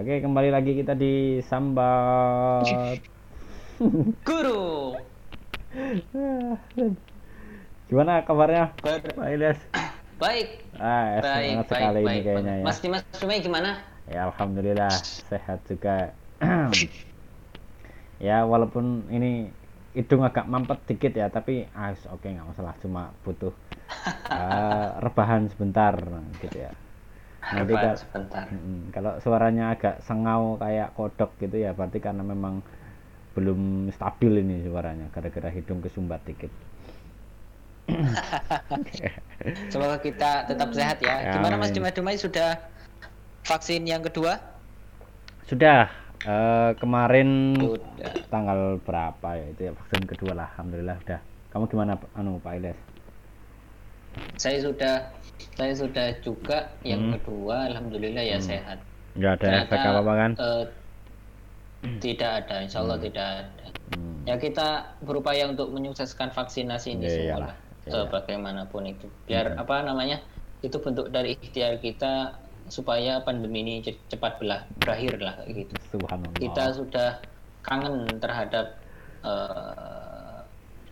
Oke, 0.00 0.24
kembali 0.24 0.48
lagi 0.48 0.72
kita 0.80 0.96
di 0.96 1.44
Sambat. 1.44 2.96
Guru. 4.24 4.96
Gimana 7.88 8.24
kabarnya, 8.24 8.72
Ber- 8.80 9.12
Pak 9.12 9.28
Ilyas? 9.34 9.60
baik. 10.16 10.48
Ah, 10.80 11.20
Baik, 11.20 11.52
semangat 11.52 11.66
baik, 11.68 11.76
sekali 11.76 12.00
baik. 12.00 12.08
ini 12.08 12.18
kayaknya 12.24 12.54
ya. 12.56 12.64
Mas 12.64 12.78
Dimas 12.80 13.02
Sumai 13.20 13.38
gimana? 13.44 13.70
Ya, 14.08 14.20
alhamdulillah 14.32 14.96
sehat 15.28 15.60
juga. 15.68 16.16
ya, 18.26 18.36
walaupun 18.48 19.04
ini 19.12 19.52
hidung 19.92 20.24
agak 20.24 20.48
mampet 20.48 20.78
dikit 20.88 21.12
ya, 21.12 21.28
tapi 21.28 21.68
ah, 21.76 21.92
oke 22.14 22.24
nggak 22.24 22.46
masalah, 22.48 22.72
cuma 22.80 23.12
butuh 23.26 23.52
eh, 24.32 24.86
rebahan 25.04 25.44
sebentar 25.52 25.92
gitu 26.40 26.56
ya. 26.56 26.72
Nanti 27.50 27.74
Rebahan 27.74 27.86
kal- 27.90 27.98
sebentar. 27.98 28.44
Mm, 28.46 28.82
kalau 28.94 29.12
suaranya 29.18 29.64
agak 29.74 29.94
sengau 30.06 30.54
kayak 30.56 30.94
kodok 30.94 31.34
gitu 31.42 31.56
ya, 31.58 31.74
berarti 31.74 31.98
karena 31.98 32.22
memang 32.22 32.62
belum 33.34 33.90
stabil 33.90 34.42
ini 34.42 34.66
suaranya, 34.66 35.10
gara-gara 35.10 35.50
hidung 35.50 35.82
kesumbat 35.82 36.22
dikit. 36.22 36.50
Semoga 39.72 39.98
kita 39.98 40.46
tetap 40.46 40.70
sehat 40.70 41.02
ya. 41.02 41.26
Ya, 41.26 41.32
Gimana 41.34 41.58
Mas 41.58 41.74
amin. 41.74 41.82
Dimas 41.82 41.94
Dumai 41.94 42.16
sudah 42.18 42.58
vaksin 43.42 43.82
yang 43.82 44.02
kedua? 44.06 44.38
Sudah 45.50 45.90
eh, 46.22 46.70
kemarin 46.78 47.58
Sudah. 47.58 48.12
tanggal 48.30 48.78
berapa 48.86 49.28
ya 49.34 49.46
itu 49.50 49.60
ya 49.66 49.72
vaksin 49.74 50.06
kedua 50.06 50.32
lah, 50.38 50.48
alhamdulillah 50.54 50.96
udah. 51.02 51.20
Kamu 51.50 51.66
gimana, 51.66 51.98
anu 52.14 52.38
Pak 52.38 52.54
Ilyas? 52.62 52.78
Saya 54.36 54.58
sudah 54.60 54.94
saya 55.54 55.72
sudah 55.72 56.06
juga 56.20 56.58
yang 56.82 57.08
Hmm. 57.08 57.12
kedua 57.14 57.68
alhamdulillah 57.68 58.22
ya 58.22 58.38
sehat. 58.38 58.80
Nggak 59.12 59.32
ada 59.36 59.46
efek 59.60 59.70
Ternyata, 59.70 59.88
apa-apa 59.90 60.12
kan? 60.14 60.30
eh, 60.36 60.64
tidak 61.98 62.30
ada, 62.44 62.56
insya 62.60 62.78
Allah 62.78 62.98
tidak 62.98 63.26
ada. 63.40 63.66
Hmm. 63.90 64.20
Ya 64.22 64.36
kita 64.36 64.68
berupaya 65.00 65.48
untuk 65.48 65.72
menyukseskan 65.72 66.28
vaksinasi 66.30 66.94
ini 66.94 67.04
Ya, 67.04 67.10
semua 67.10 67.24
iyalah. 67.26 67.40
lah. 67.46 67.54
Ya, 67.80 67.90
Eh, 67.90 67.96
ya. 67.96 68.02
bagaimanapun 68.06 68.82
itu. 68.86 69.06
Biar 69.24 69.56
apa 69.56 69.80
namanya? 69.80 70.20
Itu 70.60 70.76
bentuk 70.78 71.08
dari 71.08 71.34
ikhtiar 71.34 71.80
kita 71.80 72.36
supaya 72.68 73.18
pandemi 73.18 73.60
ini 73.60 73.74
ce- 73.80 73.96
cepat 74.06 74.36
belah, 74.36 74.68
berakhir 74.78 75.16
lah 75.18 75.40
gitu. 75.48 75.72
Subhanallah. 75.90 76.36
Kita 76.36 76.64
sudah 76.70 77.08
kangen 77.60 78.04
terhadap 78.16 78.76
eh, 79.20 80.38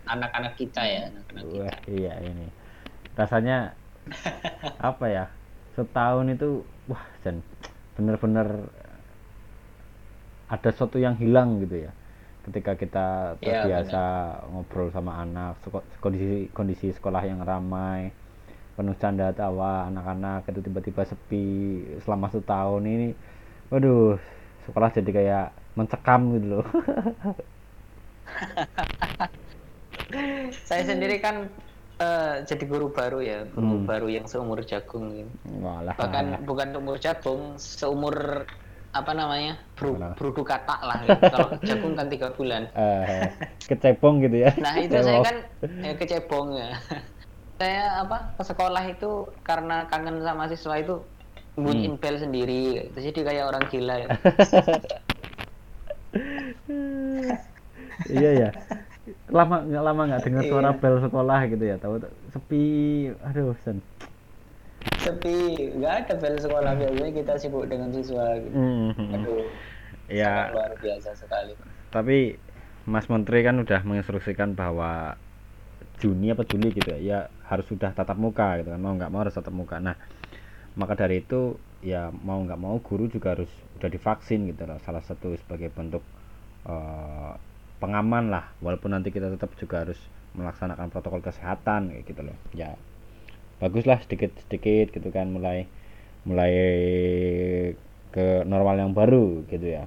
anak-anak 0.04 0.56
kita 0.56 0.82
ya, 0.82 1.00
anak-anak 1.08 1.44
kita. 1.44 1.64
Wah, 1.64 1.76
iya 1.86 2.12
ini. 2.20 2.44
Rasanya 3.18 3.74
apa 4.90 5.06
ya? 5.10 5.24
Setahun 5.76 6.26
itu 6.34 6.62
wah 6.90 7.04
dan 7.22 7.38
bener-bener 7.94 8.48
ada 10.48 10.68
sesuatu 10.72 10.96
yang 11.00 11.16
hilang 11.20 11.60
gitu 11.64 11.88
ya. 11.88 11.92
Ketika 12.48 12.72
kita 12.80 13.06
Iya, 13.40 13.44
terbiasa 13.44 14.02
ngobrol 14.48 14.88
sama 14.88 15.20
anak, 15.20 15.60
kondisi 16.00 16.48
kondisi 16.56 16.88
sekolah 16.96 17.20
yang 17.28 17.44
ramai, 17.44 18.08
penuh 18.76 18.96
canda 19.02 19.28
tawa 19.36 19.88
anak-anak 19.90 20.48
itu 20.50 20.60
tiba-tiba 20.66 21.02
sepi 21.08 21.48
selama 22.04 22.26
satu 22.32 22.44
tahun 22.46 22.82
ini. 22.88 23.08
Waduh, 23.72 24.16
sekolah 24.68 24.90
jadi 24.96 25.10
kayak 25.12 25.46
mencekam 25.78 26.20
gitu 26.38 26.46
loh. 26.60 26.66
Saya 30.68 30.84
sendiri 30.84 31.16
kan 31.24 31.48
eh, 31.98 32.34
jadi 32.46 32.64
guru 32.66 32.94
baru 32.94 33.18
ya, 33.18 33.38
guru 33.50 33.82
Hmm. 33.82 33.86
baru 33.86 34.06
yang 34.06 34.26
seumur 34.30 34.62
jagung. 34.62 35.10
gitu. 35.14 35.30
Walah. 35.58 35.94
bahkan 35.98 36.26
bukan 36.46 36.68
umur 36.78 36.96
jagung 37.02 37.58
seumur 37.58 38.46
apa 38.88 39.12
namanya 39.12 39.60
bru, 39.76 39.94
brudu 40.16 40.42
katak 40.46 40.80
lah 40.80 40.96
gitu. 41.04 41.20
kalau 41.34 41.48
jagung 41.60 41.92
kan 41.98 42.06
tiga 42.08 42.32
bulan 42.32 42.70
eh 42.72 43.28
kecebong 43.68 44.24
gitu 44.24 44.48
ya. 44.48 44.50
nah 44.56 44.74
itu 44.80 44.96
saya 44.96 45.20
kan 45.20 45.36
eh, 45.84 45.94
kecebong 45.98 46.48
ya 46.56 46.70
saya 47.60 48.06
apa 48.06 48.32
ke 48.38 48.42
sekolah 48.46 48.84
itu 48.86 49.10
karena 49.44 49.84
kangen 49.90 50.22
sama 50.24 50.46
siswa 50.48 50.78
itu 50.78 51.02
bunyiin 51.58 51.98
bel 51.98 52.16
sendiri 52.16 52.88
gitu. 52.94 52.98
jadi 53.10 53.20
kayak 53.26 53.44
orang 53.50 53.64
gila 53.68 53.94
ya. 53.98 54.08
iya 58.08 58.30
ya 58.46 58.48
lama 59.28 59.56
nggak 59.62 59.84
lama 59.84 60.02
nggak 60.06 60.22
dengar 60.22 60.42
Iya. 60.44 60.50
suara 60.50 60.70
bel 60.72 60.96
sekolah 61.00 61.40
gitu 61.46 61.64
ya 61.64 61.76
tahu 61.76 61.94
sepi 62.30 62.64
aduh 63.20 63.54
sen 63.62 63.78
sepi 64.98 65.36
nggak 65.76 65.94
ada 66.04 66.14
bel 66.16 66.36
sekolah 66.36 66.72
biasanya 66.74 67.12
kita 67.12 67.32
sibuk 67.36 67.64
dengan 67.66 67.90
siswa 67.90 68.36
gitu. 68.36 68.54
Mhm. 68.54 69.14
aduh 69.14 69.44
ya 70.08 70.50
luar 70.52 70.72
biasa 70.76 71.12
sekali 71.14 71.52
tapi 71.88 72.36
Mas 72.88 73.04
Menteri 73.04 73.44
kan 73.44 73.60
udah 73.60 73.84
menginstruksikan 73.84 74.56
bahwa 74.56 75.12
Juni 75.98 76.30
apa 76.30 76.46
Juli 76.46 76.72
gitu 76.72 76.88
ya, 76.88 76.98
ya 76.98 77.18
harus 77.44 77.66
sudah 77.66 77.90
tatap 77.92 78.16
muka 78.16 78.62
gitu 78.62 78.70
kan 78.70 78.80
mau 78.80 78.94
nggak 78.94 79.10
mau 79.10 79.20
harus 79.20 79.34
tatap 79.34 79.52
muka 79.52 79.76
nah 79.76 79.98
maka 80.72 80.94
dari 80.94 81.20
itu 81.20 81.58
ya 81.82 82.08
mau 82.10 82.38
nggak 82.40 82.56
mau 82.56 82.78
guru 82.78 83.06
juga 83.06 83.34
harus 83.34 83.50
udah 83.76 83.90
divaksin 83.90 84.46
gitu 84.46 84.62
loh 84.64 84.78
salah 84.82 85.02
satu 85.02 85.34
sebagai 85.36 85.68
bentuk 85.68 86.00
eh, 86.64 87.32
pengaman 87.78 88.30
lah. 88.30 88.50
Walaupun 88.60 88.94
nanti 88.94 89.10
kita 89.10 89.30
tetap 89.30 89.54
juga 89.58 89.86
harus 89.86 89.98
melaksanakan 90.36 90.90
protokol 90.92 91.24
kesehatan 91.24 91.90
kayak 91.90 92.04
gitu 92.06 92.22
loh. 92.26 92.36
Ya 92.54 92.74
baguslah 93.58 93.98
sedikit 94.06 94.30
sedikit 94.46 94.94
gitu 94.94 95.10
kan 95.10 95.34
mulai 95.34 95.66
mulai 96.22 96.54
ke 98.14 98.42
normal 98.46 98.78
yang 98.78 98.92
baru 98.94 99.42
gitu 99.50 99.66
ya. 99.78 99.84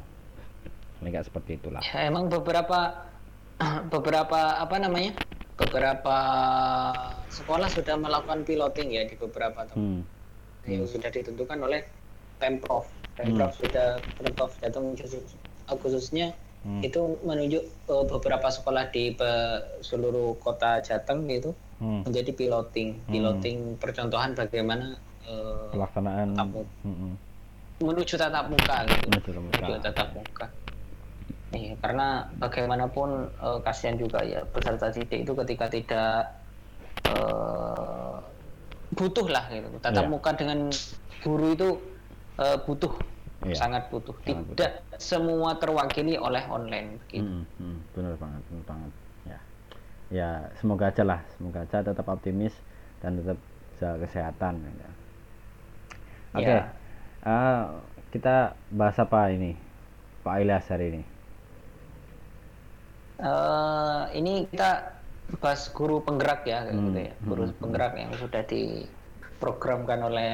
Nggak 1.01 1.27
seperti 1.31 1.57
itulah. 1.57 1.81
Ya, 1.81 2.05
emang 2.07 2.29
beberapa 2.29 3.09
beberapa 3.93 4.59
apa 4.59 4.75
namanya? 4.77 5.17
Beberapa 5.57 6.17
sekolah 7.29 7.69
sudah 7.69 7.95
melakukan 8.01 8.41
piloting 8.45 8.89
ya 8.97 9.05
di 9.05 9.13
beberapa 9.17 9.65
tempat. 9.65 9.77
Hmm. 9.77 10.01
yang 10.69 10.85
sudah 10.85 11.09
ditentukan 11.09 11.57
oleh 11.57 11.81
Pemprov. 12.37 12.85
Pemprov 13.17 13.49
sudah 13.57 13.97
Pemprov 14.21 14.53
khusus- 14.61 15.33
khususnya 15.65 16.37
Hmm. 16.61 16.77
itu 16.85 17.01
menunjuk 17.25 17.63
eh, 17.65 18.05
beberapa 18.05 18.45
sekolah 18.45 18.93
di 18.93 19.17
seluruh 19.81 20.37
kota 20.37 20.77
Jateng 20.79 21.25
itu 21.25 21.49
Hmm. 21.81 22.05
menjadi 22.05 22.29
piloting, 22.37 23.01
piloting 23.09 23.73
percontohan 23.81 24.37
bagaimana 24.37 24.93
eh, 25.25 25.69
pelaksanaan 25.73 26.37
tatap 26.37 26.47
muka. 26.53 26.69
Mm-mm. 26.85 27.13
menuju 27.81 28.13
tatap 28.13 28.45
muka 28.45 28.75
gitu. 28.85 29.05
Menuju 29.09 29.29
tatap 29.33 29.41
muka. 29.41 29.57
Menuju 29.57 29.81
tatap 29.81 30.09
muka. 30.13 30.45
Iya, 31.51 31.73
karena 31.81 32.07
bagaimanapun 32.37 33.09
eh, 33.27 33.59
kasihan 33.65 33.97
juga 33.97 34.21
ya 34.21 34.45
peserta 34.45 34.93
didik 34.93 35.25
itu 35.25 35.33
ketika 35.33 35.65
tidak 35.65 36.13
eh, 37.09 38.15
butuh 38.93 39.25
lah 39.25 39.49
gitu. 39.49 39.67
Tatap 39.81 40.05
Iya. 40.05 40.11
muka 40.13 40.29
dengan 40.37 40.69
guru 41.25 41.47
itu 41.51 41.69
eh, 42.37 42.57
butuh, 42.61 42.93
Iya. 43.41 43.55
sangat 43.57 43.83
butuh. 43.89 44.15
Sangat 44.21 44.45
Tidak 44.53 44.71
semua 45.01 45.57
terwakili 45.57 46.13
oleh 46.17 46.43
online. 46.49 47.01
Gitu. 47.09 47.25
Mm, 47.25 47.43
mm, 47.59 47.77
bener 47.95 48.13
banget, 48.21 48.41
bener 48.49 48.65
banget. 48.71 48.91
Ya, 49.27 49.39
ya 50.11 50.29
semoga 50.59 50.85
aja 50.91 51.03
lah, 51.05 51.19
semoga 51.37 51.59
aja 51.65 51.77
tetap 51.83 52.05
optimis 52.09 52.55
dan 53.03 53.19
tetap 53.19 53.37
jaga 53.79 53.97
kesehatan. 54.07 54.55
Ya. 54.81 54.89
Oke, 56.31 56.43
Ya. 56.47 56.57
eh, 57.23 57.61
kita 58.15 58.55
bahas 58.71 58.97
apa 58.99 59.31
ini, 59.35 59.55
Pak 60.23 60.35
Ilyas 60.43 60.67
hari 60.71 60.85
ini? 60.95 61.03
Eh, 63.21 64.01
ini 64.19 64.33
kita 64.51 64.69
bahas 65.41 65.61
guru 65.77 65.95
penggerak 66.07 66.41
ya, 66.51 66.59
Hmm, 66.71 66.91
gitu 66.91 66.99
ya. 67.07 67.13
Guru 67.29 67.43
hmm, 67.43 67.59
penggerak 67.61 67.93
yang 68.01 68.11
sudah 68.21 68.41
diprogramkan 68.51 69.99
oleh 70.09 70.31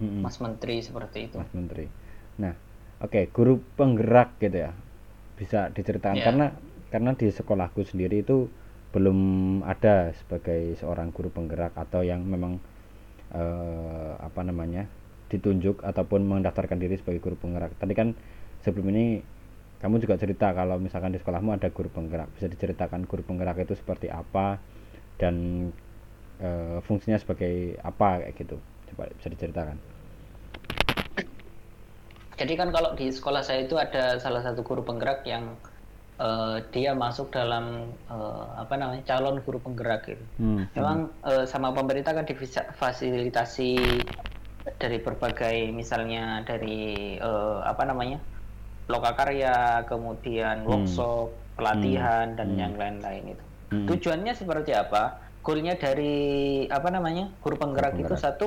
Mm-mm. 0.00 0.22
Mas 0.24 0.36
Menteri 0.44 0.76
seperti 0.88 1.18
itu. 1.32 1.38
Mas 1.38 1.50
Menteri. 1.54 1.86
Nah, 2.40 2.56
oke, 3.04 3.28
guru 3.30 3.60
penggerak 3.76 4.40
gitu 4.40 4.64
ya, 4.64 4.72
bisa 5.36 5.68
diceritakan 5.70 6.16
Ya. 6.18 6.24
karena 6.24 6.46
karena 6.90 7.10
di 7.14 7.28
sekolahku 7.30 7.86
sendiri 7.86 8.24
itu 8.24 8.50
belum 8.90 9.18
ada 9.62 10.10
sebagai 10.18 10.74
seorang 10.80 11.14
guru 11.14 11.30
penggerak 11.30 11.70
atau 11.78 12.02
yang 12.02 12.26
memang 12.26 12.58
eh, 13.30 14.12
apa 14.18 14.42
namanya 14.42 14.90
ditunjuk 15.30 15.86
ataupun 15.86 16.26
mendaftarkan 16.26 16.82
diri 16.82 16.98
sebagai 16.98 17.22
guru 17.22 17.38
penggerak. 17.38 17.78
Tadi 17.78 17.94
kan 17.94 18.18
sebelum 18.66 18.90
ini 18.90 19.22
kamu 19.78 20.02
juga 20.02 20.18
cerita 20.18 20.50
kalau 20.52 20.76
misalkan 20.82 21.14
di 21.14 21.22
sekolahmu 21.22 21.54
ada 21.54 21.70
guru 21.70 21.88
penggerak, 21.88 22.28
bisa 22.34 22.50
diceritakan 22.50 23.06
guru 23.06 23.22
penggerak 23.22 23.62
itu 23.62 23.78
seperti 23.78 24.10
apa 24.10 24.58
dan 25.22 25.68
eh, 26.42 26.78
fungsinya 26.82 27.16
sebagai 27.22 27.78
apa 27.86 28.26
kayak 28.26 28.34
gitu. 28.34 28.58
Coba 28.90 29.06
bisa 29.14 29.30
diceritakan. 29.30 29.78
Jadi 32.40 32.52
kan 32.60 32.68
kalau 32.76 32.90
di 32.98 33.04
sekolah 33.16 33.42
saya 33.46 33.60
itu 33.66 33.74
ada 33.84 33.98
salah 34.24 34.40
satu 34.46 34.60
guru 34.68 34.82
penggerak 34.88 35.18
yang 35.32 35.44
eh, 36.22 36.56
dia 36.74 36.90
masuk 37.04 37.26
dalam 37.36 37.64
eh, 38.12 38.44
apa 38.62 38.74
namanya 38.80 39.02
calon 39.10 39.36
guru 39.46 39.58
penggerak 39.64 40.00
gitu. 40.10 40.24
Hmm. 40.38 40.64
Memang 40.76 40.98
eh, 41.28 41.44
sama 41.52 41.68
pemerintah 41.76 42.12
kan 42.18 42.26
difasilitasi 42.30 43.62
dari 44.82 44.98
berbagai 45.06 45.56
misalnya 45.80 46.18
dari 46.48 46.66
eh, 47.26 47.56
apa 47.70 47.82
namanya 47.90 48.16
lokakarya 48.92 49.48
kemudian 49.90 50.56
Hmm. 50.66 50.68
workshop 50.70 51.26
pelatihan 51.56 52.26
dan 52.38 52.48
Hmm. 52.50 52.58
yang 52.62 52.74
lain-lain 52.80 53.24
itu 53.34 53.44
Hmm. 53.72 53.86
tujuannya 53.88 54.32
seperti 54.40 54.70
apa 54.82 54.98
goalnya 55.44 55.74
dari 55.84 56.04
apa 56.76 56.88
namanya 56.96 57.22
guru 57.42 57.56
penggerak 57.62 57.92
Guru 57.92 58.02
itu 58.02 58.14
penggerak. 58.14 58.24
satu 58.24 58.44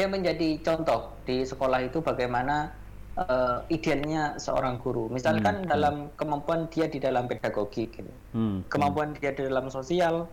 dia 0.00 0.08
menjadi 0.08 0.56
contoh 0.64 1.12
di 1.22 1.44
sekolah 1.44 1.84
itu 1.84 2.00
bagaimana 2.00 2.72
eh, 3.12 3.58
idealnya 3.68 4.40
seorang 4.40 4.80
guru 4.80 5.12
misalkan 5.12 5.60
Hmm. 5.60 5.68
dalam 5.68 5.94
kemampuan 6.16 6.72
dia 6.72 6.88
di 6.88 6.96
dalam 6.96 7.28
pedagogi 7.28 7.84
gitu 7.84 8.08
Hmm. 8.32 8.64
kemampuan 8.64 9.12
dia 9.12 9.36
di 9.36 9.44
dalam 9.44 9.68
sosial, 9.68 10.24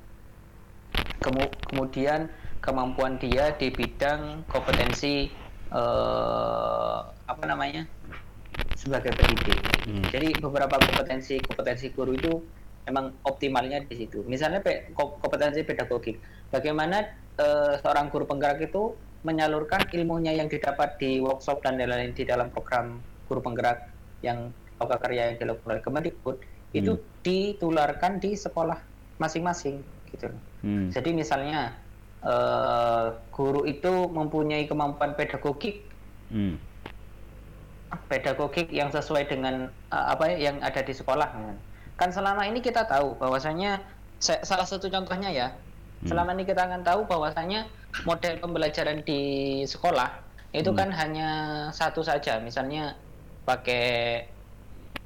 kemu- 1.20 1.52
kemudian 1.68 2.32
kemampuan 2.64 3.20
dia 3.20 3.52
di 3.52 3.68
bidang 3.68 4.48
kompetensi 4.48 5.28
eh, 5.68 6.98
apa 7.28 7.44
namanya 7.44 7.84
sebagai 8.80 9.12
pendidik. 9.12 9.60
Hmm. 9.84 10.08
Jadi 10.08 10.32
beberapa 10.40 10.80
kompetensi 10.80 11.44
kompetensi 11.44 11.92
guru 11.92 12.16
itu 12.16 12.40
memang 12.88 13.12
optimalnya 13.28 13.84
di 13.84 14.00
situ. 14.00 14.24
Misalnya 14.24 14.64
pe- 14.64 14.96
ko- 14.96 15.20
kompetensi 15.20 15.60
pedagogik, 15.62 16.24
bagaimana 16.48 17.04
eh, 17.36 17.74
seorang 17.84 18.08
guru 18.08 18.24
penggerak 18.24 18.64
itu 18.64 18.96
menyalurkan 19.28 19.84
ilmunya 19.92 20.32
yang 20.32 20.48
didapat 20.48 20.96
di 20.96 21.20
workshop 21.20 21.60
dan 21.60 21.76
lain-lain 21.76 22.16
di 22.16 22.24
dalam 22.24 22.48
program 22.48 23.04
guru 23.28 23.44
penggerak 23.44 23.92
yang 24.24 24.56
loka 24.80 24.96
karya 25.04 25.36
yang 25.36 25.38
dilakukan 25.38 25.76
oleh 25.76 25.84
Kemendikbud 25.84 26.38
itu 26.72 26.96
Hmm. 26.96 27.04
ditularkan 27.28 28.24
di 28.24 28.40
sekolah 28.40 28.80
masing-masing 29.20 29.84
gitu. 30.16 30.32
Hmm. 30.64 30.88
Jadi 30.88 31.12
misalnya 31.12 31.76
eh, 32.18 33.08
guru 33.30 33.68
itu 33.68 34.10
mempunyai 34.10 34.66
kemampuan 34.66 35.14
pedagogik 35.14 35.86
Hmm. 36.28 36.58
pedagogik 38.12 38.68
yang 38.68 38.92
sesuai 38.92 39.32
dengan 39.32 39.72
uh, 39.88 40.06
apa 40.12 40.28
ya, 40.36 40.52
yang 40.52 40.60
ada 40.60 40.84
di 40.84 40.92
sekolah 40.92 41.30
kan 41.96 42.10
selama 42.12 42.44
ini 42.44 42.60
kita 42.60 42.84
tahu 42.84 43.16
bahwasanya 43.16 43.80
sa- 44.20 44.44
salah 44.44 44.68
satu 44.68 44.92
contohnya 44.92 45.32
ya 45.32 45.48
Hmm. 45.98 46.14
selama 46.14 46.36
ini 46.36 46.44
kita 46.44 46.68
akan 46.68 46.84
tahu 46.84 47.08
bahwasanya 47.08 47.66
model 48.06 48.38
pembelajaran 48.38 49.02
di 49.02 49.22
sekolah 49.64 50.28
itu 50.54 50.70
Hmm. 50.72 50.80
kan 50.80 50.90
hanya 50.94 51.30
satu 51.72 52.02
saja 52.02 52.40
misalnya 52.40 52.98
pakai 53.44 54.24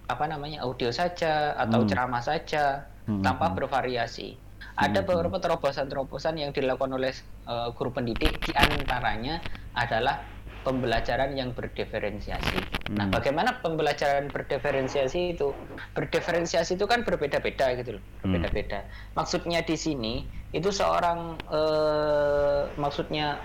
apa 0.08 0.26
namanya 0.28 0.66
audio 0.68 0.92
saja 0.92 1.56
atau 1.56 1.86
Hmm. 1.86 1.90
ceramah 1.90 2.24
saja 2.24 2.92
Hmm, 3.08 3.24
tanpa 3.24 3.52
hmm. 3.52 3.56
bervariasi 3.58 4.38
ada 4.78 5.02
Hmm, 5.02 5.08
beberapa 5.08 5.38
terobosan-terobosan 5.42 6.38
yang 6.38 6.52
dilakukan 6.54 6.92
oleh 6.94 7.14
uh, 7.50 7.74
guru 7.74 7.90
pendidik 7.92 8.44
di 8.46 8.52
antaranya 8.54 9.42
adalah 9.74 10.22
pembelajaran 10.62 11.34
yang 11.34 11.58
berdiferensiasi. 11.58 12.62
Nah, 12.94 13.10
Hmm. 13.10 13.14
bagaimana 13.14 13.66
pembelajaran 13.66 14.30
berdiferensiasi 14.30 15.34
itu? 15.34 15.50
Berdiferensiasi 15.98 16.78
itu 16.78 16.86
kan 16.86 17.02
berbeda-beda 17.02 17.74
gitu 17.74 17.98
loh, 17.98 18.04
Hmm. 18.04 18.30
berbeda-beda. 18.30 18.86
Maksudnya 19.18 19.66
di 19.66 19.74
sini 19.74 20.30
itu 20.52 20.70
seorang 20.70 21.40
eh, 21.48 22.62
maksudnya 22.76 23.40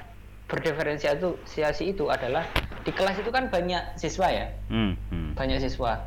berdiferensiasi 0.47 1.85
itu 1.91 2.07
adalah 2.07 2.47
di 2.87 2.95
kelas 2.95 3.19
itu 3.19 3.35
kan 3.35 3.51
banyak 3.51 3.99
siswa 3.99 4.31
ya, 4.31 4.47
Hmm. 4.71 4.95
Hmm. 5.11 5.35
banyak 5.35 5.59
siswa. 5.59 6.07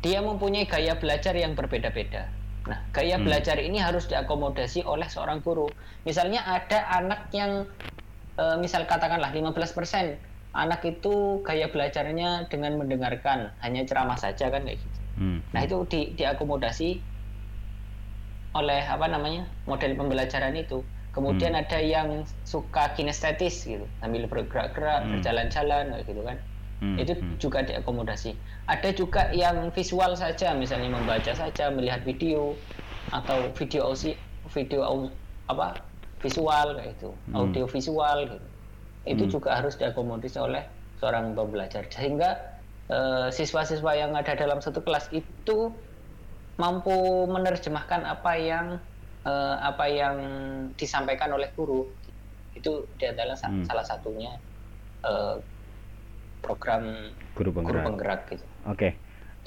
Dia 0.00 0.22
mempunyai 0.22 0.64
gaya 0.66 0.94
belajar 0.94 1.34
yang 1.34 1.58
berbeda-beda. 1.58 2.30
Nah, 2.70 2.78
gaya 2.94 3.18
Hmm. 3.18 3.26
belajar 3.26 3.58
ini 3.58 3.82
harus 3.82 4.06
diakomodasi 4.06 4.86
oleh 4.86 5.10
seorang 5.10 5.42
guru. 5.42 5.66
Misalnya 6.06 6.46
ada 6.46 6.86
anak 6.90 7.30
yang 7.34 7.66
eh, 8.38 8.56
misal 8.56 8.86
katakanlah 8.88 9.34
15% 9.34 10.16
anak 10.56 10.80
itu 10.86 11.44
gaya 11.44 11.68
belajarnya 11.68 12.48
dengan 12.48 12.78
mendengarkan, 12.80 13.52
hanya 13.60 13.84
ceramah 13.84 14.16
saja 14.16 14.48
kan 14.48 14.64
kayak 14.64 14.80
gitu. 14.80 14.98
Hmm. 15.18 15.38
Nah, 15.52 15.60
itu 15.66 15.76
di 15.90 16.14
diakomodasi 16.16 17.02
oleh 18.58 18.82
apa 18.94 19.06
namanya? 19.06 19.40
model 19.70 19.92
pembelajaran 19.98 20.54
itu. 20.58 20.74
Kemudian 21.10 21.52
Hmm. 21.58 21.62
ada 21.66 21.78
yang 21.82 22.08
suka 22.46 22.94
kinestetis 22.94 23.66
gitu, 23.66 23.90
sambil 23.98 24.30
bergerak-gerak, 24.30 24.98
Hmm. 25.02 25.10
berjalan-jalan 25.18 25.84
gitu 26.06 26.22
kan 26.22 26.38
Hmm. 26.80 26.96
itu 27.02 27.12
Hmm. 27.18 27.36
juga 27.42 27.58
diakomodasi. 27.66 28.40
Ada 28.70 28.88
juga 28.94 29.20
yang 29.34 29.56
visual 29.74 30.12
saja, 30.16 30.54
misalnya 30.54 30.90
membaca 30.96 31.32
saja, 31.34 31.68
melihat 31.74 32.00
video 32.06 32.62
atau 33.10 33.50
video 33.58 33.80
ausi, 33.90 34.08
video 34.54 34.80
apa 35.50 35.90
visual 36.22 36.66
kayak 36.78 36.90
itu, 36.96 37.10
Hmm. 37.26 37.34
audio 37.38 37.64
visual 37.66 38.18
gitu. 38.30 38.48
Itu 39.12 39.22
Hmm. 39.26 39.32
juga 39.34 39.50
harus 39.58 39.74
diakomodasi 39.80 40.38
oleh 40.38 40.62
seorang 41.00 41.34
pembelajar 41.38 41.84
sehingga 41.90 42.28
eh, 42.90 43.30
siswa-siswa 43.30 43.92
yang 43.94 44.12
ada 44.18 44.34
dalam 44.34 44.58
satu 44.58 44.82
kelas 44.82 45.14
itu 45.14 45.78
mampu 46.60 46.92
menerjemahkan 47.26 48.04
apa 48.04 48.32
yang 48.36 48.66
eh, 49.24 49.56
apa 49.60 49.84
yang 49.88 50.16
disampaikan 50.76 51.32
oleh 51.32 51.48
guru. 51.56 51.88
Itu 52.52 52.84
adalah 53.00 53.36
Hmm. 53.40 53.64
salah 53.64 53.84
satunya 53.84 54.36
eh, 55.00 55.36
program 56.40 56.84
Guru 57.36 57.50
guru 57.52 57.64
penggerak. 57.64 57.84
penggerak 57.88 58.20
gitu. 58.32 58.44
Oke. 58.68 58.88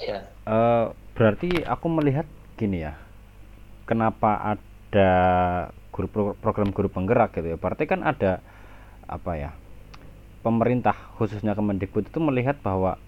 Ya. 0.02 0.26
Eh, 0.46 0.84
berarti 1.14 1.62
aku 1.62 1.86
melihat 1.90 2.26
gini 2.58 2.82
ya. 2.82 2.98
Kenapa 3.86 4.58
ada 4.58 5.10
guru 5.94 6.06
pro- 6.10 6.36
program 6.38 6.74
guru 6.74 6.90
penggerak 6.90 7.34
gitu 7.38 7.54
ya? 7.54 7.58
Berarti 7.58 7.84
kan 7.86 8.02
ada 8.02 8.42
apa 9.06 9.32
ya? 9.38 9.50
Pemerintah 10.42 10.92
khususnya 11.16 11.54
Kemendikbud 11.54 12.10
itu 12.10 12.18
melihat 12.20 12.58
bahwa 12.60 12.98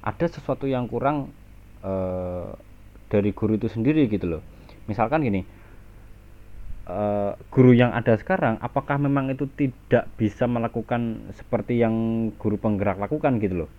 ada 0.00 0.26
sesuatu 0.28 0.68
yang 0.68 0.86
kurang 0.86 1.32
dari 3.08 3.30
guru 3.32 3.56
itu 3.56 3.68
sendiri 3.68 4.06
gitu 4.08 4.38
loh. 4.38 4.42
Misalkan 4.86 5.24
gini, 5.24 5.44
eh, 6.88 7.32
guru 7.48 7.72
yang 7.72 7.92
ada 7.96 8.16
sekarang, 8.16 8.60
apakah 8.60 9.00
memang 9.00 9.32
itu 9.32 9.48
tidak 9.56 10.08
bisa 10.20 10.44
melakukan 10.44 11.32
seperti 11.36 11.80
yang 11.80 12.28
guru 12.36 12.60
penggerak 12.60 13.00
lakukan 13.00 13.40
gitu 13.40 13.64
loh? 13.64 13.70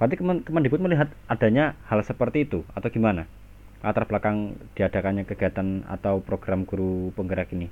Berarti 0.00 0.16
Kemen- 0.16 0.42
Kemendikbud 0.42 0.80
melihat 0.80 1.12
adanya 1.28 1.76
hal 1.86 2.00
seperti 2.00 2.48
itu 2.48 2.64
atau 2.72 2.88
gimana? 2.88 3.28
Latar 3.80 4.04
belakang 4.04 4.56
diadakannya 4.76 5.24
kegiatan 5.24 5.88
atau 5.88 6.20
program 6.20 6.68
guru 6.68 7.12
penggerak 7.16 7.52
ini. 7.56 7.68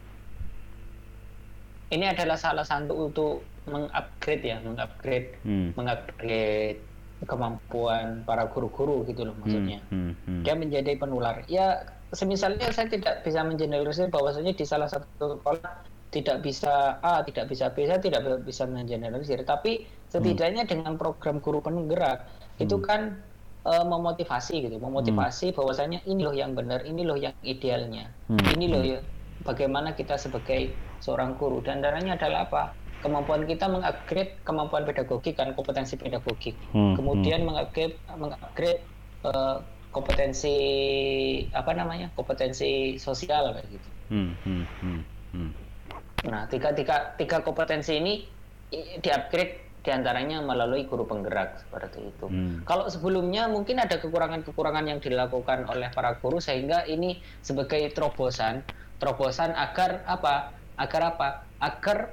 Ini 1.88 2.12
adalah 2.12 2.36
salah 2.36 2.64
satu 2.68 3.08
untuk 3.08 3.44
mengupgrade 3.64 4.44
ya, 4.44 4.60
mengupgrade, 4.60 5.40
Hmm. 5.44 5.72
mengupgrade 5.72 6.80
kemampuan 7.26 8.22
para 8.22 8.46
guru-guru 8.46 9.02
gitu 9.08 9.26
loh 9.26 9.34
maksudnya. 9.42 9.82
Hmm, 9.90 10.14
hmm, 10.26 10.42
Dia 10.46 10.54
menjadi 10.54 10.94
penular. 10.94 11.42
Ya, 11.50 11.82
semisalnya 12.14 12.70
saya 12.70 12.86
tidak 12.86 13.26
bisa 13.26 13.42
mengeneralisir 13.42 14.06
bahwasanya 14.12 14.54
di 14.54 14.62
salah 14.62 14.86
satu 14.86 15.40
sekolah 15.40 15.72
tidak 16.08 16.40
bisa 16.40 16.96
A, 17.04 17.20
tidak 17.26 17.52
bisa 17.52 17.68
B, 17.74 17.84
saya 17.84 18.00
tidak 18.00 18.24
bisa 18.46 18.64
mengeneralisir. 18.64 19.42
Tapi 19.44 19.84
setidaknya 20.08 20.64
dengan 20.64 20.96
program 20.96 21.42
guru 21.42 21.60
penggerak 21.60 22.24
itu 22.58 22.78
Hmm. 22.78 22.86
kan 22.86 23.00
eh, 23.68 23.84
memotivasi 23.84 24.64
gitu, 24.64 24.80
memotivasi 24.80 25.52
bahwasanya 25.52 26.00
ini 26.08 26.24
loh 26.24 26.32
yang 26.32 26.56
benar, 26.56 26.80
ini 26.88 27.04
loh 27.04 27.18
yang 27.20 27.34
idealnya, 27.44 28.08
Hmm, 28.30 28.40
ini 28.56 28.66
loh 28.70 28.80
ya 28.80 28.98
bagaimana 29.44 29.92
kita 29.92 30.16
sebagai 30.16 30.72
seorang 31.04 31.36
guru 31.36 31.60
dan 31.60 31.84
darahnya 31.84 32.16
adalah 32.16 32.48
apa? 32.48 32.62
Kemampuan 32.98 33.46
kita 33.46 33.70
mengupgrade 33.70 34.42
kemampuan 34.42 34.82
pedagogik 34.82 35.38
kan 35.38 35.54
kompetensi 35.54 35.94
pedagogik 35.94 36.58
Hmm, 36.74 36.98
kemudian 36.98 37.46
mengupgrade 37.46 37.94
mengupgrade 38.10 38.82
eh, 39.22 39.56
kompetensi 39.94 40.56
apa 41.54 41.72
namanya 41.72 42.12
kompetensi 42.12 43.00
sosial 43.00 43.56
kayak 43.56 43.66
gitu. 43.72 43.88
hmm, 44.12 44.30
hmm, 44.44 44.64
hmm, 44.82 45.02
hmm. 45.32 45.50
Nah 46.28 46.44
tiga 46.50 46.74
tiga 46.74 47.14
tiga 47.16 47.40
kompetensi 47.40 47.96
ini 47.96 48.26
diupgrade 49.00 49.68
di 49.78 49.90
antaranya 49.94 50.44
melalui 50.44 50.84
guru 50.84 51.08
penggerak 51.08 51.64
seperti 51.64 52.12
itu. 52.12 52.26
Hmm. 52.28 52.60
Kalau 52.68 52.90
sebelumnya 52.90 53.48
mungkin 53.48 53.80
ada 53.80 53.96
kekurangan-kekurangan 53.96 54.84
yang 54.84 55.00
dilakukan 55.00 55.64
oleh 55.70 55.88
para 55.94 56.18
guru 56.20 56.42
sehingga 56.42 56.84
ini 56.84 57.22
sebagai 57.40 57.88
terobosan 57.96 58.60
terobosan 58.98 59.54
agar 59.54 60.04
apa? 60.04 60.52
Agar 60.76 61.16
apa? 61.16 61.28
Agar 61.62 62.12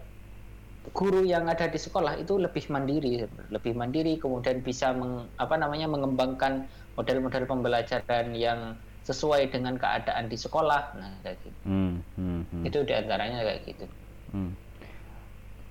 guru 0.94 1.26
yang 1.26 1.50
ada 1.50 1.66
di 1.66 1.80
sekolah 1.80 2.20
itu 2.22 2.38
lebih 2.38 2.70
mandiri, 2.70 3.26
lebih 3.50 3.74
mandiri, 3.74 4.22
kemudian 4.22 4.62
bisa 4.62 4.94
meng, 4.94 5.26
apa 5.40 5.56
namanya 5.58 5.90
mengembangkan 5.90 6.70
model-model 6.94 7.50
pembelajaran 7.50 8.36
yang 8.38 8.78
sesuai 9.06 9.54
dengan 9.54 9.78
keadaan 9.78 10.30
di 10.30 10.38
sekolah. 10.38 10.82
Nah, 10.98 11.12
kayak 11.22 11.38
gitu. 11.46 11.60
Hmm, 11.66 12.02
hmm, 12.18 12.42
hmm. 12.50 12.64
Itu 12.66 12.82
di 12.86 12.94
antaranya 12.94 13.46
kayak 13.46 13.62
gitu. 13.70 13.86
Hmm. 14.34 14.58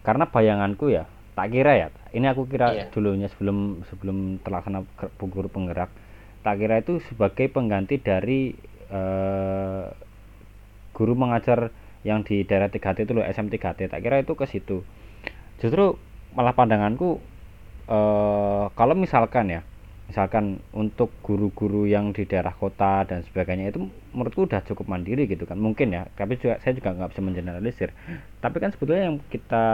Karena 0.07 0.25
bayanganku 0.31 0.95
ya, 0.95 1.05
tak 1.35 1.51
kira 1.51 1.73
ya. 1.75 1.89
Ini 2.15 2.27
aku 2.31 2.47
kira 2.47 2.71
Iya. 2.71 2.85
dulunya 2.95 3.27
sebelum 3.27 3.83
sebelum 3.91 4.39
terlaksana 4.43 4.87
guru 5.19 5.49
penggerak, 5.51 5.91
tak 6.47 6.63
kira 6.63 6.79
itu 6.79 7.03
sebagai 7.11 7.51
pengganti 7.51 7.99
dari 7.99 8.55
eh, 8.95 9.85
guru 10.95 11.19
mengajar 11.19 11.75
yang 12.07 12.23
di 12.23 12.45
daerah 12.45 12.69
3T 12.71 13.09
itu 13.09 13.13
loh 13.17 13.25
SM 13.27 13.51
3T. 13.51 13.91
Tak 13.91 13.99
kira 13.99 14.23
itu 14.23 14.37
ke 14.39 14.47
situ. 14.47 14.85
Justru 15.65 15.97
malah 16.37 16.53
pandanganku 16.53 17.25
eh 17.89 18.65
kalau 18.77 18.93
misalkan 18.93 19.49
ya 19.49 19.61
misalkan 20.05 20.61
untuk 20.77 21.09
guru-guru 21.25 21.89
yang 21.89 22.13
di 22.13 22.29
daerah 22.29 22.53
kota 22.53 23.09
dan 23.09 23.25
sebagainya 23.25 23.73
itu 23.73 23.89
menurutku 24.13 24.45
udah 24.45 24.61
cukup 24.61 24.85
mandiri 24.93 25.25
gitu 25.25 25.49
kan. 25.49 25.57
Mungkin 25.57 25.97
ya 25.97 26.05
tapi 26.13 26.37
juga 26.37 26.61
saya 26.61 26.77
juga 26.77 26.93
nggak 26.93 27.17
bisa 27.17 27.23
mengeneralisir. 27.25 27.91
Tapi 28.45 28.57
kan 28.61 28.77
sebetulnya 28.77 29.09
yang 29.09 29.17
kita 29.33 29.65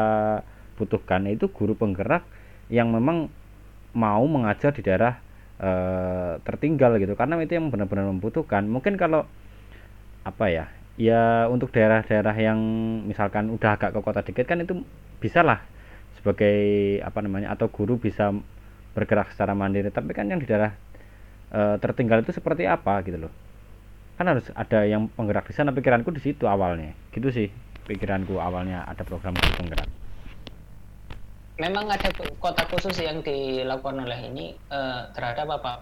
butuhkan 0.78 1.26
itu 1.26 1.50
guru 1.50 1.74
penggerak 1.74 2.22
yang 2.70 2.94
memang 2.94 3.26
mau 3.90 4.22
mengajar 4.30 4.70
di 4.70 4.86
daerah 4.86 5.18
e, 5.58 5.70
tertinggal 6.46 7.02
gitu. 7.02 7.18
Karena 7.18 7.34
itu 7.42 7.58
yang 7.58 7.66
benar-benar 7.74 8.06
membutuhkan. 8.06 8.70
Mungkin 8.70 8.94
kalau 8.94 9.26
apa 10.22 10.46
ya 10.46 10.64
ya 10.94 11.50
untuk 11.50 11.74
daerah-daerah 11.74 12.36
yang 12.38 12.60
misalkan 13.08 13.50
udah 13.50 13.74
agak 13.74 13.90
ke 13.96 14.00
kota 14.04 14.20
dikit 14.22 14.46
kan 14.46 14.62
itu 14.62 14.86
bisa 15.18 15.42
lah 15.42 15.58
sebagai 16.20 16.58
apa 17.00 17.24
namanya 17.24 17.56
atau 17.56 17.72
guru 17.72 17.96
bisa 17.96 18.30
bergerak 18.92 19.32
secara 19.32 19.56
mandiri. 19.56 19.88
Tapi 19.88 20.12
kan 20.12 20.28
yang 20.28 20.38
di 20.38 20.46
daerah 20.46 20.76
e, 21.48 21.80
tertinggal 21.80 22.20
itu 22.20 22.36
seperti 22.36 22.68
apa 22.68 23.00
gitu 23.08 23.26
loh. 23.26 23.32
Kan 24.20 24.28
harus 24.28 24.52
ada 24.52 24.84
yang 24.84 25.08
penggerak 25.16 25.48
di 25.48 25.56
sana. 25.56 25.72
Pikiranku 25.72 26.12
di 26.12 26.20
situ 26.20 26.44
awalnya. 26.44 26.92
Gitu 27.10 27.32
sih 27.32 27.48
pikiranku 27.88 28.36
awalnya 28.36 28.84
ada 28.84 29.02
program 29.02 29.32
penggerak. 29.34 29.88
Memang 31.60 31.92
ada 31.92 32.08
kota 32.40 32.64
khusus 32.72 33.04
yang 33.04 33.20
dilakukan 33.20 34.00
oleh 34.04 34.32
ini 34.32 34.56
e, 34.68 34.80
terhadap 35.12 35.48
apa 35.60 35.80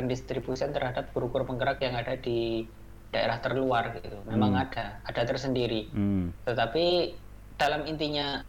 pendistribusian 0.00 0.72
terhadap 0.72 1.12
guru-guru 1.12 1.44
penggerak 1.44 1.80
yang 1.80 1.96
ada 1.96 2.16
di 2.16 2.64
daerah 3.12 3.38
terluar 3.44 3.92
gitu. 4.00 4.16
Memang 4.28 4.56
hmm. 4.56 4.64
ada 4.64 4.84
ada 5.04 5.22
tersendiri. 5.24 5.92
Hmm. 5.92 6.32
tetapi 6.48 7.14
dalam 7.54 7.86
intinya 7.86 8.42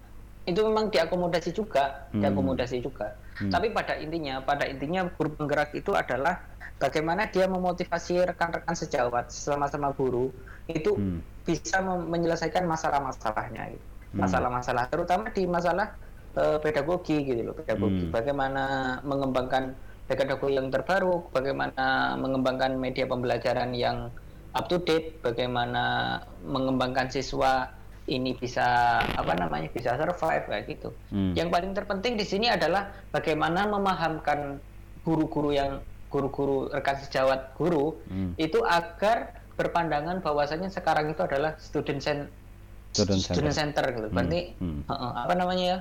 itu 0.45 0.61
memang 0.61 0.93
diakomodasi 0.93 1.49
juga 1.53 2.09
hmm. 2.13 2.21
diakomodasi 2.21 2.77
juga 2.81 3.17
Hmm. 3.35 3.51
Tapi 3.51 3.75
pada 3.75 3.99
intinya, 3.99 4.39
pada 4.39 4.63
intinya 4.63 5.11
guru 5.11 5.35
penggerak 5.35 5.75
itu 5.75 5.91
adalah 5.91 6.39
bagaimana 6.79 7.27
dia 7.27 7.51
memotivasi 7.51 8.23
rekan-rekan 8.31 8.75
sejawat 8.75 9.27
sama-sama 9.27 9.91
guru 9.91 10.31
itu 10.71 10.95
hmm. 10.95 11.19
bisa 11.43 11.83
menyelesaikan 11.83 12.63
masalah-masalahnya, 12.63 13.75
gitu. 13.75 13.85
hmm. 14.15 14.19
masalah-masalah, 14.23 14.87
terutama 14.87 15.27
di 15.35 15.43
masalah 15.43 15.99
uh, 16.39 16.57
pedagogi 16.63 17.27
gitu 17.27 17.51
loh, 17.51 17.55
pedagogi. 17.59 18.07
Hmm. 18.07 18.13
Bagaimana 18.15 18.63
mengembangkan 19.03 19.75
pedagogi 20.07 20.55
yang 20.55 20.71
terbaru, 20.71 21.27
bagaimana 21.35 22.15
mengembangkan 22.15 22.79
media 22.79 23.03
pembelajaran 23.03 23.75
yang 23.75 24.07
up 24.55 24.71
to 24.71 24.79
date, 24.79 25.19
bagaimana 25.19 26.23
mengembangkan 26.47 27.11
siswa 27.11 27.67
ini 28.05 28.38
bisa 28.38 29.01
apa 29.01 29.33
namanya 29.33 29.69
bisa 29.74 29.97
survive 29.97 30.45
kayak 30.45 30.65
gitu. 30.69 30.89
Hmm. 31.09 31.33
Yang 31.33 31.50
paling 31.50 31.71
terpenting 31.74 32.13
di 32.17 32.25
sini 32.25 32.47
adalah 32.50 32.93
bagaimana 33.09 33.65
memahamkan 33.65 34.62
guru-guru 35.01 35.53
yang 35.53 35.81
guru-guru 36.13 36.69
rekan 36.69 36.97
sejawat 37.01 37.57
guru 37.57 37.97
hmm. 38.07 38.38
itu 38.38 38.62
agar 38.63 39.41
berpandangan 39.57 40.21
bahwasanya 40.21 40.69
sekarang 40.69 41.12
itu 41.12 41.21
adalah 41.25 41.57
student, 41.57 42.00
sen 42.00 42.29
student, 42.93 43.19
student 43.19 43.51
center. 43.51 43.83
center 43.83 43.85
gitu. 43.97 44.07
Hmm. 44.07 44.15
Berarti 44.15 44.39
hmm. 44.62 44.79
Uh, 44.85 45.13
apa 45.25 45.33
namanya 45.33 45.65
ya? 45.65 45.79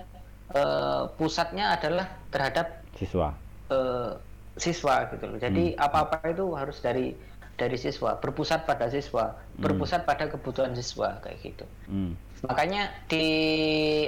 Uh, 0.54 1.02
pusatnya 1.16 1.72
adalah 1.76 2.06
terhadap 2.28 2.84
siswa. 2.96 3.32
Uh, 3.68 4.16
siswa 4.56 5.08
gitu 5.12 5.24
loh. 5.28 5.38
Jadi 5.38 5.74
hmm. 5.74 5.80
apa-apa 5.82 6.24
hmm. 6.24 6.32
itu 6.34 6.44
harus 6.56 6.78
dari 6.80 7.06
dari 7.54 7.78
siswa, 7.78 8.18
berpusat 8.18 8.66
pada 8.66 8.90
siswa, 8.90 9.34
hmm. 9.34 9.62
berpusat 9.62 10.02
pada 10.02 10.26
kebutuhan 10.26 10.74
siswa 10.74 11.22
kayak 11.22 11.38
gitu. 11.42 11.64
Hmm. 11.86 12.18
Makanya 12.44 12.90
di 13.06 13.26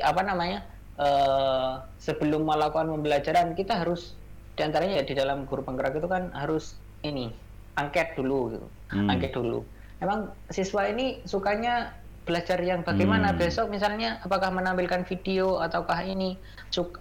apa 0.02 0.20
namanya 0.26 0.66
uh, 0.98 1.80
sebelum 2.02 2.44
melakukan 2.44 2.90
pembelajaran 2.90 3.54
kita 3.54 3.78
harus 3.78 4.18
di 4.56 4.64
antaranya 4.64 5.00
ya 5.00 5.04
di 5.06 5.14
dalam 5.14 5.44
guru 5.46 5.62
penggerak 5.62 5.94
itu 5.96 6.08
kan 6.08 6.32
harus 6.34 6.74
ini 7.04 7.30
angket 7.78 8.18
dulu, 8.18 8.56
gitu. 8.56 8.66
hmm. 8.96 9.08
angket 9.12 9.32
dulu. 9.36 9.62
Emang 10.02 10.32
siswa 10.50 10.88
ini 10.90 11.22
sukanya 11.24 11.94
belajar 12.26 12.58
yang 12.58 12.82
bagaimana 12.82 13.30
hmm. 13.30 13.38
besok 13.38 13.70
misalnya 13.70 14.18
apakah 14.26 14.50
menampilkan 14.50 15.06
video 15.06 15.62
ataukah 15.62 16.02
ini 16.02 16.34
suka 16.74 16.98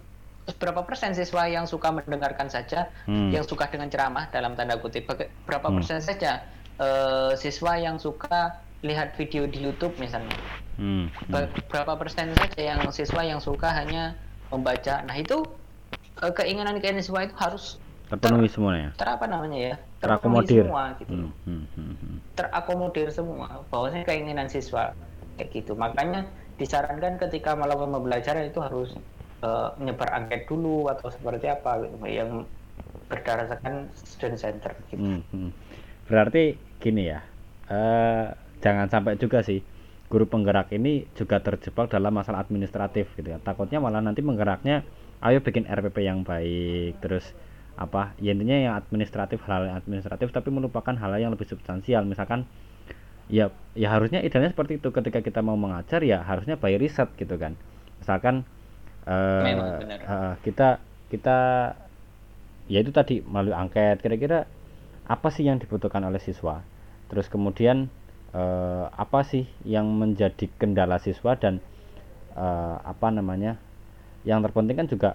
berapa 0.54 0.86
persen 0.86 1.10
siswa 1.10 1.50
yang 1.50 1.66
suka 1.66 1.90
mendengarkan 1.90 2.46
saja, 2.46 2.86
hmm. 3.10 3.34
yang 3.34 3.42
suka 3.42 3.66
dengan 3.66 3.90
ceramah 3.90 4.30
dalam 4.30 4.54
tanda 4.54 4.78
kutip, 4.78 5.10
berapa 5.42 5.66
hmm. 5.66 5.76
persen 5.82 5.98
saja 5.98 6.46
uh, 6.78 7.34
siswa 7.34 7.74
yang 7.74 7.98
suka 7.98 8.62
lihat 8.86 9.18
video 9.18 9.50
di 9.50 9.66
YouTube 9.66 9.98
misalnya, 9.98 10.38
hmm. 10.78 11.10
Hmm. 11.10 11.50
berapa 11.66 11.98
persen 11.98 12.30
saja 12.38 12.60
yang 12.62 12.80
siswa 12.94 13.26
yang 13.26 13.42
suka 13.42 13.74
hanya 13.74 14.14
membaca. 14.54 15.02
Nah 15.02 15.18
itu 15.18 15.42
uh, 16.22 16.32
keinginan 16.32 16.78
keinginan 16.78 17.02
siswa 17.02 17.26
itu 17.26 17.34
harus 17.34 17.82
terpenuhi 18.06 18.46
ter, 18.46 18.54
semuanya. 18.54 18.88
Ter 18.94 19.08
apa 19.10 19.26
namanya 19.26 19.58
ya? 19.58 19.74
Terakomodir 19.98 20.62
semua 20.62 20.94
gitu. 21.02 21.10
Hmm. 21.10 21.30
Hmm. 21.42 21.64
Hmm. 21.74 21.94
hmm. 21.98 22.16
Terakomodir 22.38 23.08
semua. 23.10 23.66
Bahwasanya 23.74 24.06
keinginan 24.06 24.46
siswa 24.46 24.94
kayak 25.34 25.50
gitu. 25.50 25.74
Makanya 25.74 26.30
disarankan 26.56 27.18
ketika 27.18 27.58
melakukan 27.58 27.92
pembelajaran 27.98 28.46
itu 28.48 28.62
harus 28.62 28.94
uh, 29.42 29.72
angket 30.12 30.48
dulu 30.48 30.88
atau 30.88 31.10
seperti 31.12 31.50
apa 31.50 31.84
gitu 31.84 31.96
yang 32.06 32.44
berdasarkan 33.06 33.90
student 33.94 34.38
center 34.40 34.72
gitu. 34.90 35.00
Hmm, 35.00 35.22
hmm. 35.30 35.50
Berarti 36.06 36.56
gini 36.78 37.10
ya, 37.10 37.20
uh, 37.70 38.34
jangan 38.62 38.86
sampai 38.90 39.18
juga 39.18 39.42
sih 39.42 39.62
guru 40.06 40.26
penggerak 40.30 40.70
ini 40.70 41.06
juga 41.18 41.42
terjebak 41.42 41.90
dalam 41.90 42.14
masalah 42.14 42.42
administratif 42.42 43.10
gitu 43.18 43.34
ya. 43.34 43.38
Takutnya 43.42 43.82
malah 43.82 44.02
nanti 44.02 44.22
penggeraknya 44.22 44.86
ayo 45.24 45.40
bikin 45.40 45.64
RPP 45.64 46.04
yang 46.04 46.22
baik 46.22 47.00
terus 47.00 47.32
apa 47.76 48.16
ya 48.20 48.32
intinya 48.32 48.56
yang 48.56 48.74
administratif 48.76 49.44
hal 49.44 49.68
yang 49.68 49.76
administratif 49.76 50.32
tapi 50.32 50.48
melupakan 50.48 50.96
hal 50.96 51.12
yang 51.20 51.32
lebih 51.32 51.44
substansial 51.44 52.08
misalkan 52.08 52.48
ya 53.28 53.52
ya 53.76 53.92
harusnya 53.92 54.24
idealnya 54.24 54.52
seperti 54.52 54.80
itu 54.80 54.88
ketika 54.92 55.20
kita 55.20 55.44
mau 55.44 55.60
mengajar 55.60 56.00
ya 56.00 56.24
harusnya 56.24 56.56
by 56.56 56.80
riset 56.80 57.12
gitu 57.20 57.36
kan 57.36 57.52
misalkan 58.00 58.48
uh, 59.06 59.42
Uh, 60.06 60.34
kita 60.42 60.82
kita 61.08 61.38
ya 62.66 62.78
itu 62.82 62.90
tadi 62.90 63.22
melalui 63.22 63.54
angket. 63.54 64.02
Kira-kira 64.02 64.44
apa 65.06 65.28
sih 65.30 65.46
yang 65.46 65.62
dibutuhkan 65.62 66.02
oleh 66.02 66.18
siswa? 66.18 66.66
Terus 67.06 67.30
kemudian 67.30 67.86
uh, 68.34 68.90
apa 68.90 69.22
sih 69.22 69.46
yang 69.62 69.86
menjadi 69.94 70.50
kendala 70.58 70.98
siswa 70.98 71.38
dan 71.38 71.62
uh, 72.34 72.82
apa 72.82 73.14
namanya 73.14 73.58
yang 74.26 74.42
terpenting 74.42 74.76
kan 74.76 74.88
juga 74.90 75.10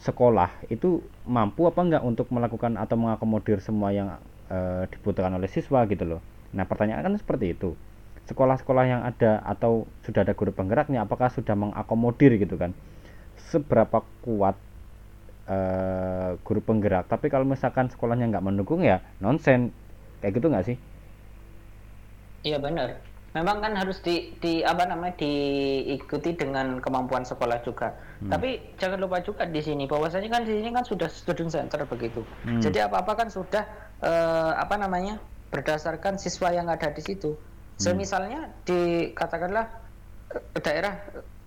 sekolah? 0.00 0.64
Itu 0.72 1.04
mampu 1.28 1.68
apa 1.68 1.80
enggak 1.84 2.02
untuk 2.04 2.32
melakukan 2.32 2.80
atau 2.80 2.96
mengakomodir 2.96 3.60
semua 3.60 3.92
yang 3.92 4.16
uh, 4.48 4.88
dibutuhkan 4.88 5.36
oleh 5.36 5.48
siswa 5.52 5.84
gitu 5.84 6.08
loh? 6.08 6.20
Nah 6.56 6.64
pertanyaan 6.64 7.04
kan 7.04 7.14
seperti 7.20 7.52
itu. 7.52 7.76
Sekolah-sekolah 8.26 8.84
yang 8.90 9.06
ada 9.06 9.38
atau 9.46 9.86
sudah 10.02 10.26
ada 10.26 10.34
guru 10.34 10.50
penggeraknya 10.50 11.06
apakah 11.06 11.30
sudah 11.30 11.54
mengakomodir 11.54 12.34
gitu 12.42 12.58
kan 12.58 12.74
seberapa 13.46 14.02
kuat 14.22 14.56
uh, 15.46 16.34
guru 16.42 16.60
penggerak. 16.62 17.06
Tapi 17.06 17.30
kalau 17.30 17.46
misalkan 17.46 17.88
sekolahnya 17.90 18.30
nggak 18.30 18.44
mendukung 18.44 18.82
ya 18.82 19.02
nonsen. 19.22 19.70
Kayak 20.20 20.32
gitu 20.40 20.46
nggak 20.50 20.66
sih? 20.66 20.76
Iya 22.46 22.58
benar. 22.58 22.98
Memang 23.36 23.60
kan 23.60 23.76
harus 23.76 24.00
di, 24.00 24.32
di 24.40 24.64
apa 24.64 24.88
namanya 24.88 25.20
diikuti 25.20 26.32
dengan 26.32 26.80
kemampuan 26.80 27.22
sekolah 27.26 27.60
juga. 27.62 27.92
Hmm. 28.16 28.32
tapi 28.32 28.64
jangan 28.80 28.96
lupa 28.96 29.20
juga 29.20 29.44
di 29.44 29.60
sini 29.60 29.84
bahwasanya 29.84 30.32
kan 30.32 30.48
di 30.48 30.56
sini 30.56 30.72
kan 30.72 30.88
sudah 30.88 31.04
student 31.04 31.52
center 31.52 31.84
begitu. 31.84 32.24
Hmm. 32.48 32.64
jadi 32.64 32.88
apa 32.88 33.04
apa 33.04 33.12
kan 33.12 33.28
sudah 33.28 33.68
uh, 34.00 34.56
apa 34.56 34.80
namanya 34.80 35.20
berdasarkan 35.52 36.16
siswa 36.16 36.48
yang 36.48 36.72
ada 36.72 36.88
di 36.88 37.04
situ. 37.04 37.36
Hmm. 37.36 38.00
semisalnya 38.00 38.48
di 38.64 39.12
katakanlah 39.12 39.68
daerah 40.64 40.96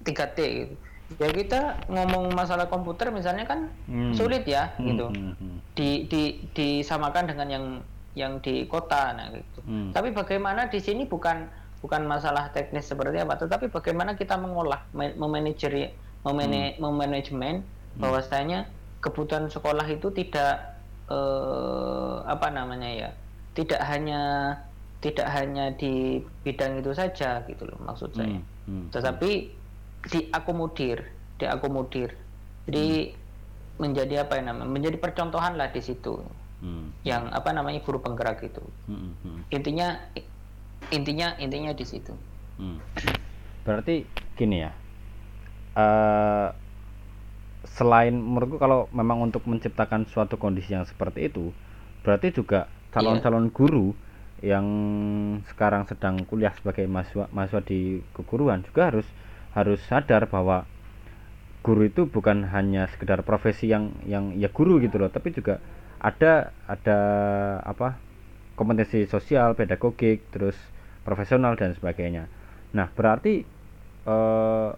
3T 0.06 0.38
gitu 0.46 0.78
ya 1.18 1.30
kita 1.34 1.90
ngomong 1.90 2.30
masalah 2.38 2.70
komputer 2.70 3.10
misalnya 3.10 3.50
kan 3.50 3.74
hmm. 3.90 4.14
sulit 4.14 4.46
ya 4.46 4.70
hmm. 4.78 4.86
gitu 4.94 5.08
hmm. 5.10 5.34
hmm. 5.34 5.58
di 5.74 5.90
di 6.06 6.24
disamakan 6.54 7.26
dengan 7.26 7.48
yang 7.50 7.66
yang 8.14 8.38
di 8.46 8.70
kota 8.70 9.18
nah 9.18 9.34
gitu 9.34 9.60
hmm. 9.66 9.90
tapi 9.90 10.14
bagaimana 10.14 10.70
di 10.70 10.78
sini 10.78 11.10
bukan 11.10 11.50
bukan 11.82 12.06
masalah 12.06 12.54
teknis 12.54 12.86
seperti 12.86 13.18
apa 13.18 13.40
tetapi 13.40 13.72
bagaimana 13.72 14.14
kita 14.20 14.36
mengolah 14.36 14.84
memanajeri 14.94 15.90
memane, 16.28 16.76
hmm. 16.76 16.84
memanajemen 16.84 17.64
bahwasanya 17.96 18.68
kebutuhan 19.00 19.48
sekolah 19.48 19.88
itu 19.88 20.12
tidak 20.12 20.76
eh, 21.08 22.16
apa 22.28 22.48
namanya 22.52 22.90
ya 22.92 23.10
tidak 23.56 23.80
hanya 23.88 24.54
tidak 25.00 25.32
hanya 25.32 25.72
di 25.80 26.20
bidang 26.44 26.84
itu 26.84 26.92
saja 26.92 27.40
gitu 27.48 27.64
loh 27.64 27.80
maksud 27.88 28.12
saya 28.12 28.36
hmm. 28.36 28.44
Hmm. 28.68 28.86
tetapi 28.92 29.59
diakomodir 30.08 31.04
diakomodir 31.40 32.16
jadi 32.70 33.12
hmm. 33.12 33.16
menjadi 33.80 34.28
apa 34.28 34.40
yang 34.40 34.56
namanya 34.56 34.70
menjadi 34.70 34.98
percontohan 35.00 35.60
lah 35.60 35.72
di 35.72 35.82
situ 35.84 36.24
hmm. 36.64 37.04
yang 37.04 37.28
apa 37.32 37.52
namanya 37.52 37.84
guru 37.84 38.00
penggerak 38.00 38.44
itu 38.44 38.64
hmm. 38.88 39.12
Hmm. 39.24 39.40
intinya 39.52 40.00
intinya 40.92 41.36
intinya 41.40 41.72
di 41.76 41.86
situ 41.88 42.14
hmm. 42.60 42.80
berarti 43.68 44.08
gini 44.40 44.64
ya 44.64 44.72
uh, 45.76 46.48
selain 47.68 48.16
menurutku 48.16 48.56
kalau 48.56 48.88
memang 48.96 49.20
untuk 49.28 49.44
menciptakan 49.44 50.08
suatu 50.08 50.40
kondisi 50.40 50.72
yang 50.72 50.88
seperti 50.88 51.28
itu 51.28 51.52
berarti 52.04 52.32
juga 52.32 52.72
calon-calon 52.96 53.52
guru 53.52 53.92
yang 54.40 54.66
sekarang 55.52 55.84
sedang 55.84 56.24
kuliah 56.24 56.56
sebagai 56.56 56.88
mahasiswa 56.88 57.28
mahasiswa 57.36 57.62
di 57.68 58.00
keguruan 58.16 58.64
juga 58.64 58.88
harus 58.88 59.08
harus 59.54 59.82
sadar 59.90 60.30
bahwa 60.30 60.70
guru 61.66 61.90
itu 61.90 62.08
bukan 62.08 62.48
hanya 62.50 62.88
sekedar 62.90 63.22
profesi 63.28 63.68
yang 63.68 63.92
yang 64.08 64.36
ya 64.40 64.48
guru 64.50 64.80
gitu 64.80 65.02
loh 65.02 65.12
tapi 65.12 65.36
juga 65.36 65.60
ada 66.00 66.56
ada 66.70 67.00
apa 67.68 68.00
kompetensi 68.56 69.04
sosial 69.10 69.56
pedagogik 69.60 70.32
terus 70.32 70.56
profesional 71.04 71.60
dan 71.60 71.76
sebagainya 71.76 72.32
nah 72.72 72.88
berarti 72.88 73.44
eh, 74.08 74.70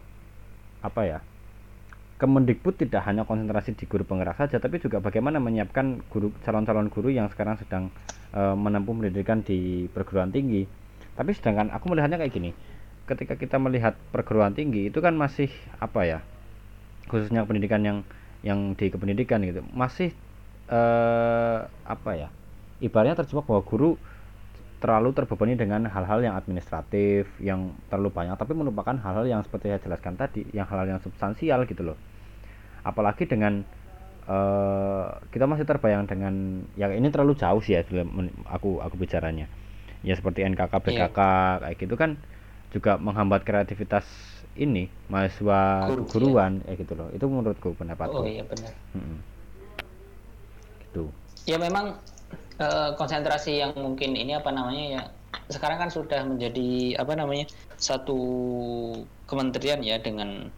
apa 0.81 1.01
ya 1.05 1.19
Kemendikbud 2.21 2.77
tidak 2.77 3.01
hanya 3.09 3.25
konsentrasi 3.25 3.73
di 3.73 3.89
guru 3.89 4.05
penggerak 4.05 4.37
saja, 4.37 4.61
tapi 4.61 4.77
juga 4.77 5.01
bagaimana 5.01 5.41
menyiapkan 5.41 6.05
guru 6.05 6.29
calon-calon 6.45 6.93
guru 6.93 7.09
yang 7.09 7.25
sekarang 7.33 7.57
sedang 7.57 7.89
e, 8.29 8.41
menempuh 8.53 8.93
pendidikan 8.93 9.41
di 9.41 9.89
perguruan 9.89 10.29
tinggi. 10.29 10.69
Tapi 11.17 11.33
sedangkan 11.33 11.73
aku 11.73 11.89
melihatnya 11.89 12.21
kayak 12.21 12.29
gini, 12.29 12.53
ketika 13.09 13.35
kita 13.35 13.57
melihat 13.57 13.97
perguruan 14.13 14.53
tinggi 14.53 14.89
itu 14.89 14.99
kan 14.99 15.17
masih 15.17 15.49
apa 15.81 16.05
ya, 16.07 16.19
khususnya 17.07 17.43
pendidikan 17.45 17.81
yang 17.81 17.97
yang 18.41 18.73
di 18.73 18.89
kependidikan 18.89 19.41
gitu, 19.45 19.61
masih 19.73 20.13
e, 20.65 20.81
apa 21.85 22.11
ya, 22.17 22.27
ibaratnya 22.81 23.21
terjebak 23.21 23.45
bahwa 23.45 23.61
guru 23.61 23.91
terlalu 24.81 25.13
terbebani 25.13 25.53
dengan 25.53 25.85
hal-hal 25.85 26.25
yang 26.25 26.33
administratif 26.33 27.29
yang 27.37 27.77
terlalu 27.93 28.09
banyak 28.09 28.33
tapi 28.33 28.57
melupakan 28.57 28.97
hal-hal 28.97 29.29
yang 29.29 29.45
seperti 29.45 29.69
saya 29.69 29.79
jelaskan 29.85 30.17
tadi 30.17 30.41
yang 30.57 30.65
hal-hal 30.65 30.97
yang 30.97 31.01
substansial 31.05 31.61
gitu 31.69 31.93
loh 31.93 31.97
apalagi 32.81 33.29
dengan 33.29 33.61
uh, 34.25 35.21
kita 35.29 35.45
masih 35.45 35.69
terbayang 35.69 36.09
dengan 36.09 36.65
ya 36.73 36.89
ini 36.89 37.13
terlalu 37.13 37.37
jauh 37.37 37.61
sih 37.61 37.77
ya 37.77 37.85
aku 38.49 38.81
aku 38.81 38.95
bicaranya 38.97 39.45
ya 40.01 40.17
seperti 40.17 40.41
NKK 40.49 40.73
BKK 40.73 41.19
iya. 41.21 41.57
kayak 41.61 41.77
gitu 41.77 41.93
kan 41.93 42.17
juga 42.71 42.95
menghambat 42.97 43.43
kreativitas 43.43 44.07
ini 44.55 44.91
mahasiswa 45.07 45.87
Guru, 45.87 46.03
guruan 46.11 46.59
iya. 46.67 46.75
ya 46.75 46.81
gitu 46.83 46.93
loh 46.95 47.07
itu 47.11 47.25
menurutku 47.27 47.69
pendapatku 47.75 48.23
oh 48.23 48.27
iya 48.27 48.43
benar 48.43 48.73
hmm. 48.95 49.17
gitu 50.87 51.03
ya 51.47 51.55
memang 51.55 51.95
uh, 52.59 52.91
konsentrasi 52.99 53.63
yang 53.63 53.71
mungkin 53.79 54.15
ini 54.15 54.35
apa 54.35 54.51
namanya 54.51 54.83
ya 54.87 55.01
sekarang 55.47 55.79
kan 55.79 55.89
sudah 55.91 56.23
menjadi 56.27 56.99
apa 56.99 57.15
namanya 57.15 57.47
satu 57.79 58.19
kementerian 59.27 59.79
ya 59.83 59.99
dengan 59.99 60.51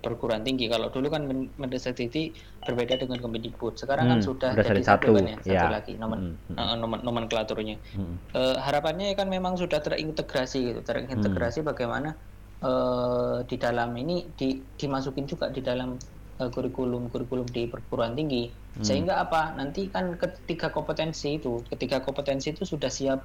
perguruan 0.00 0.42
tinggi. 0.42 0.66
Kalau 0.66 0.88
dulu 0.88 1.12
kan 1.12 1.28
Mendestekti 1.30 2.32
berbeda 2.64 2.96
dengan 2.96 3.20
Kemendikbud. 3.20 3.76
Sekarang 3.76 4.08
kan 4.08 4.18
hmm, 4.18 4.24
kan 4.24 4.28
sudah 4.28 4.50
jadi 4.56 4.82
satu, 4.82 5.12
kan 5.14 5.24
ya, 5.28 5.36
satu 5.40 5.66
ya. 5.68 5.70
lagi 5.70 5.92
nomen, 6.00 6.40
hmm, 6.48 6.56
hmm. 6.56 6.76
nomen, 6.80 6.98
nomenklaturnya. 7.04 7.76
Hmm. 7.94 8.16
Uh, 8.32 8.56
harapannya 8.58 9.12
kan 9.14 9.28
memang 9.28 9.60
sudah 9.60 9.78
terintegrasi 9.78 10.72
gitu, 10.72 10.80
terintegrasi 10.82 11.60
hmm. 11.62 11.68
bagaimana 11.68 12.16
uh, 12.64 13.44
di 13.44 13.56
dalam 13.60 13.92
ini 13.96 14.24
di, 14.34 14.60
dimasukin 14.80 15.28
juga 15.28 15.52
di 15.52 15.60
dalam 15.60 15.96
uh, 16.40 16.50
kurikulum 16.50 17.12
kurikulum 17.12 17.46
di 17.48 17.68
perguruan 17.68 18.16
tinggi. 18.16 18.48
Hmm. 18.48 18.84
Sehingga 18.84 19.20
apa? 19.20 19.52
Nanti 19.54 19.92
kan 19.92 20.16
ketiga 20.16 20.72
kompetensi 20.72 21.36
itu, 21.36 21.60
ketiga 21.68 22.00
kompetensi 22.00 22.56
itu 22.56 22.64
sudah 22.64 22.88
siap 22.88 23.20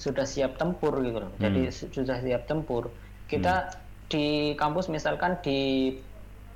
sudah 0.00 0.24
siap 0.24 0.56
tempur 0.56 0.96
gitu 1.04 1.20
loh. 1.20 1.32
Hmm. 1.36 1.42
Jadi 1.48 1.60
sudah 1.72 2.16
siap 2.20 2.48
tempur. 2.48 2.88
Kita 3.28 3.68
hmm. 3.68 3.76
di 4.10 4.26
kampus 4.58 4.90
misalkan 4.90 5.38
di 5.44 5.92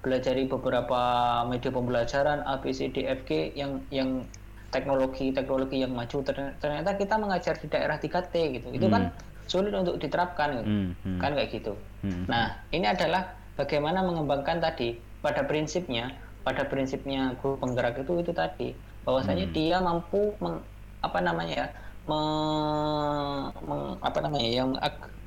belajari 0.04 0.44
beberapa 0.44 1.00
media 1.48 1.72
pembelajaran 1.72 2.44
A 2.44 2.60
B 2.60 2.70
C 2.76 2.92
D 2.92 3.08
F 3.08 3.24
G 3.24 3.56
yang 3.56 3.80
yang 3.88 4.28
teknologi 4.68 5.32
teknologi 5.32 5.80
yang 5.80 5.96
maju 5.96 6.20
ternyata 6.60 6.90
kita 6.98 7.14
mengajar 7.16 7.54
di 7.56 7.70
daerah 7.70 7.96
3T 7.96 8.34
gitu 8.60 8.68
itu 8.74 8.86
kan 8.90 9.08
hmm. 9.08 9.14
kan 9.14 9.48
sulit 9.48 9.70
untuk 9.70 9.96
diterapkan 10.02 10.60
gitu. 10.60 10.66
Hmm. 10.66 10.90
Hmm. 11.06 11.18
kan 11.22 11.30
kayak 11.38 11.50
gitu 11.54 11.72
hmm. 12.02 12.26
nah 12.26 12.58
ini 12.74 12.90
adalah 12.90 13.32
bagaimana 13.54 14.02
mengembangkan 14.02 14.58
tadi 14.58 14.98
pada 15.22 15.46
prinsipnya 15.46 16.10
pada 16.42 16.66
prinsipnya 16.66 17.38
guru 17.40 17.56
penggerak 17.56 18.02
itu 18.02 18.20
itu 18.20 18.32
tadi 18.34 18.74
bahwasanya 19.06 19.48
hmm. 19.48 19.54
dia 19.54 19.76
mampu 19.80 20.34
meng, 20.42 20.60
apa 21.00 21.18
namanya 21.22 21.54
ya 21.54 21.68
meng, 22.04 23.48
meng, 23.64 23.82
apa 24.02 24.18
namanya 24.20 24.48
yang 24.48 24.70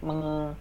meng, 0.06 0.54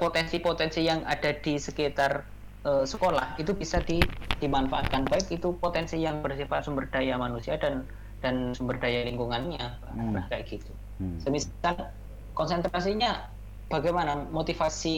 potensi-potensi 0.00 0.80
yang 0.80 1.04
ada 1.04 1.36
di 1.36 1.60
sekitar 1.60 2.24
uh, 2.64 2.88
sekolah 2.88 3.36
itu 3.36 3.52
bisa 3.52 3.84
di, 3.84 4.00
dimanfaatkan. 4.40 5.04
Baik 5.04 5.28
itu 5.28 5.52
potensi 5.60 6.00
yang 6.00 6.24
bersifat 6.24 6.64
sumber 6.64 6.88
daya 6.88 7.20
manusia 7.20 7.60
dan 7.60 7.84
dan 8.24 8.56
sumber 8.56 8.80
daya 8.80 9.04
lingkungannya 9.08 9.60
hmm. 9.96 10.12
nah 10.12 10.24
kayak 10.28 10.48
gitu. 10.48 10.72
Hmm. 11.00 11.16
semisal 11.20 11.92
konsentrasinya 12.32 13.28
bagaimana? 13.68 14.24
Motivasi 14.32 14.96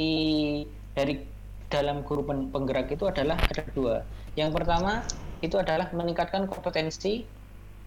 dari 0.95 1.23
dalam 1.71 2.07
guru 2.07 2.23
penggerak 2.27 2.95
itu 2.95 3.11
adalah 3.11 3.39
ada 3.39 3.63
dua. 3.75 4.07
Yang 4.39 4.63
pertama 4.63 5.03
itu 5.43 5.59
adalah 5.59 5.91
meningkatkan 5.91 6.47
kompetensi 6.47 7.27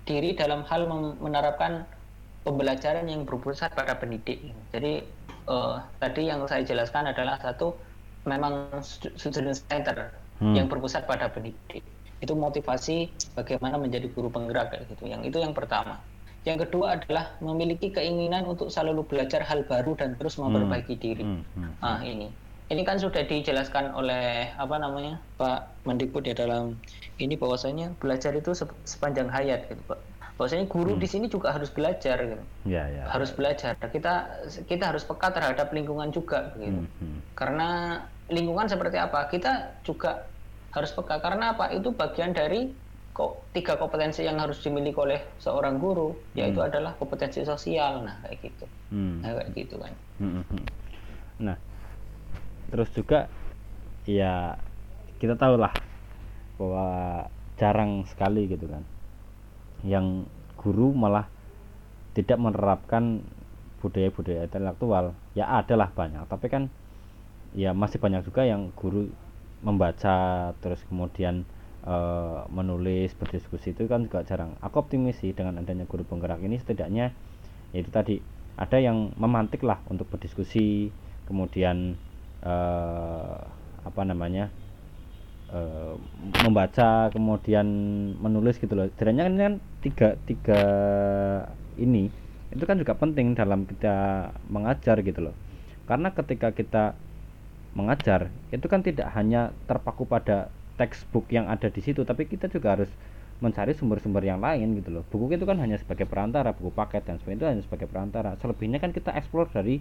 diri 0.06 0.36
dalam 0.36 0.67
hal 0.67 0.86
menerapkan 1.19 1.88
pembelajaran 2.45 3.10
yang 3.10 3.25
berpusat 3.25 3.73
pada 3.73 3.97
pendidik. 3.97 4.54
Jadi 4.69 5.01
uh, 5.49 5.81
tadi 6.01 6.29
yang 6.29 6.43
saya 6.45 6.65
jelaskan 6.65 7.10
adalah 7.10 7.39
satu 7.41 7.73
memang 8.25 8.69
student 9.15 9.58
center 9.69 10.10
hmm. 10.41 10.55
yang 10.58 10.67
berpusat 10.67 11.05
pada 11.05 11.29
pendidik 11.29 11.86
itu 12.23 12.34
motivasi 12.34 13.12
bagaimana 13.38 13.77
menjadi 13.77 14.10
guru 14.10 14.31
penggerak 14.31 14.73
kayak 14.73 14.89
gitu 14.89 15.05
yang 15.05 15.21
itu 15.21 15.38
yang 15.38 15.53
pertama 15.53 16.01
yang 16.45 16.62
kedua 16.62 16.97
adalah 17.01 17.34
memiliki 17.41 17.89
keinginan 17.89 18.45
untuk 18.45 18.69
selalu 18.69 19.01
belajar 19.05 19.41
hal 19.41 19.65
baru 19.65 19.97
dan 19.97 20.13
terus 20.17 20.38
memperbaiki 20.38 20.95
hmm. 20.97 21.01
diri 21.01 21.23
hmm. 21.25 21.41
Hmm. 21.58 21.73
ah 21.86 21.99
ini 22.01 22.29
ini 22.65 22.81
kan 22.81 22.97
sudah 22.97 23.21
dijelaskan 23.21 23.93
oleh 23.93 24.49
apa 24.58 24.81
namanya 24.81 25.21
Pak 25.38 25.86
Mendikbud 25.86 26.25
ya 26.25 26.34
dalam 26.34 26.81
ini 27.21 27.38
bahwasanya 27.38 27.93
belajar 28.01 28.34
itu 28.34 28.58
sepanjang 28.89 29.29
hayat 29.29 29.69
gitu 29.69 29.81
Pak 29.86 30.01
bahwasanya 30.36 30.67
guru 30.67 30.95
hmm. 30.95 31.02
di 31.02 31.08
sini 31.08 31.26
juga 31.32 31.56
harus 31.56 31.71
belajar 31.71 32.19
gitu. 32.19 32.43
Ya, 32.67 32.84
ya, 32.91 33.08
harus 33.08 33.32
belajar. 33.32 33.80
Kita 33.80 34.43
kita 34.67 34.84
harus 34.91 35.08
peka 35.08 35.32
terhadap 35.32 35.71
lingkungan 35.71 36.12
juga 36.12 36.52
gitu. 36.60 36.84
Hmm, 36.84 36.91
hmm. 37.00 37.19
Karena 37.39 37.69
lingkungan 38.28 38.67
seperti 38.67 39.00
apa? 39.00 39.32
Kita 39.32 39.80
juga 39.88 40.28
harus 40.76 40.91
peka 40.91 41.24
karena 41.24 41.56
apa? 41.56 41.71
Itu 41.71 41.95
bagian 41.95 42.36
dari 42.36 42.67
kok 43.15 43.48
tiga 43.56 43.80
kompetensi 43.80 44.28
yang 44.28 44.36
harus 44.43 44.60
dimiliki 44.60 45.00
oleh 45.00 45.24
seorang 45.39 45.80
guru, 45.80 46.12
hmm. 46.12 46.36
yaitu 46.36 46.60
adalah 46.60 46.91
kompetensi 47.00 47.48
sosial. 47.48 48.04
Nah, 48.04 48.19
kayak 48.28 48.43
gitu. 48.43 48.65
Hmm. 48.91 49.24
Nah, 49.24 49.39
kayak 49.39 49.50
gitu 49.56 49.76
kan. 49.80 49.93
Hmm, 50.19 50.32
hmm, 50.43 50.45
hmm. 50.52 50.65
Nah, 51.48 51.58
terus 52.76 52.91
juga 52.91 53.32
ya 54.04 54.60
kita 55.15 55.39
tahu 55.39 55.56
lah 55.56 55.71
bahwa 56.60 56.88
jarang 57.56 58.04
sekali 58.08 58.52
gitu 58.52 58.67
kan 58.67 58.84
yang 59.83 60.29
guru 60.55 60.95
malah 60.95 61.27
tidak 62.15 62.39
menerapkan 62.39 63.25
budaya-budaya 63.83 64.47
intelektual. 64.47 65.13
Ya 65.35 65.51
adalah 65.51 65.91
banyak 65.91 66.25
tapi 66.31 66.47
kan 66.47 66.71
ya 67.55 67.75
masih 67.75 67.99
banyak 67.99 68.23
juga 68.23 68.47
yang 68.47 68.71
guru 68.73 69.11
membaca 69.63 70.51
terus 70.59 70.83
kemudian 70.88 71.43
e, 71.83 71.95
menulis 72.51 73.13
berdiskusi 73.19 73.75
itu 73.75 73.85
kan 73.85 74.07
juga 74.07 74.23
jarang. 74.23 74.55
Aku 74.63 74.79
optimis 74.81 75.19
sih 75.19 75.35
dengan 75.35 75.59
adanya 75.59 75.83
guru 75.85 76.07
penggerak 76.07 76.39
ini 76.43 76.57
setidaknya 76.59 77.11
yaitu 77.75 77.91
tadi 77.91 78.23
ada 78.55 78.79
yang 78.79 79.11
memantik 79.19 79.59
lah 79.67 79.83
untuk 79.91 80.07
berdiskusi 80.07 80.89
kemudian 81.27 81.99
e, 82.39 82.53
apa 83.85 84.01
namanya 84.07 84.49
Eh, 85.45 85.95
membaca 86.41 87.13
kemudian 87.13 87.67
menulis 88.17 88.58
gitu 88.58 88.73
loh. 88.73 88.89
Sebenarnya 88.97 89.29
kan, 89.29 89.36
kan 89.38 89.53
tiga 89.86 90.10
tiga 90.25 90.62
ini 91.77 92.10
itu 92.49 92.63
kan 92.65 92.81
juga 92.81 92.97
penting 92.97 93.38
dalam 93.38 93.69
kita 93.69 94.29
mengajar 94.49 95.05
gitu 95.05 95.29
loh. 95.29 95.36
Karena 95.86 96.10
ketika 96.17 96.49
kita 96.49 96.97
mengajar 97.77 98.34
itu 98.49 98.65
kan 98.65 98.81
tidak 98.81 99.13
hanya 99.13 99.53
terpaku 99.69 100.10
pada 100.10 100.49
textbook 100.81 101.29
yang 101.29 101.45
ada 101.45 101.69
di 101.69 101.84
situ 101.84 102.01
tapi 102.08 102.25
kita 102.25 102.47
juga 102.47 102.79
harus 102.79 102.89
mencari 103.43 103.75
sumber-sumber 103.77 104.25
yang 104.25 104.41
lain 104.41 104.81
gitu 104.81 104.89
loh. 104.97 105.03
Buku 105.05 105.38
itu 105.38 105.45
kan 105.45 105.62
hanya 105.62 105.77
sebagai 105.77 106.10
perantara 106.10 106.58
buku 106.58 106.73
paket 106.73 107.05
dan 107.05 107.21
sebagainya 107.21 107.38
itu 107.38 107.47
hanya 107.53 107.62
sebagai 107.62 107.86
perantara. 107.86 108.34
Selebihnya 108.41 108.81
kan 108.81 108.89
kita 108.97 109.13
explore 109.13 109.53
dari 109.53 109.77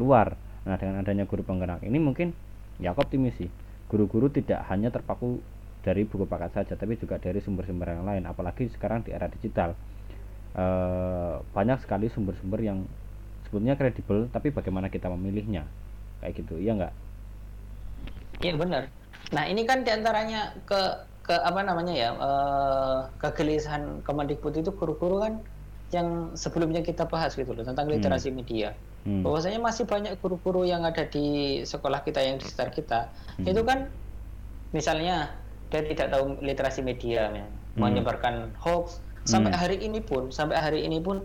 luar. 0.00 0.40
Nah 0.64 0.80
dengan 0.80 1.04
adanya 1.04 1.28
guru 1.28 1.44
penggerak 1.44 1.84
ini 1.84 2.00
mungkin 2.00 2.32
ya 2.80 2.96
aku 2.96 3.04
optimis 3.04 3.36
sih 3.36 3.52
guru-guru 3.92 4.32
tidak 4.32 4.64
hanya 4.72 4.88
terpaku 4.88 5.44
dari 5.84 6.08
buku 6.08 6.24
paket 6.24 6.50
saja 6.56 6.74
tapi 6.80 6.96
juga 6.96 7.20
dari 7.20 7.44
sumber-sumber 7.44 7.92
yang 7.92 8.08
lain 8.08 8.24
apalagi 8.24 8.72
sekarang 8.72 9.04
di 9.04 9.12
era 9.12 9.28
digital. 9.28 9.76
E, 10.56 10.64
banyak 11.52 11.84
sekali 11.84 12.08
sumber-sumber 12.08 12.64
yang 12.64 12.88
sebetulnya 13.44 13.76
kredibel 13.76 14.32
tapi 14.32 14.48
bagaimana 14.48 14.88
kita 14.88 15.12
memilihnya? 15.12 15.68
Kayak 16.24 16.32
gitu 16.40 16.56
iya 16.56 16.72
enggak 16.72 16.94
iya 18.42 18.54
benar. 18.58 18.82
Nah 19.30 19.44
ini 19.46 19.62
kan 19.64 19.86
di 19.86 19.90
antaranya 19.94 20.52
ke 20.66 20.80
ke 21.22 21.34
apa 21.38 21.62
namanya 21.62 21.94
ya 21.94 22.10
eh, 22.18 22.98
kegelisahan 23.22 24.02
Kemendikbud 24.02 24.58
itu 24.58 24.74
guru-guru 24.74 25.22
kan 25.22 25.34
yang 25.94 26.34
sebelumnya 26.34 26.82
kita 26.82 27.06
bahas 27.06 27.38
gitu 27.38 27.54
loh 27.54 27.62
tentang 27.62 27.86
literasi 27.86 28.34
media. 28.34 28.74
Hmm. 29.02 29.26
Bahwasanya 29.26 29.58
masih 29.58 29.82
banyak 29.82 30.14
guru-guru 30.22 30.62
yang 30.62 30.86
ada 30.86 31.02
di 31.02 31.58
sekolah 31.62 32.06
kita 32.06 32.22
yang 32.22 32.38
di 32.38 32.46
sekitar 32.46 32.70
kita 32.70 33.00
Hmm. 33.38 33.50
itu 33.50 33.62
kan 33.66 33.90
misalnya 34.70 35.34
dia 35.74 35.82
tidak 35.82 36.14
tahu 36.14 36.38
literasi 36.38 36.86
media 36.86 37.26
ya, 37.28 37.46
Hmm. 37.74 37.82
menyebarkan 37.82 38.54
hoax 38.62 39.02
sampai 39.26 39.50
Hmm. 39.50 39.58
hari 39.58 39.76
ini 39.82 39.98
pun 39.98 40.30
sampai 40.30 40.58
hari 40.58 40.86
ini 40.86 41.02
pun 41.02 41.18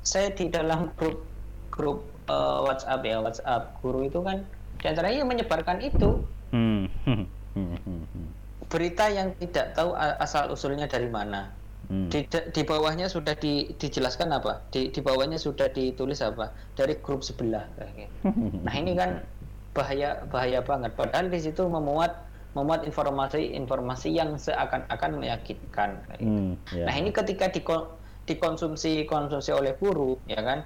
saya 0.00 0.32
di 0.32 0.48
dalam 0.48 0.88
grup 0.96 1.20
grup 1.68 2.08
eh, 2.30 2.58
WhatsApp 2.64 3.02
ya 3.02 3.20
WhatsApp 3.20 3.62
guru 3.82 4.06
itu 4.06 4.22
kan 4.22 4.46
di 4.80 4.86
antaranya 4.88 5.26
yang 5.26 5.30
menyebarkan 5.30 5.78
itu 5.82 6.24
Hmm. 6.50 6.88
Hmm. 7.06 7.74
Hmm. 7.84 8.06
Hmm. 8.06 8.28
Berita 8.70 9.10
yang 9.10 9.34
tidak 9.42 9.74
tahu 9.74 9.92
asal 9.98 10.46
usulnya 10.48 10.86
dari 10.86 11.10
mana. 11.10 11.50
Hmm. 11.90 12.06
Di, 12.06 12.22
di 12.30 12.62
bawahnya 12.62 13.10
sudah 13.10 13.34
di- 13.34 13.74
dijelaskan 13.74 14.30
apa? 14.30 14.62
Di, 14.70 14.94
di 14.94 15.00
bawahnya 15.02 15.42
sudah 15.42 15.66
ditulis 15.74 16.22
apa? 16.22 16.54
Dari 16.78 16.94
grup 17.02 17.26
sebelah. 17.26 17.66
gitu. 17.74 18.06
Nah 18.66 18.74
ini 18.78 18.94
kan 18.94 19.26
bahaya 19.74 20.22
bahaya 20.30 20.62
banget. 20.62 20.94
Padahal 20.94 21.26
di 21.26 21.42
situ 21.42 21.66
memuat 21.66 22.30
memuat 22.54 22.82
informasi-informasi 22.86 24.10
yang 24.14 24.38
seakan-akan 24.38 25.18
meyakinkan. 25.18 26.02
gitu. 26.14 26.22
Hmm. 26.26 26.52
Ya. 26.70 26.86
Nah 26.86 26.94
ini 26.94 27.10
ketika 27.10 27.50
diko- 27.50 27.98
dikonsumsi 28.26 29.06
konsumsi 29.10 29.50
oleh 29.50 29.74
guru, 29.74 30.14
ya 30.30 30.38
kan, 30.42 30.62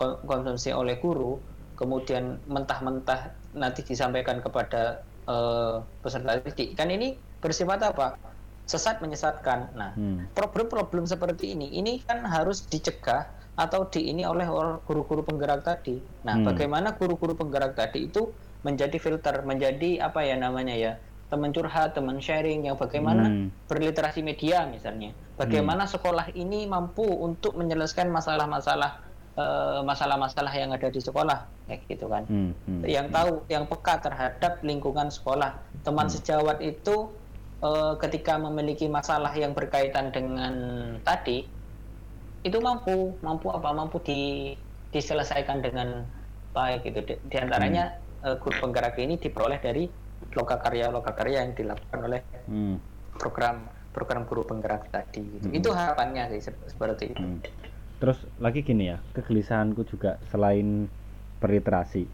kon- 0.00 0.20
konsumsi 0.24 0.72
oleh 0.72 0.96
guru, 0.96 1.40
kemudian 1.76 2.40
mentah-mentah 2.48 3.36
nanti 3.52 3.84
disampaikan 3.84 4.40
kepada 4.40 5.04
eh, 5.28 5.76
peserta 6.00 6.40
didik, 6.40 6.72
kan 6.76 6.88
ini 6.88 7.20
bersifat 7.40 7.84
apa? 7.84 8.16
Sesat 8.66 8.98
menyesatkan. 8.98 9.78
Nah, 9.78 9.94
Hmm. 9.94 10.26
problem-problem 10.34 11.06
seperti 11.06 11.54
ini, 11.54 11.70
ini 11.78 12.02
kan 12.02 12.26
harus 12.26 12.66
dicegah 12.66 13.30
atau 13.54 13.86
di 13.86 14.10
ini 14.10 14.26
oleh 14.26 14.44
guru-guru 14.82 15.22
penggerak 15.22 15.62
tadi. 15.62 16.02
Nah, 16.26 16.42
Hmm. 16.42 16.50
bagaimana 16.50 16.98
guru-guru 16.98 17.38
penggerak 17.38 17.78
tadi 17.78 18.10
itu 18.10 18.34
menjadi 18.66 18.98
filter, 18.98 19.46
menjadi 19.46 20.02
apa 20.02 20.26
ya 20.26 20.34
namanya 20.34 20.74
ya, 20.74 20.98
teman 21.30 21.54
curhat, 21.54 21.94
teman 21.94 22.18
sharing 22.18 22.66
yang 22.66 22.74
bagaimana 22.74 23.30
Hmm. 23.30 23.54
berliterasi 23.70 24.26
media 24.26 24.66
misalnya. 24.66 25.14
Bagaimana 25.38 25.86
sekolah 25.86 26.34
ini 26.34 26.66
mampu 26.66 27.06
untuk 27.06 27.54
menyelesaikan 27.54 28.10
masalah-masalah 28.10 29.06
eh, 29.36 29.80
masalah-masalah 29.84 30.48
yang 30.56 30.72
ada 30.72 30.88
di 30.88 30.96
sekolah, 30.96 31.68
kayak 31.68 31.84
gitu 31.92 32.08
kan. 32.08 32.24
Hmm. 32.24 32.56
Hmm. 32.64 32.80
Yang 32.88 33.12
tahu, 33.12 33.32
yang 33.52 33.68
peka 33.68 34.00
terhadap 34.00 34.64
lingkungan 34.64 35.12
sekolah. 35.12 35.60
Teman 35.84 36.08
sejawat 36.08 36.64
itu 36.64 37.12
eh, 37.62 37.94
ketika 38.00 38.36
memiliki 38.36 38.86
masalah 38.86 39.32
yang 39.32 39.52
berkaitan 39.52 40.12
dengan 40.12 40.54
tadi, 41.00 41.46
itu 42.42 42.58
mampu, 42.60 43.16
mampu 43.20 43.50
apa? 43.50 43.72
Mampu 43.72 44.00
di, 44.02 44.52
diselesaikan 44.90 45.60
dengan 45.60 46.04
baik 46.52 46.86
gitu. 46.86 47.00
Di, 47.04 47.14
di 47.20 47.36
antaranya 47.36 47.96
eh, 48.24 48.36
guru 48.38 48.68
penggerak 48.68 48.96
ini 48.96 49.16
diperoleh 49.16 49.60
dari 49.60 49.84
lokakarya 50.32 50.88
lokakarya 50.88 51.44
yang 51.44 51.52
dilakukan 51.52 52.00
oleh 52.02 52.20
Hmm. 52.46 52.78
program 53.18 53.66
program 53.90 54.22
guru 54.28 54.46
penggerak 54.46 54.86
tadi 54.92 55.24
gitu. 55.24 55.50
Hmm. 55.50 55.58
Itu 55.58 55.68
harapannya 55.74 56.30
sih 56.36 56.46
se- 56.46 56.64
seperti 56.68 57.10
itu. 57.16 57.20
Hmm. 57.20 57.40
Terus 57.96 58.22
lagi 58.38 58.60
gini 58.60 58.92
ya, 58.92 59.00
kegelisahanku 59.16 59.82
juga 59.88 60.20
selain 60.28 60.86
berliterasi, 61.40 62.04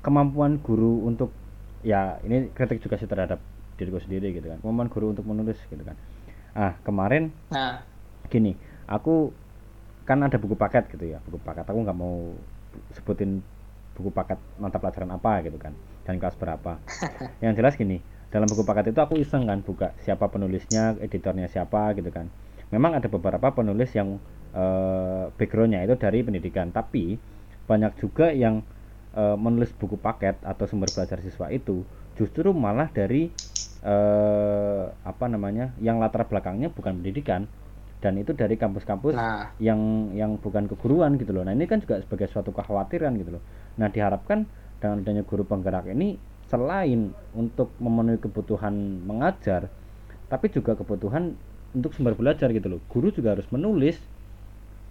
kemampuan 0.00 0.60
guru 0.60 1.04
untuk 1.04 1.32
ya 1.80 2.20
ini 2.22 2.52
kritik 2.52 2.84
juga 2.84 3.00
sih 3.00 3.08
terhadap 3.08 3.40
diriku 3.76 4.00
sendiri 4.00 4.32
gitu 4.32 4.48
kan, 4.48 4.58
kemampuan 4.64 4.88
guru 4.88 5.06
untuk 5.12 5.28
menulis 5.28 5.60
gitu 5.68 5.84
kan. 5.84 5.96
Ah 6.56 6.72
kemarin 6.82 7.32
Nah, 7.52 7.84
gini, 8.28 8.56
aku 8.90 9.30
kan 10.06 10.22
ada 10.22 10.38
buku 10.38 10.54
paket 10.58 10.90
gitu 10.90 11.04
ya, 11.14 11.18
buku 11.26 11.38
paket. 11.42 11.66
Aku 11.66 11.78
nggak 11.82 11.96
mau 11.98 12.34
sebutin 12.94 13.40
buku 13.96 14.12
paket 14.12 14.36
mata 14.60 14.76
pelajaran 14.76 15.10
apa 15.14 15.40
gitu 15.46 15.58
kan, 15.58 15.72
dan 16.04 16.20
kelas 16.20 16.36
berapa. 16.36 16.78
Yang 17.44 17.54
jelas 17.60 17.74
gini, 17.78 17.98
dalam 18.28 18.50
buku 18.50 18.62
paket 18.66 18.92
itu 18.92 19.00
aku 19.00 19.20
iseng 19.20 19.46
kan 19.48 19.62
buka 19.62 19.92
siapa 20.02 20.28
penulisnya, 20.28 20.98
editornya 21.00 21.48
siapa 21.48 21.94
gitu 21.96 22.10
kan. 22.12 22.28
Memang 22.74 22.98
ada 22.98 23.06
beberapa 23.06 23.54
penulis 23.54 23.94
yang 23.94 24.18
eh, 24.52 25.30
backgroundnya 25.38 25.86
itu 25.86 25.94
dari 25.96 26.26
pendidikan, 26.26 26.74
tapi 26.74 27.16
banyak 27.66 27.94
juga 27.98 28.34
yang 28.34 28.62
eh, 29.14 29.36
menulis 29.38 29.70
buku 29.74 29.96
paket 29.96 30.38
atau 30.42 30.66
sumber 30.66 30.90
belajar 30.90 31.22
siswa 31.22 31.48
itu 31.48 31.86
justru 32.18 32.50
malah 32.50 32.90
dari 32.90 33.30
eh, 33.86 34.84
apa 34.90 35.24
namanya, 35.30 35.70
yang 35.78 36.02
latar 36.02 36.26
belakangnya 36.26 36.74
bukan 36.74 36.98
pendidikan 36.98 37.46
dan 38.02 38.18
itu 38.20 38.36
dari 38.36 38.60
kampus-kampus 38.60 39.16
nah, 39.16 39.56
yang 39.56 40.12
yang 40.12 40.36
bukan 40.36 40.68
keguruan 40.68 41.16
gitu 41.16 41.32
loh. 41.32 41.46
Nah 41.46 41.54
ini 41.54 41.64
kan 41.64 41.80
juga 41.80 42.02
sebagai 42.02 42.28
suatu 42.28 42.50
kekhawatiran 42.52 43.14
gitu 43.16 43.38
loh. 43.38 43.42
Nah 43.80 43.88
diharapkan 43.88 44.44
dengan 44.82 45.00
adanya 45.00 45.22
guru 45.24 45.46
penggerak 45.48 45.88
ini 45.88 46.18
selain 46.46 47.10
untuk 47.34 47.72
memenuhi 47.80 48.20
kebutuhan 48.20 48.74
mengajar, 49.02 49.72
tapi 50.28 50.52
juga 50.52 50.76
kebutuhan 50.76 51.34
untuk 51.74 51.96
sumber 51.96 52.14
belajar 52.14 52.52
gitu 52.52 52.68
loh. 52.68 52.80
Guru 52.90 53.10
juga 53.10 53.34
harus 53.38 53.48
menulis 53.48 53.96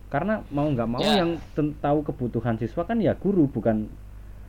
karena 0.10 0.42
mau 0.54 0.70
nggak 0.70 0.90
mau 0.90 1.02
Ya. 1.02 1.22
yang 1.26 1.42
tahu 1.82 2.06
kebutuhan 2.06 2.56
siswa 2.62 2.86
kan 2.86 3.02
ya 3.02 3.18
guru 3.18 3.50
bukan 3.50 3.90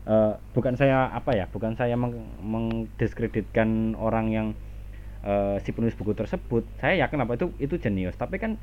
eh, 0.06 0.32
bukan 0.54 0.74
saya 0.74 1.10
apa 1.10 1.34
ya 1.34 1.44
bukan 1.46 1.74
saya 1.74 1.94
meng- 1.94 2.30
mengdiskreditkan 2.40 3.94
orang 3.94 4.26
yang 4.30 4.46
eh, 5.22 5.58
si 5.62 5.70
penulis 5.70 5.94
buku 5.94 6.14
tersebut 6.14 6.62
saya 6.78 6.94
yakin 7.02 7.22
apa 7.22 7.34
itu 7.34 7.50
itu 7.58 7.74
jenius 7.76 8.14
tapi 8.14 8.38
kan 8.38 8.54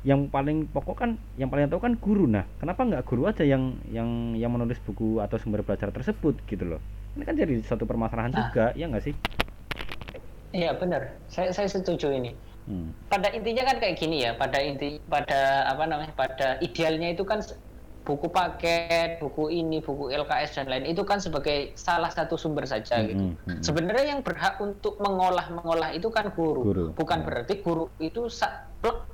yang 0.00 0.32
paling 0.32 0.64
pokok 0.64 0.96
kan 0.96 1.10
yang 1.36 1.52
paling 1.52 1.68
tahu 1.68 1.76
kan 1.78 1.92
guru 1.94 2.24
nah 2.24 2.48
kenapa 2.56 2.88
nggak 2.88 3.04
guru 3.04 3.28
aja 3.28 3.44
yang 3.44 3.76
yang 3.92 4.32
yang 4.32 4.48
menulis 4.48 4.80
buku 4.80 5.20
atau 5.20 5.36
sumber 5.36 5.60
belajar 5.60 5.92
tersebut 5.92 6.40
gitu 6.48 6.64
loh 6.64 6.80
ini 7.14 7.22
kan 7.22 7.36
jadi 7.36 7.60
satu 7.60 7.84
permasalahan 7.84 8.32
Nah. 8.32 8.48
juga 8.48 8.64
ya 8.72 8.88
nggak 8.88 9.04
sih 9.04 9.14
iya 10.50 10.74
benar. 10.74 11.14
Saya 11.30 11.54
saya 11.54 11.70
setuju 11.70 12.10
ini. 12.10 12.34
Hmm. 12.70 12.92
pada 13.10 13.32
intinya 13.34 13.66
kan 13.66 13.82
kayak 13.82 13.98
gini 13.98 14.22
ya 14.22 14.36
pada 14.36 14.62
inti 14.62 15.02
pada 15.10 15.64
apa 15.66 15.90
namanya 15.90 16.12
pada 16.14 16.54
idealnya 16.62 17.10
itu 17.10 17.24
kan 17.26 17.40
buku 18.10 18.26
paket 18.26 19.22
buku 19.22 19.54
ini 19.54 19.78
buku 19.78 20.10
LKS 20.10 20.58
dan 20.58 20.66
lain 20.66 20.90
itu 20.90 21.06
kan 21.06 21.22
sebagai 21.22 21.78
salah 21.78 22.10
satu 22.10 22.34
sumber 22.34 22.66
saja 22.66 22.98
Hmm, 22.98 23.06
gitu 23.06 23.22
hmm, 23.22 23.38
hmm. 23.46 23.62
sebenarnya 23.62 24.18
yang 24.18 24.20
berhak 24.26 24.58
untuk 24.58 24.98
mengolah 24.98 25.46
mengolah 25.54 25.94
itu 25.94 26.10
kan 26.10 26.34
guru, 26.34 26.66
Guru, 26.66 26.84
bukan 26.98 27.22
ya. 27.22 27.24
berarti 27.30 27.54
guru 27.62 27.86
itu 28.02 28.26
saklek 28.26 29.06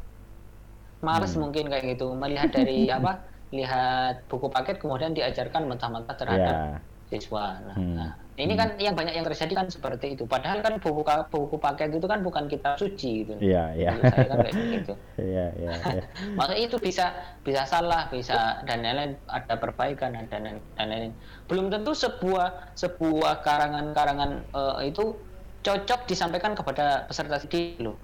males 1.04 1.36
Hmm. 1.36 1.44
mungkin 1.44 1.68
kayak 1.68 1.84
gitu 1.92 2.16
melihat 2.16 2.56
dari 2.56 2.88
apa 2.96 3.20
lihat 3.52 4.24
buku 4.32 4.48
paket 4.48 4.80
kemudian 4.80 5.12
diajarkan 5.12 5.68
mentah-mentah 5.68 6.16
terhadap 6.16 6.56
ya 6.56 6.80
siswa. 7.06 7.62
Nah, 7.62 7.76
Hmm. 7.78 7.94
nah, 7.94 8.10
ini 8.36 8.52
kan 8.52 8.76
yang 8.76 8.92
banyak 8.92 9.16
yang 9.16 9.24
terjadi 9.24 9.64
kan 9.64 9.66
seperti 9.72 10.12
itu. 10.12 10.28
Padahal 10.28 10.60
kan 10.60 10.76
buku 10.76 11.00
buku 11.32 11.56
paket 11.56 11.96
itu 11.96 12.04
kan 12.04 12.20
bukan 12.20 12.44
kitab 12.52 12.76
suci 12.76 13.24
gitu. 13.24 13.32
iya 13.40 13.72
iya 13.72 13.90
saya 13.96 14.28
kan 14.28 14.36
kayak 14.44 14.54
gitu. 14.76 14.92
iya 15.32 15.46
iya 15.56 15.70
iya. 15.96 16.02
Maksudnya 16.36 16.62
itu 16.68 16.76
bisa 16.76 17.16
bisa 17.40 17.64
salah, 17.64 18.12
bisa 18.12 18.60
dan 18.68 18.84
lain-lain 18.84 19.16
ada 19.32 19.56
perbaikan 19.56 20.12
dan 20.12 20.28
lain 20.44 20.60
dan 20.76 20.86
lain. 20.92 21.12
Belum 21.48 21.72
tentu 21.72 21.96
sebuah 21.96 22.76
sebuah 22.76 23.40
karangan-karangan 23.40 24.30
eh, 24.52 24.92
itu 24.92 25.16
cocok 25.64 26.04
disampaikan 26.04 26.52
kepada 26.52 27.08
peserta 27.08 27.40
didik 27.40 27.80
loh. 27.80 27.96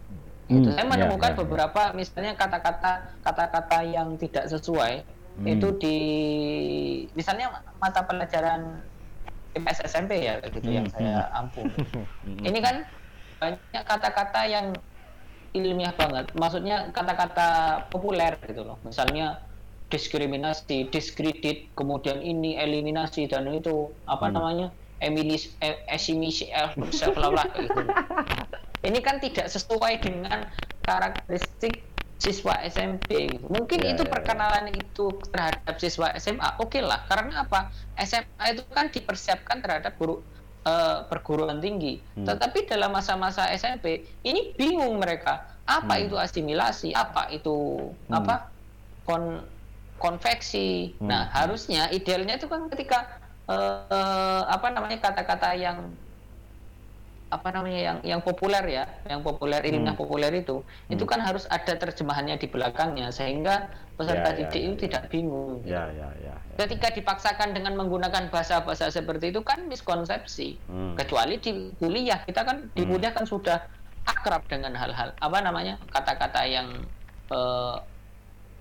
Gitu. 0.49 0.69
Hmm, 0.69 0.75
Saya 0.75 0.85
ya, 0.85 0.91
menemukan 0.91 1.31
ya, 1.33 1.37
ya. 1.37 1.41
beberapa 1.45 1.83
misalnya 1.93 2.33
kata-kata 2.35 3.21
kata-kata 3.21 3.79
yang 3.85 4.17
tidak 4.17 4.49
sesuai 4.49 5.23
Hmm. 5.33 5.49
itu 5.49 5.69
di 5.81 5.97
misalnya 7.17 7.65
mata 7.81 8.05
pelajaran 8.05 8.85
IPS 9.53 9.79
SMP 9.85 10.25
ya 10.25 10.41
gitu 10.41 10.65
yang 10.65 10.89
Hmm, 10.89 10.95
saya 10.97 11.17
hmm. 11.29 11.39
ampuh. 11.39 11.65
Hmm. 12.23 12.43
Ini 12.47 12.59
kan 12.63 12.77
banyak 13.43 13.83
kata-kata 13.85 14.41
yang 14.47 14.67
ilmiah 15.53 15.93
banget. 15.93 16.31
Maksudnya 16.33 16.89
kata-kata 16.95 17.49
populer 17.91 18.39
gitu 18.47 18.63
loh. 18.65 18.79
Misalnya 18.87 19.43
diskriminasi, 19.93 20.89
diskredit, 20.89 21.69
kemudian 21.77 22.25
ini 22.25 22.57
eliminasi 22.57 23.29
dan 23.29 23.45
itu 23.53 23.93
apa 24.09 24.33
Hmm. 24.33 24.41
namanya? 24.41 24.69
Emilis, 25.03 25.53
e- 25.59 25.83
esimisi, 25.91 26.49
eh, 26.49 26.71
self-love 26.95 27.43
gitu. 27.59 27.83
Ini 28.89 28.99
kan 28.99 29.19
tidak 29.19 29.51
sesuai 29.51 29.99
dengan 29.99 30.47
karakteristik 30.83 31.83
siswa 32.23 32.55
SMP 32.63 33.35
gitu. 33.35 33.51
Mungkin 33.51 33.83
Ya, 33.83 33.99
itu 33.99 34.03
ya, 34.03 34.09
ya. 34.09 34.13
perkenalan 34.15 34.67
itu 34.71 35.07
terhadap 35.35 35.75
siswa 35.77 36.15
SMA 36.15 36.49
oke 36.63 36.79
lah 36.79 37.03
karena 37.11 37.43
apa 37.43 37.67
SMA 37.99 38.55
itu 38.55 38.63
kan 38.71 38.87
dipersiapkan 38.89 39.59
terhadap 39.59 39.99
guru 39.99 40.23
eh, 40.63 40.99
perguruan 41.11 41.59
tinggi 41.59 41.99
Hmm. 42.15 42.23
tetapi 42.23 42.71
dalam 42.71 42.95
masa-masa 42.95 43.51
SMP 43.51 44.07
ini 44.23 44.55
bingung 44.55 45.03
mereka 45.03 45.43
apa 45.67 45.99
Hmm. 45.99 46.05
itu 46.07 46.15
asimilasi 46.15 46.95
apa 46.95 47.27
itu 47.35 47.91
Hmm. 48.07 48.23
apa 48.23 48.35
kon 49.03 49.43
konveksi 49.99 50.95
Hmm. 50.99 51.11
nah 51.11 51.27
harusnya 51.35 51.91
idealnya 51.91 52.39
itu 52.39 52.47
kan 52.47 52.71
ketika 52.71 53.19
eh, 53.51 54.43
apa 54.47 54.71
namanya 54.71 55.03
kata-kata 55.03 55.59
yang 55.59 55.91
apa 57.33 57.49
namanya 57.49 57.81
yang 57.81 57.99
yang 58.05 58.21
populer 58.21 58.61
ya, 58.69 58.85
yang 59.09 59.25
populer 59.25 59.65
ilmiah 59.65 59.97
Hmm. 59.97 60.01
populer 60.01 60.33
itu, 60.37 60.61
itu 60.87 61.01
Hmm. 61.01 61.11
kan 61.17 61.21
harus 61.25 61.49
ada 61.49 61.73
terjemahannya 61.73 62.37
di 62.37 62.45
belakangnya 62.45 63.09
sehingga 63.09 63.73
peserta 63.97 64.31
Ya, 64.31 64.37
ya, 64.37 64.39
didik 64.45 64.61
ya, 64.61 64.67
itu 64.69 64.75
ya. 64.77 64.81
tidak 64.85 65.03
bingung. 65.09 65.65
gitu. 65.65 65.73
ya 65.73 65.89
ya 65.91 66.09
ya, 66.21 66.35
ya. 66.37 66.55
Ketika 66.61 66.93
dipaksakan 66.93 67.57
dengan 67.57 67.73
menggunakan 67.75 68.29
bahasa-bahasa 68.29 68.93
seperti 68.93 69.33
itu 69.33 69.41
kan 69.41 69.65
miskonsepsi. 69.65 70.61
Hmm. 70.69 70.93
Kecuali 70.93 71.41
di 71.41 71.73
kuliah 71.81 72.21
kita 72.23 72.45
kan 72.45 72.69
di 72.77 72.85
Hmm. 72.85 72.93
kuliah 72.93 73.11
kan 73.11 73.25
sudah 73.25 73.65
akrab 74.05 74.45
dengan 74.51 74.75
hal-hal 74.75 75.15
apa 75.17 75.39
namanya 75.41 75.81
kata-kata 75.89 76.45
yang 76.45 76.69
eh, 77.31 77.77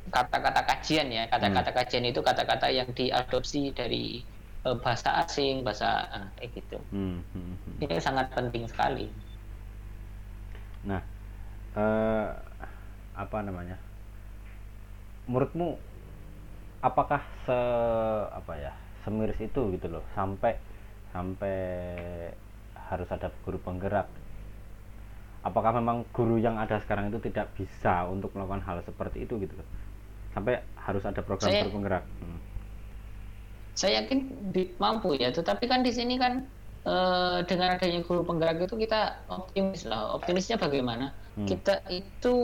kata-kata 0.10 0.62
kajian 0.64 1.12
ya 1.12 1.28
kata-kata 1.28 1.70
kajian 1.72 2.06
itu 2.06 2.22
kata-kata 2.22 2.68
yang 2.70 2.90
diadopsi 2.90 3.70
dari 3.72 4.24
eh, 4.62 4.76
bahasa 4.78 5.10
asing 5.22 5.62
bahasa 5.62 6.06
eh, 6.12 6.28
kayak 6.38 6.52
gitu 6.58 6.78
Hmm, 6.90 7.22
hmm, 7.34 7.54
hmm. 7.56 7.76
ini 7.84 7.96
sangat 7.98 8.30
penting 8.34 8.66
sekali 8.66 9.08
Nah, 10.82 10.98
eh, 11.78 12.28
apa 13.14 13.38
namanya? 13.46 13.78
Menurutmu 15.30 15.78
apakah 16.82 17.22
se 17.46 17.54
apa 18.34 18.58
ya 18.58 18.74
semiris 19.06 19.38
itu 19.38 19.62
gitu 19.78 19.88
loh 19.94 20.02
sampai 20.18 20.58
sampai 21.14 21.54
harus 22.90 23.06
ada 23.14 23.30
guru 23.46 23.62
penggerak? 23.62 24.10
Apakah 25.46 25.78
memang 25.78 26.02
guru 26.10 26.42
yang 26.42 26.58
ada 26.58 26.82
sekarang 26.82 27.14
itu 27.14 27.22
tidak 27.30 27.54
bisa 27.54 28.10
untuk 28.10 28.34
melakukan 28.34 28.66
hal 28.66 28.82
seperti 28.82 29.30
itu 29.30 29.38
gitu 29.38 29.54
loh? 29.54 29.68
Sampai 30.34 30.66
harus 30.82 31.06
ada 31.06 31.22
program 31.22 31.46
Saya- 31.54 31.62
guru 31.62 31.78
penggerak. 31.78 32.04
Hmm. 32.26 32.41
Saya 33.82 34.06
yakin 34.06 34.30
mampu 34.78 35.18
ya 35.18 35.34
tetapi 35.34 35.66
kan 35.66 35.82
di 35.82 35.90
sini 35.90 36.22
kan 36.22 36.46
eh, 36.86 37.40
dengan 37.50 37.78
adanya 37.78 38.06
guru 38.06 38.22
penggerak 38.22 38.62
itu 38.62 38.78
kita 38.78 39.18
optimis 39.30 39.90
lah. 39.90 40.14
Optimisnya 40.18 40.62
bagaimana? 40.62 41.14
Hmm. 41.32 41.48
kita 41.48 41.80
itu 41.88 42.36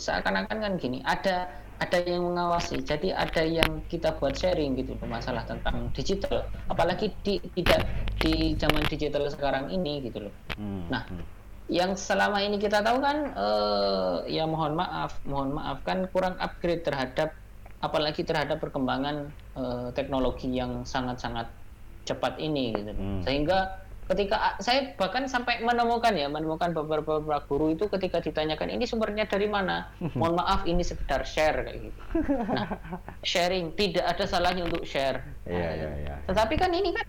seakan-akan 0.00 0.56
kan 0.56 0.72
gini 0.80 1.04
ada 1.04 1.52
ada 1.84 1.98
yang 2.06 2.24
mengawasi. 2.32 2.80
Jadi 2.80 3.12
ada 3.12 3.44
yang 3.44 3.84
kita 3.92 4.16
buat 4.16 4.32
sharing 4.32 4.78
gitu 4.80 4.96
masalah 5.04 5.44
tentang 5.44 5.92
digital. 5.92 6.48
Apalagi 6.72 7.12
di 7.26 7.42
tidak 7.58 7.84
di 8.22 8.56
zaman 8.56 8.86
digital 8.88 9.28
sekarang 9.28 9.68
ini 9.68 10.00
gitu 10.08 10.30
loh. 10.30 10.34
Hmm, 10.56 10.88
Nah, 10.88 11.04
hmm. 11.10 11.24
yang 11.68 11.92
selama 11.92 12.40
ini 12.40 12.56
kita 12.56 12.80
tahu 12.80 13.04
kan 13.04 13.36
eh, 13.36 14.16
ya 14.32 14.48
mohon 14.48 14.78
maaf 14.80 15.20
mohon 15.28 15.52
maaf 15.52 15.84
kan 15.84 16.08
kurang 16.14 16.38
upgrade 16.40 16.86
terhadap 16.88 17.36
apalagi 17.82 18.22
terhadap 18.22 18.56
perkembangan 18.56 19.28
eh, 19.52 19.88
teknologi 19.92 20.48
yang 20.48 20.82
sangat-sangat 20.82 21.50
cepat 22.02 22.38
ini 22.38 22.72
gitu. 22.72 22.90
Hmm. 22.92 23.22
sehingga 23.22 23.58
ketika 24.02 24.34
a- 24.36 24.58
saya 24.58 24.98
bahkan 24.98 25.24
sampai 25.24 25.62
menemukan 25.62 26.10
ya 26.10 26.26
menemukan 26.26 26.74
beberapa, 26.74 27.18
beberapa 27.18 27.46
guru 27.46 27.70
itu 27.70 27.86
ketika 27.88 28.18
ditanyakan 28.18 28.70
ini 28.70 28.82
sumbernya 28.82 29.24
dari 29.24 29.46
mana? 29.46 29.86
Mohon 30.18 30.42
maaf 30.42 30.60
ini 30.64 30.82
sekedar 30.82 31.22
share 31.22 31.62
kayak 31.62 31.78
gitu. 31.84 32.00
Nah 32.50 32.66
sharing 33.22 33.74
tidak 33.74 34.02
ada 34.04 34.24
salahnya 34.24 34.64
untuk 34.64 34.82
share. 34.82 35.22
Iya, 35.44 35.54
Nah, 35.58 35.72
iya, 35.72 35.90
iya. 35.96 36.14
tetapi 36.26 36.54
kan 36.56 36.70
ini 36.70 36.90
kan 36.90 37.06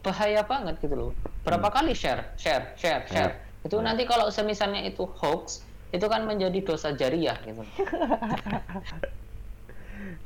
bahaya 0.00 0.40
banget 0.42 0.80
gitu 0.80 0.96
loh. 0.96 1.10
Berapa 1.44 1.68
kali 1.68 1.92
share 1.92 2.32
share 2.36 2.72
share 2.74 3.04
share. 3.06 3.34
Itu 3.60 3.76
Hmm. 3.76 3.92
nanti 3.92 4.08
kalau 4.08 4.32
semisalnya 4.32 4.80
itu 4.80 5.04
hoax 5.04 5.60
itu 5.92 6.06
kan 6.06 6.24
menjadi 6.24 6.64
dosa 6.64 6.94
jariah 6.94 7.36
gitu 7.42 7.60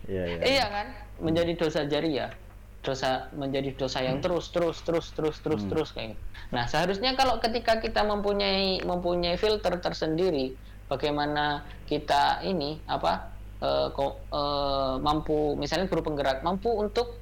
Iya, 0.04 0.24
iya. 0.28 0.40
iya 0.44 0.64
kan 0.68 0.86
menjadi 1.20 1.52
dosa 1.56 1.80
jariah 1.88 2.30
dosa 2.84 3.32
menjadi 3.32 3.72
dosa 3.80 4.04
yang 4.04 4.20
terus 4.20 4.52
terus 4.52 4.84
terus 4.84 5.08
terus 5.16 5.40
terus 5.40 5.62
Hmm. 5.64 5.70
terus 5.72 5.88
kayak 5.96 6.08
gitu. 6.12 6.22
nah 6.52 6.68
seharusnya 6.68 7.16
kalau 7.16 7.40
ketika 7.40 7.80
kita 7.80 8.04
mempunyai 8.04 8.84
mempunyai 8.84 9.40
filter 9.40 9.80
tersendiri 9.80 10.52
bagaimana 10.92 11.64
kita 11.88 12.44
ini 12.44 12.76
apa 12.84 13.32
eh, 13.64 13.88
kok 13.88 14.20
eh, 14.28 14.94
mampu 15.00 15.56
misalnya 15.56 15.88
guru 15.88 16.04
penggerak 16.04 16.44
mampu 16.44 16.68
untuk 16.68 17.16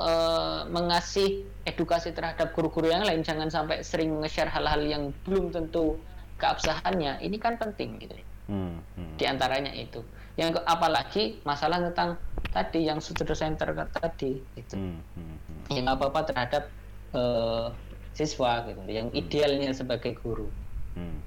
eh, 0.00 0.60
mengasih 0.72 1.44
edukasi 1.68 2.16
terhadap 2.16 2.56
guru-guru 2.56 2.88
yang 2.88 3.04
lain 3.04 3.20
jangan 3.20 3.52
sampai 3.52 3.84
sering 3.84 4.16
nge-share 4.24 4.48
hal-hal 4.48 4.80
yang 4.80 5.12
belum 5.28 5.52
tentu 5.52 6.00
keabsahannya 6.40 7.20
ini 7.20 7.36
kan 7.36 7.60
penting 7.60 8.00
gitu 8.00 8.16
Hmm, 8.50 8.82
hmm. 8.98 9.14
di 9.22 9.24
antaranya 9.28 9.70
itu. 9.70 10.02
Yang 10.36 10.60
ke- 10.60 10.64
apalagi 10.64 11.22
masalah 11.44 11.78
tentang 11.80 12.16
tadi 12.52 12.88
yang 12.88 13.00
student 13.00 13.36
center 13.36 13.68
tadi 13.92 14.40
itu. 14.56 14.74
Hmm, 14.76 15.00
hmm, 15.16 15.36
hmm. 15.48 15.62
Yang 15.72 15.86
apa-apa 15.96 16.20
terhadap 16.28 16.64
eh, 17.12 17.66
siswa 18.12 18.64
gitu, 18.68 18.80
yang 18.88 19.08
idealnya 19.12 19.72
sebagai 19.72 20.16
guru. 20.20 20.48
Hmm. 20.96 21.20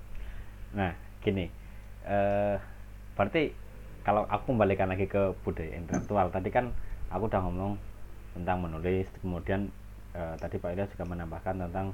Nah, 0.74 0.94
gini, 1.22 1.50
eh 2.06 2.58
berarti 3.18 3.54
kalau 4.06 4.26
aku 4.30 4.54
kembalikan 4.54 4.94
lagi 4.94 5.10
ke 5.10 5.34
budaya 5.41 5.74
intelektual, 5.78 6.30
tadi 6.30 6.54
kan 6.54 6.70
aku 7.10 7.26
udah 7.26 7.41
ngomong 7.41 7.74
tentang 8.38 8.62
menulis, 8.62 9.10
kemudian 9.22 9.70
eh, 10.13 10.36
tadi 10.38 10.62
Pak 10.62 10.74
Ilya 10.74 10.86
juga 10.94 11.06
menambahkan 11.10 11.70
tentang 11.70 11.94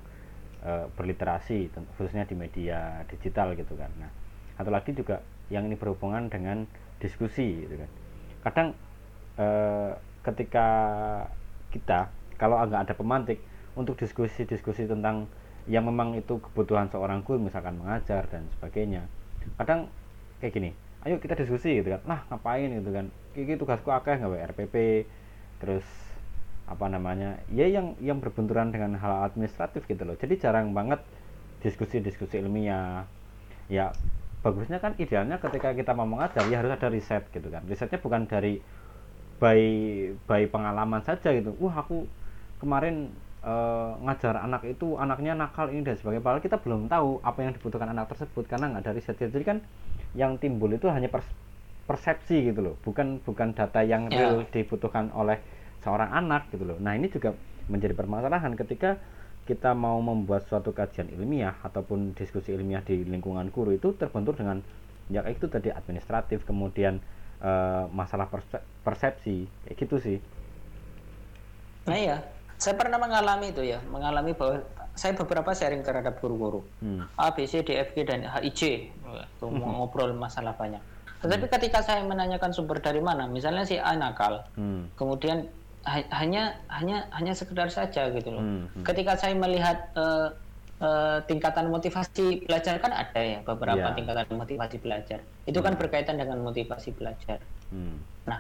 eh, 0.64 0.86
berliterasi, 0.96 1.72
khususnya 1.96 2.28
di 2.28 2.36
media 2.36 3.04
digital 3.08 3.56
gitu 3.56 3.80
kan. 3.80 3.92
Nah, 3.96 4.12
satu 4.60 4.72
lagi 4.72 4.92
juga 4.92 5.24
yang 5.52 5.68
ini 5.68 5.76
berhubungan 5.76 6.32
dengan 6.32 6.68
diskusi 7.02 7.66
gitu 7.66 7.76
kan. 7.82 7.90
Kadang 8.46 8.68
eh, 9.42 9.92
ketika 10.22 10.68
kita 11.74 12.14
kalau 12.38 12.62
nggak 12.62 12.86
ada 12.90 12.94
pemantik 12.94 13.42
untuk 13.74 13.98
diskusi-diskusi 13.98 14.86
tentang 14.86 15.26
yang 15.66 15.86
memang 15.86 16.18
itu 16.18 16.38
kebutuhan 16.42 16.90
seorang 16.90 17.22
guru 17.22 17.38
misalkan 17.38 17.78
mengajar 17.78 18.26
dan 18.34 18.50
sebagainya 18.58 19.06
kadang 19.62 19.86
kayak 20.42 20.54
gini 20.58 20.70
ayo 21.06 21.18
kita 21.18 21.34
diskusi 21.34 21.82
gitu 21.82 21.98
kan. 21.98 22.02
Nah 22.06 22.20
ngapain? 22.30 22.70
gitu 22.70 22.92
kan. 22.94 23.10
Ini 23.34 23.58
tugasku 23.58 23.90
akeh 23.90 24.22
nggak 24.22 24.54
RPP 24.54 24.76
terus 25.62 25.86
apa 26.70 26.88
namanya 26.88 27.42
ya 27.52 27.68
yang 27.68 27.98
yang 28.00 28.22
berbenturan 28.22 28.70
dengan 28.70 28.96
hal 29.02 29.26
administratif 29.26 29.86
gitu 29.90 30.06
loh. 30.06 30.14
Jadi 30.18 30.38
jarang 30.38 30.78
banget 30.78 31.02
diskusi-diskusi 31.66 32.38
ilmiah. 32.42 33.10
Ya 33.66 33.96
bagusnya 34.42 34.82
kan 34.82 34.98
idealnya 34.98 35.38
ketika 35.38 35.74
kita 35.74 35.94
mau 35.94 36.10
mengajar 36.10 36.42
ya 36.50 36.60
harus 36.62 36.74
ada 36.74 36.90
riset 36.90 37.30
gitu 37.30 37.48
kan. 37.54 37.62
Risetnya 37.70 38.02
bukan 38.02 38.26
dari 38.26 38.58
by 39.42 39.62
by 40.26 40.46
pengalaman 40.50 41.02
saja 41.06 41.34
gitu. 41.34 41.54
Wah 41.62 41.82
aku 41.82 42.06
kemarin 42.62 43.10
eh, 43.42 43.92
ngajar 44.06 44.42
anak 44.42 44.66
itu 44.70 44.98
anaknya 44.98 45.34
nakal 45.38 45.70
ini 45.70 45.82
dan 45.86 45.98
sebagainya. 45.98 46.26
Padahal 46.26 46.42
kita 46.46 46.58
belum 46.62 46.90
tahu 46.90 47.22
apa 47.22 47.40
yang 47.42 47.54
dibutuhkan 47.58 47.90
anak 47.90 48.10
tersebut 48.14 48.46
karena 48.50 48.70
nggak 48.74 48.84
ada 48.86 48.94
riset 48.94 49.18
jadi 49.18 49.46
kan 49.46 49.58
yang 50.14 50.38
timbul 50.38 50.70
itu 50.74 50.90
hanya 50.90 51.10
pers- 51.10 51.38
persepsi 51.90 52.50
gitu 52.54 52.62
loh. 52.62 52.76
Bukan 52.86 53.22
bukan 53.26 53.54
data 53.58 53.82
yang 53.82 54.10
Ya. 54.10 54.30
real 54.30 54.46
dibutuhkan 54.50 55.10
oleh 55.14 55.42
seorang 55.82 56.14
anak 56.14 56.50
gitu 56.54 56.66
loh. 56.66 56.78
Nah 56.78 56.94
ini 56.94 57.10
juga 57.10 57.34
menjadi 57.70 57.94
permasalahan 57.98 58.54
ketika 58.58 58.98
kita 59.46 59.74
mau 59.74 59.98
membuat 60.00 60.46
suatu 60.46 60.72
kajian 60.72 61.10
ilmiah 61.12 61.58
ataupun 61.66 62.14
diskusi 62.14 62.54
ilmiah 62.54 62.86
di 62.86 63.02
lingkungan 63.02 63.50
guru 63.50 63.74
itu 63.74 63.92
terbentur 63.98 64.38
dengan 64.38 64.62
ya 65.10 65.26
itu 65.28 65.50
tadi 65.50 65.74
administratif 65.74 66.46
kemudian 66.46 67.02
eh, 67.42 67.84
masalah 67.90 68.30
perse- 68.30 68.64
persepsi 68.86 69.50
kayak 69.66 69.76
gitu 69.82 69.96
sih. 69.98 70.18
Nah 71.90 71.98
iya, 71.98 72.18
saya 72.62 72.78
pernah 72.78 73.02
mengalami 73.02 73.50
itu 73.50 73.66
ya, 73.66 73.82
mengalami 73.90 74.38
bahwa 74.38 74.62
saya 74.94 75.18
beberapa 75.18 75.50
sharing 75.56 75.82
terhadap 75.82 76.22
guru-guru. 76.22 76.62
Hmm. 76.84 77.10
A, 77.18 77.34
B, 77.34 77.48
C, 77.50 77.66
D, 77.66 77.74
F, 77.82 77.98
G, 77.98 78.06
dan 78.06 78.22
HIJ 78.22 78.92
mau 79.42 79.82
ngobrol 79.82 80.14
masalah 80.14 80.54
banyak. 80.54 80.80
Tetapi 81.26 81.50
ketika 81.50 81.82
saya 81.82 82.06
menanyakan 82.06 82.54
sumber 82.54 82.82
dari 82.82 83.02
mana, 83.02 83.26
misalnya 83.26 83.66
si 83.66 83.78
A 83.82 83.98
nakal, 83.98 84.46
Hmm. 84.54 84.90
kemudian 84.94 85.50
hanya 85.88 86.62
hanya 86.70 87.10
hanya 87.10 87.34
sekedar 87.34 87.70
saja 87.74 88.14
gitu 88.14 88.30
loh. 88.30 88.44
Hmm, 88.44 88.70
hmm. 88.70 88.84
Ketika 88.86 89.18
saya 89.18 89.34
melihat 89.34 89.90
eh, 89.98 90.30
eh, 90.82 91.18
tingkatan 91.26 91.74
motivasi 91.74 92.46
belajar 92.46 92.78
kan 92.78 92.94
ada 92.94 93.18
ya 93.18 93.40
beberapa 93.42 93.90
Iya. 93.90 93.98
tingkatan 93.98 94.26
motivasi 94.38 94.78
belajar. 94.78 95.20
Itu 95.50 95.60
kan 95.66 95.74
berkaitan 95.78 96.22
dengan 96.22 96.38
motivasi 96.42 96.94
belajar. 96.94 97.42
Hmm. 97.74 97.98
Nah, 98.30 98.40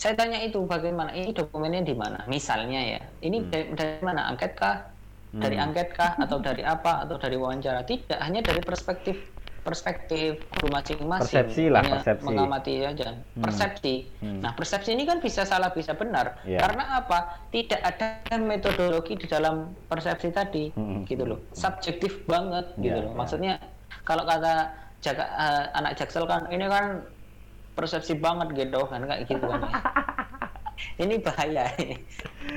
saya 0.00 0.16
tanya 0.16 0.40
itu 0.40 0.64
bagaimana? 0.64 1.12
Ini 1.12 1.36
dokumennya 1.36 1.84
di 1.84 1.92
mana? 1.92 2.24
Misalnya 2.24 2.80
ya, 2.96 3.00
ini 3.20 3.44
Hmm. 3.44 3.50
dari, 3.52 3.64
dari 3.76 4.00
mana? 4.00 4.32
Angket 4.32 4.52
kah? 4.56 4.88
Dari 5.28 5.60
angket 5.60 5.92
kah? 5.92 6.16
Atau 6.16 6.40
dari 6.40 6.64
apa? 6.64 7.04
Atau 7.04 7.20
dari 7.20 7.36
wawancara? 7.36 7.84
Tidak, 7.84 8.16
hanya 8.16 8.40
dari 8.40 8.64
perspektif 8.64 9.28
perspektif 9.68 10.40
guru 10.56 10.72
masing-masing. 10.72 11.28
Persepsi 11.28 11.64
lah, 11.68 11.84
persepsi. 11.84 12.24
mengamati 12.24 12.74
aja. 12.80 13.12
Persepsi. 13.36 13.94
Hmm. 14.24 14.40
Nah, 14.40 14.56
persepsi 14.56 14.96
ini 14.96 15.04
kan 15.04 15.20
bisa 15.20 15.44
salah, 15.44 15.68
bisa 15.76 15.92
benar. 15.92 16.40
Iya. 16.48 16.64
Karena 16.64 17.04
apa? 17.04 17.44
Tidak 17.52 17.76
ada 17.76 18.24
metodologi 18.40 19.20
di 19.20 19.28
dalam 19.28 19.76
persepsi 19.86 20.32
tadi, 20.32 20.72
Hmm. 20.72 21.04
gitu 21.04 21.28
loh. 21.28 21.44
Subjektif 21.52 22.24
banget, 22.24 22.72
gitu 22.80 22.96
Iya, 22.96 23.04
loh. 23.04 23.12
iya. 23.12 23.18
Maksudnya 23.20 23.54
kalau 24.08 24.24
kata 24.24 24.72
jaga, 25.04 25.28
eh, 25.28 25.64
anak 25.76 25.92
jaksel 26.00 26.24
kan 26.24 26.48
ini 26.48 26.64
kan 26.64 27.04
persepsi 27.78 28.18
banget 28.18 28.50
gitu 28.58 28.82
kan 28.90 29.06
kayak 29.06 29.30
gitu 29.30 29.46
kan 29.46 29.62
ini 31.02 31.14
bahaya 31.22 31.70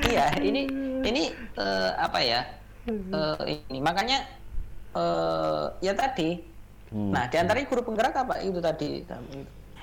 iya 0.10 0.34
ini 0.42 0.66
ini 1.06 1.30
eh, 1.54 1.92
apa 2.02 2.18
ya 2.18 2.42
Eh, 2.82 3.62
ini 3.70 3.78
makanya 3.78 4.26
eh, 4.98 5.66
ya 5.86 5.94
tadi. 5.94 6.42
Hmm. 6.92 7.12
Nah, 7.16 7.24
di 7.32 7.40
antaranya 7.40 7.68
guru 7.72 7.82
penggerak 7.88 8.14
apa 8.14 8.44
itu 8.44 8.60
tadi. 8.60 9.02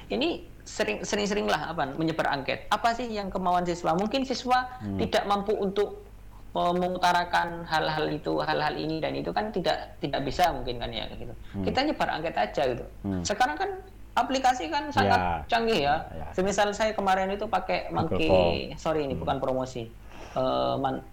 Ini 0.09 0.29
sering 0.64 1.01
sering 1.05 1.49
lah 1.49 1.73
apa 1.73 1.88
menyebar 1.97 2.29
angket. 2.29 2.68
Apa 2.68 2.92
sih 2.92 3.09
yang 3.09 3.33
kemauan 3.33 3.64
siswa? 3.64 3.97
Mungkin 3.97 4.29
siswa 4.29 4.68
Hmm. 4.85 5.01
tidak 5.01 5.25
mampu 5.25 5.57
untuk 5.57 6.05
mengutarakan 6.53 7.62
hal-hal 7.64 8.09
itu, 8.11 8.40
hal-hal 8.40 8.75
ini 8.75 8.99
dan 8.99 9.14
itu 9.14 9.31
kan 9.31 9.53
tidak 9.53 9.94
tidak 10.01 10.21
bisa 10.25 10.51
mungkin 10.51 10.81
kan 10.81 10.90
ya 10.90 11.05
gitu. 11.12 11.33
Kita 11.64 11.87
nyebar 11.87 12.09
angket 12.11 12.35
aja 12.35 12.62
gitu. 12.66 12.85
Hmm. 13.05 13.23
Sekarang 13.23 13.57
kan 13.57 13.71
aplikasi 14.16 14.66
kan 14.66 14.90
sangat 14.90 15.21
Ya. 15.21 15.44
canggih 15.47 15.81
ya. 15.87 15.94
Ya. 16.11 16.27
Semisal 16.35 16.75
saya 16.75 16.90
kemarin 16.92 17.31
itu 17.31 17.47
pakai 17.47 17.92
Monkey, 17.94 18.75
sorry 18.75 19.07
ini 19.07 19.14
bukan 19.14 19.38
promosi. 19.38 19.87
Man- 20.79 21.05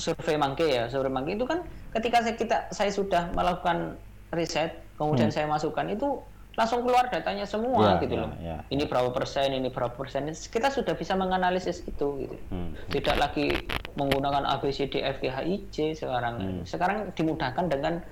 survei 0.00 0.40
Monkey 0.40 0.80
ya, 0.80 0.88
survei 0.88 1.12
Monkey 1.12 1.36
itu 1.36 1.44
kan 1.44 1.60
ketika 1.92 2.24
saya 2.24 2.34
kita 2.34 2.56
saya 2.72 2.88
sudah 2.90 3.28
melakukan 3.36 4.00
riset, 4.30 4.78
kemudian 4.94 5.30
saya 5.34 5.50
masukkan 5.50 5.86
itu 5.90 6.22
langsung 6.58 6.82
keluar 6.82 7.06
datanya 7.08 7.46
semua 7.46 7.96
Ya, 7.96 8.02
gitu 8.02 8.14
ya, 8.18 8.22
loh. 8.26 8.30
ya. 8.42 8.56
Ini 8.68 8.84
berapa 8.90 9.10
persen, 9.14 9.54
ini 9.54 9.70
berapa 9.70 9.94
persen. 9.94 10.28
Kita 10.28 10.68
sudah 10.68 10.98
bisa 10.98 11.14
menganalisis 11.14 11.86
itu 11.86 12.26
gitu. 12.26 12.36
Hmm. 12.50 12.74
Tidak 12.90 13.16
lagi 13.16 13.54
menggunakan 13.94 14.44
A 14.44 14.58
B 14.58 14.68
C 14.74 14.90
D 14.90 14.98
F 15.00 15.22
G 15.22 15.30
H 15.30 15.38
I 15.46 15.54
J 15.70 15.94
sekarang. 15.94 16.34
Hmm. 16.42 16.62
Sekarang 16.66 17.10
dimudahkan 17.14 17.70
dengan 17.70 18.02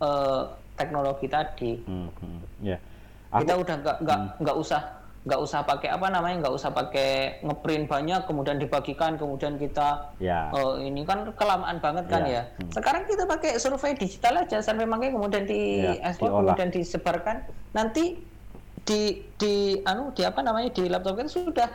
eh, 0.00 0.42
teknologi 0.78 1.26
tadi. 1.26 1.82
Hmm, 1.82 2.08
hmm. 2.14 2.40
Kita 3.34 3.52
Aku, 3.58 3.66
udah 3.66 3.76
nggak 3.82 3.96
nggak 4.06 4.18
nggak 4.46 4.56
usah 4.56 4.80
nggak 5.24 5.40
usah 5.40 5.64
pakai 5.64 5.88
apa 5.88 6.12
namanya 6.12 6.44
nggak 6.44 6.54
usah 6.54 6.68
pakai 6.68 7.40
ngeprint 7.40 7.88
banyak 7.88 8.28
kemudian 8.28 8.60
dibagikan 8.60 9.16
kemudian 9.16 9.56
kita 9.56 10.12
ya. 10.20 10.52
Oh, 10.52 10.76
ini 10.76 11.00
kan 11.02 11.32
kelamaan 11.32 11.80
banget 11.80 12.04
kan 12.12 12.28
Ya, 12.28 12.44
ya. 12.52 12.68
Sekarang 12.68 13.08
kita 13.08 13.24
pakai 13.24 13.56
survei 13.56 13.96
digital 13.96 14.44
aja, 14.44 14.60
survei 14.60 14.84
makanya 14.84 15.16
kemudian 15.16 15.48
di 15.48 15.80
Ya, 15.80 16.12
diolah. 16.12 16.52
kemudian 16.52 16.68
disebarkan. 16.68 17.40
Nanti 17.72 18.20
di 18.84 19.00
di 19.40 19.80
anu 19.82 20.12
di 20.12 20.28
apa 20.28 20.44
namanya 20.44 20.68
di 20.70 20.92
laptop 20.92 21.16
kita 21.16 21.32
sudah 21.32 21.68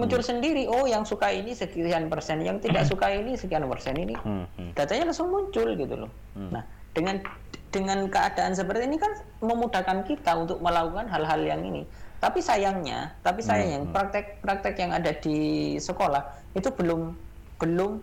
muncul 0.00 0.24
Hmm. 0.24 0.28
sendiri. 0.34 0.64
Oh, 0.64 0.88
yang 0.88 1.04
suka 1.04 1.28
ini 1.28 1.52
sekian 1.52 2.08
persen, 2.08 2.40
yang 2.40 2.56
tidak 2.56 2.88
suka 2.88 3.12
ini 3.12 3.36
sekian 3.36 3.68
persen 3.68 3.94
ini. 3.94 4.16
Hmm, 4.16 4.48
hmm. 4.56 4.72
Datanya 4.72 5.12
langsung 5.12 5.28
muncul 5.28 5.76
gitu 5.76 5.94
loh. 5.94 6.10
Nah, 6.34 6.64
dengan 6.90 7.20
dengan 7.68 8.08
keadaan 8.08 8.56
seperti 8.56 8.88
ini 8.88 8.96
kan 8.96 9.12
memudahkan 9.38 10.08
kita 10.08 10.40
untuk 10.40 10.58
melakukan 10.58 11.04
hal-hal 11.04 11.42
yang 11.42 11.60
ini. 11.60 11.84
Tapi 12.24 12.40
sayangnya, 12.40 13.12
tapi 13.20 13.44
sayangnya 13.44 13.84
praktek-praktek 13.92 14.80
yang 14.80 14.96
ada 14.96 15.12
di 15.12 15.76
sekolah 15.76 16.24
itu 16.56 16.72
belum 16.72 17.12
belum 17.60 18.00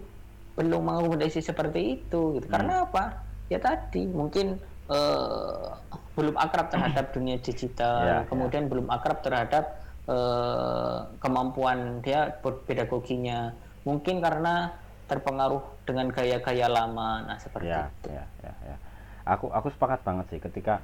belum 0.61 0.81
mengakomodasi 0.85 1.41
seperti 1.41 1.97
itu 1.97 2.37
gitu. 2.37 2.45
Karena 2.45 2.85
apa? 2.85 3.25
Ya 3.49 3.57
tadi 3.57 4.05
mungkin 4.05 4.61
eh, 4.93 5.65
belum 6.13 6.37
akrab 6.37 6.69
terhadap 6.69 7.09
dunia 7.17 7.41
digital, 7.41 7.97
Ya, 8.05 8.17
kemudian 8.29 8.69
belum 8.69 8.93
akrab 8.93 9.25
terhadap 9.25 9.81
eh, 10.05 10.97
kemampuan 11.17 12.05
dia 12.05 12.29
pedagoginya. 12.69 13.57
Mungkin 13.89 14.21
karena 14.21 14.77
terpengaruh 15.09 15.81
dengan 15.81 16.13
gaya-gaya 16.13 16.69
lama. 16.69 17.25
Nah, 17.25 17.37
seperti 17.41 17.73
ya, 17.73 17.89
itu. 17.89 18.13
ya, 18.13 18.23
ya, 18.45 18.53
ya. 18.69 18.77
Aku 19.25 19.49
aku 19.49 19.73
sepakat 19.73 20.05
banget 20.05 20.29
sih 20.29 20.39
ketika 20.39 20.77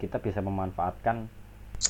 kita 0.00 0.16
bisa 0.24 0.40
memanfaatkan 0.40 1.28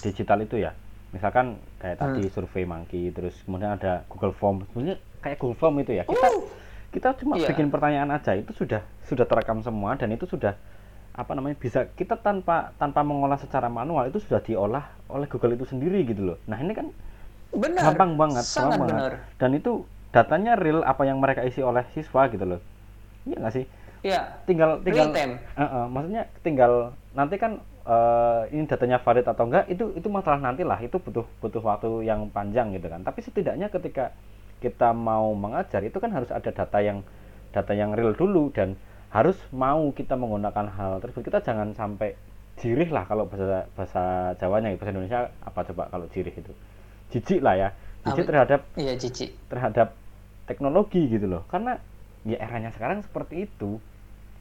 digital 0.02 0.42
itu 0.42 0.58
ya. 0.58 0.74
Misalkan 1.08 1.56
kayak 1.80 1.96
tadi 1.98 2.28
Hmm. 2.28 2.32
survei 2.32 2.64
Monkey, 2.64 3.08
terus 3.10 3.34
kemudian 3.42 3.74
ada 3.74 4.04
Google 4.06 4.36
Form. 4.36 4.68
Sebenarnya 4.70 5.00
kayak 5.20 5.36
Google 5.40 5.56
Form 5.56 5.74
itu 5.80 5.92
ya. 5.96 6.04
Kita 6.04 6.28
Uh, 6.28 6.44
kita 6.88 7.08
cuma 7.20 7.36
iya. 7.36 7.48
bikin 7.48 7.68
pertanyaan 7.68 8.08
aja 8.08 8.32
itu 8.32 8.52
sudah 8.52 8.80
sudah 9.04 9.24
terekam 9.24 9.60
semua 9.60 9.96
dan 9.96 10.08
itu 10.08 10.24
sudah 10.24 10.56
apa 11.12 11.32
namanya 11.34 11.58
bisa 11.58 11.84
kita 11.92 12.16
tanpa 12.16 12.72
tanpa 12.78 13.04
mengolah 13.04 13.36
secara 13.36 13.66
manual 13.68 14.08
itu 14.08 14.22
sudah 14.22 14.40
diolah 14.40 14.88
oleh 15.10 15.26
Google 15.26 15.52
itu 15.52 15.66
sendiri 15.66 16.00
gitu 16.04 16.32
loh. 16.32 16.38
Nah, 16.48 16.56
ini 16.60 16.72
kan 16.72 16.88
benar. 17.52 17.92
gampang 17.92 18.14
banget, 18.14 18.44
Sangat 18.44 18.78
gampang 18.78 18.80
benar. 18.88 18.96
banget. 18.96 19.12
Dan 19.36 19.50
itu 19.56 19.72
datanya 20.08 20.56
real 20.56 20.80
apa 20.80 21.04
yang 21.04 21.20
mereka 21.20 21.44
isi 21.44 21.60
oleh 21.60 21.84
siswa 21.92 22.24
gitu 22.28 22.44
loh. 22.44 22.60
Iya 23.28 23.36
nggak 23.36 23.52
sih? 23.52 23.64
Ya, 24.00 24.40
tinggal 24.46 24.78
tinggal 24.80 25.10
real 25.10 25.16
time. 25.16 25.32
Eh, 25.58 25.60
eh, 25.60 25.84
maksudnya 25.90 26.22
tinggal 26.40 26.72
nanti 27.12 27.34
kan 27.36 27.58
eh, 27.88 28.42
ini 28.54 28.64
datanya 28.68 29.00
valid 29.00 29.26
atau 29.26 29.44
enggak 29.48 29.64
itu 29.72 29.84
itu 29.96 30.08
masalah 30.12 30.38
nanti 30.38 30.62
lah. 30.62 30.78
Itu 30.80 31.00
butuh 31.00 31.24
butuh 31.40 31.62
waktu 31.64 31.88
yang 32.04 32.28
panjang 32.30 32.76
gitu 32.76 32.86
kan. 32.92 33.00
Tapi 33.02 33.20
setidaknya 33.24 33.72
ketika 33.72 34.12
kita 34.60 34.90
mau 34.92 35.32
mengajar 35.38 35.80
itu 35.86 35.96
kan 36.02 36.10
harus 36.12 36.28
ada 36.34 36.50
data 36.50 36.78
yang 36.82 37.00
data 37.54 37.72
yang 37.72 37.94
real 37.96 38.12
dulu 38.12 38.50
dan 38.52 38.76
harus 39.08 39.38
mau 39.54 39.88
kita 39.96 40.14
menggunakan 40.20 40.66
hal 40.76 40.92
tersebut. 41.00 41.32
Kita 41.32 41.40
jangan 41.40 41.72
sampai 41.72 42.12
jirih 42.58 42.90
lah 42.90 43.06
kalau 43.06 43.24
bahasa 43.30 43.70
bahasa 43.78 44.34
Jawanya 44.36 44.74
bahasa 44.76 44.90
Indonesia 44.92 45.20
apa 45.46 45.60
coba 45.72 45.88
kalau 45.88 46.06
jirih 46.12 46.34
itu? 46.34 46.52
Jijik 47.08 47.40
lah 47.40 47.54
ya. 47.56 47.68
Jijik 48.04 48.28
terhadap 48.28 48.60
Iya, 48.76 48.94
Cici. 49.00 49.32
terhadap 49.48 49.96
teknologi 50.44 51.08
gitu 51.08 51.24
loh. 51.24 51.42
Karena 51.48 51.80
ya 52.26 52.36
eranya 52.36 52.68
sekarang 52.74 53.00
seperti 53.00 53.48
itu 53.48 53.80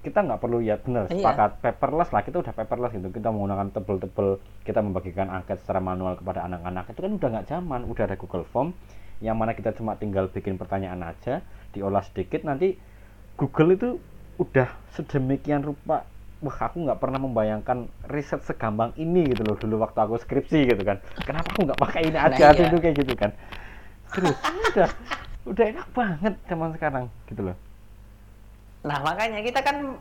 kita 0.07 0.23
nggak 0.23 0.39
perlu 0.39 0.59
ya 0.59 0.79
benar 0.79 1.05
Iya. 1.05 1.19
sepakat. 1.19 1.49
Paperless 1.59 2.09
lah 2.09 2.21
kita 2.21 2.37
udah 2.39 2.53
paperless 2.53 2.93
gitu. 2.93 3.07
Kita 3.09 3.27
menggunakan 3.27 3.67
tebel-tebel 3.69 4.27
kita 4.63 4.79
membagikan 4.79 5.27
angket 5.27 5.59
secara 5.59 5.77
manual 5.79 6.15
kepada 6.15 6.43
anak-anak. 6.43 6.87
Itu 6.89 6.99
kan 7.01 7.11
udah 7.13 7.29
nggak 7.29 7.45
zaman 7.45 7.79
udah 7.83 8.03
ada 8.05 8.15
Google 8.15 8.45
Form 8.45 8.71
yang 9.19 9.35
mana 9.35 9.51
kita 9.51 9.73
cuma 9.73 9.93
tinggal 9.93 10.29
bikin 10.29 10.55
pertanyaan 10.55 11.01
aja 11.03 11.41
diolah 11.71 12.05
sedikit 12.05 12.41
nanti 12.41 12.77
Google 13.33 13.73
itu 13.73 13.89
udah 14.37 14.69
sedemikian 14.91 15.65
rupa 15.65 16.05
wah 16.37 16.57
aku 16.61 16.85
nggak 16.85 17.01
pernah 17.01 17.17
membayangkan 17.17 17.89
riset 18.05 18.45
segampang 18.45 18.93
ini 18.95 19.25
gitu 19.25 19.41
loh 19.41 19.57
dulu 19.57 19.81
waktu 19.81 19.97
aku 19.97 20.15
skripsi 20.17 20.69
gitu 20.69 20.81
kan. 20.81 21.01
Kenapa 21.19 21.49
aku 21.49 21.65
nggak 21.65 21.81
pakai 21.81 22.01
ini 22.05 22.15
Nah, 22.15 22.29
aja? 22.29 22.53
Iya. 22.53 22.69
dulu 22.69 22.77
kayak 22.79 22.95
gitu 22.95 23.13
kan. 23.13 23.31
Terus 24.07 24.37
udah 24.71 24.89
udah 25.47 25.65
enak 25.65 25.87
banget 25.91 26.33
zaman 26.45 26.69
sekarang 26.71 27.03
gitu 27.25 27.41
loh 27.41 27.55
Nah, 28.87 28.99
makanya 29.03 29.43
kita 29.43 29.59
kan 29.59 29.99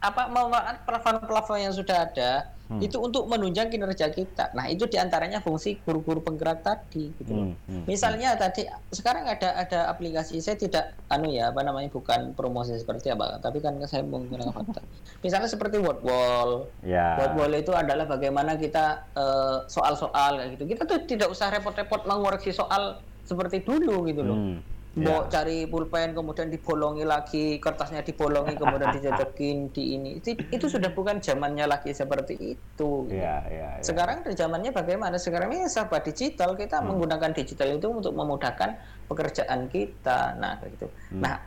apa 0.00 0.22
memanfaatkan 0.32 0.76
platform-platform 0.88 1.60
yang 1.60 1.74
sudah 1.76 1.96
ada 2.08 2.30
Hmm. 2.70 2.78
itu 2.78 3.02
untuk 3.02 3.26
menunjang 3.26 3.66
kinerja 3.66 4.14
kita. 4.14 4.54
Nah, 4.54 4.70
itu 4.70 4.86
di 4.86 4.94
antaranya 4.94 5.42
fungsi 5.42 5.82
guru-guru 5.82 6.22
penggerak 6.22 6.62
tadi. 6.62 7.10
Gitu. 7.18 7.34
Hmm, 7.34 7.58
hmm, 7.66 7.82
Misalnya 7.90 8.38
tadi 8.38 8.62
sekarang 8.94 9.26
ada 9.26 9.58
ada 9.58 9.90
aplikasi 9.90 10.38
saya 10.38 10.54
tidak 10.54 10.94
anu 11.10 11.34
ya 11.34 11.50
apa 11.50 11.66
namanya 11.66 11.90
bukan 11.90 12.30
promosi 12.38 12.78
seperti 12.78 13.10
apa, 13.10 13.42
tapi 13.42 13.58
kan 13.58 13.74
saya 13.90 14.06
menggunakan 14.06 14.54
fakta. 14.54 14.86
Misalnya 15.26 15.50
seperti 15.50 15.82
Wordwall. 15.82 16.70
ya 16.86 17.18
Wordwall 17.18 17.58
itu 17.58 17.74
adalah 17.74 18.06
bagaimana 18.06 18.54
kita 18.54 19.02
eh, 19.18 19.66
soal-soal 19.66 20.38
kayak 20.38 20.54
gitu. 20.54 20.64
Kita 20.70 20.86
tuh 20.86 21.02
tidak 21.10 21.26
usah 21.34 21.50
repot-repot 21.50 22.06
mengoreksi 22.06 22.54
soal 22.54 23.02
seperti 23.26 23.66
dulu 23.66 24.06
gitu 24.06 24.22
loh. 24.22 24.38
Hmm, 24.38 24.62
mau 24.98 25.22
ya. 25.22 25.30
cari 25.30 25.70
pulpen 25.70 26.18
kemudian 26.18 26.50
dibolongi 26.50 27.06
lagi 27.06 27.62
kertasnya 27.62 28.02
dibolongi 28.02 28.58
kemudian 28.58 28.90
dicocokin 28.98 29.70
di 29.70 29.94
ini 29.94 30.10
itu, 30.18 30.34
itu 30.50 30.66
sudah 30.66 30.90
bukan 30.90 31.22
zamannya 31.22 31.70
lagi 31.70 31.94
seperti 31.94 32.58
itu 32.58 33.06
ya 33.06 33.38
ya 33.46 33.78
ya. 33.78 33.84
sekarang 33.86 34.26
zamannya 34.26 34.74
bagaimana 34.74 35.14
sekarang 35.14 35.54
ini 35.54 35.70
serba 35.70 36.02
digital 36.02 36.58
kita 36.58 36.82
Hmm. 36.82 36.90
menggunakan 36.90 37.30
digital 37.30 37.70
itu 37.70 37.86
untuk 37.86 38.18
memudahkan 38.18 38.74
pekerjaan 39.06 39.70
kita 39.70 40.34
nah 40.34 40.58
gitu 40.58 40.90
Hmm. 41.14 41.22
nah 41.22 41.38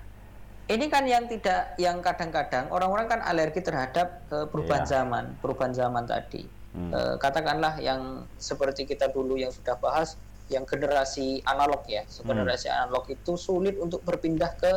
ini 0.63 0.87
kan 0.87 1.03
yang 1.03 1.27
tidak 1.27 1.75
yang 1.75 1.99
kadang-kadang 1.99 2.71
orang-orang 2.71 3.11
kan 3.11 3.19
alergi 3.27 3.59
terhadap 3.59 4.23
eh, 4.31 4.47
perubahan 4.47 4.87
Iya. 4.87 4.91
zaman 5.03 5.23
perubahan 5.43 5.75
zaman 5.75 6.07
tadi 6.07 6.47
Hmm. 6.73 6.89
Eh, 6.89 7.15
katakanlah 7.21 7.77
yang 7.77 8.25
seperti 8.33 8.87
kita 8.87 9.05
dulu 9.13 9.37
yang 9.37 9.53
sudah 9.53 9.77
bahas 9.77 10.17
yang 10.47 10.63
generasi 10.63 11.39
analog 11.43 11.83
ya. 11.85 12.03
Hmm. 12.03 12.27
generasi 12.27 12.67
analog 12.67 13.07
itu 13.07 13.35
sulit 13.35 13.75
untuk 13.75 14.01
berpindah 14.01 14.51
ke 14.53 14.71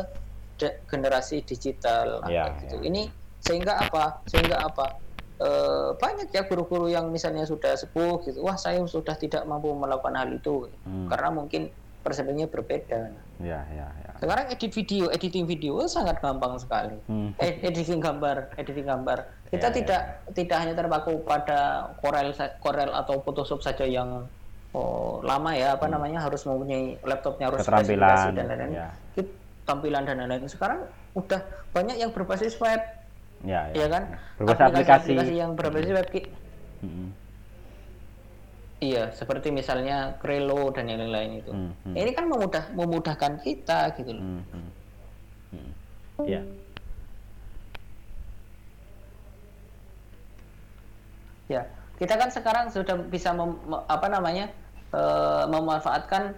de- 0.55 0.77
generasi 0.85 1.41
digital. 1.41 2.21
Nah, 2.21 2.29
Ya, 2.29 2.43
gitu. 2.61 2.77
ya. 2.77 2.83
ini 2.83 3.01
sehingga 3.39 3.77
apa? 3.79 4.23
Sehingga 4.25 4.57
apa? 4.59 4.97
Eh, 5.37 5.89
banyak 5.93 6.33
ya 6.33 6.43
guru-guru 6.43 6.87
yang 6.87 7.07
misalnya 7.07 7.43
sudah 7.43 7.73
sepuh 7.73 8.23
gitu. 8.23 8.41
Wah 8.41 8.55
saya 8.55 8.81
sudah 8.83 9.13
tidak 9.13 9.43
mampu 9.43 9.69
melakukan 9.71 10.13
hal 10.13 10.29
itu. 10.31 10.65
Hmm. 10.81 11.05
karena 11.05 11.29
mungkin 11.29 11.69
persepsinya 11.99 12.47
berbeda. 12.47 13.11
Ya 13.37 13.61
ya 13.69 13.85
ya. 13.85 14.11
Sekarang 14.17 14.47
edit 14.47 14.71
video 14.71 15.11
editing 15.11 15.45
video 15.45 15.77
sangat 15.85 16.17
gampang 16.17 16.57
sekali. 16.57 16.97
Hmm. 17.05 17.37
Ed- 17.37 17.61
editing 17.61 17.99
gambar 17.99 18.49
editing 18.55 18.87
gambar. 18.87 19.29
Kita 19.47 19.69
Ya, 19.69 19.75
tidak 19.75 20.01
tidak 20.33 20.57
hanya 20.57 20.73
terpaku 20.73 21.21
pada 21.21 21.59
Corel 21.99 22.33
Corel 22.57 22.89
atau 22.89 23.21
Photoshop 23.21 23.61
saja 23.61 23.85
yang 23.85 24.25
oh, 24.77 25.25
lama 25.25 25.51
ya 25.57 25.73
apa 25.73 25.89
namanya 25.89 26.21
harus 26.21 26.45
mempunyai 26.45 27.01
laptopnya 27.01 27.49
harus 27.49 27.65
Hmm. 27.65 27.73
Keterampilan, 27.73 28.29
dan 28.37 28.45
lain-lain. 28.45 28.71
ya. 28.77 28.89
Tampilan 29.67 30.03
dan 30.05 30.15
lain-lain. 30.21 30.45
Sekarang 30.47 30.85
udah 31.17 31.41
banyak 31.73 31.97
yang 31.99 32.13
berbasis 32.13 32.55
web. 32.61 32.79
Ya 33.41 33.67
ya. 33.73 33.89
Kan? 33.89 34.03
Berbasis 34.39 34.61
aplikasi, 34.63 35.11
aplikasi. 35.17 35.33
yang 35.35 35.51
berbasis 35.57 35.91
web 35.91 36.07
Ki. 36.07 36.21
Hmm, 36.77 37.09
iya 38.77 39.09
seperti 39.11 39.49
misalnya 39.49 40.13
Krelo 40.21 40.69
dan 40.69 40.85
yang 40.87 41.01
lain-lain 41.01 41.41
itu. 41.41 41.51
Hmm, 41.51 41.73
hmm, 41.83 41.95
ini 41.97 42.11
kan 42.13 42.29
memudah 42.29 42.63
memudahkan 42.77 43.41
kita 43.41 43.91
gitu 43.97 44.13
loh. 44.13 44.23
Hmm, 44.23 44.43
hmm, 44.53 44.69
hmm. 46.21 46.27
ya 46.29 46.41
Ya, 51.47 51.63
kita 51.95 52.19
kan 52.19 52.27
sekarang 52.27 52.67
sudah 52.67 52.99
bisa 53.07 53.31
mem, 53.31 53.55
apa 53.87 54.07
namanya 54.11 54.51
uh, 54.93 55.49
memanfaatkan 55.49 56.37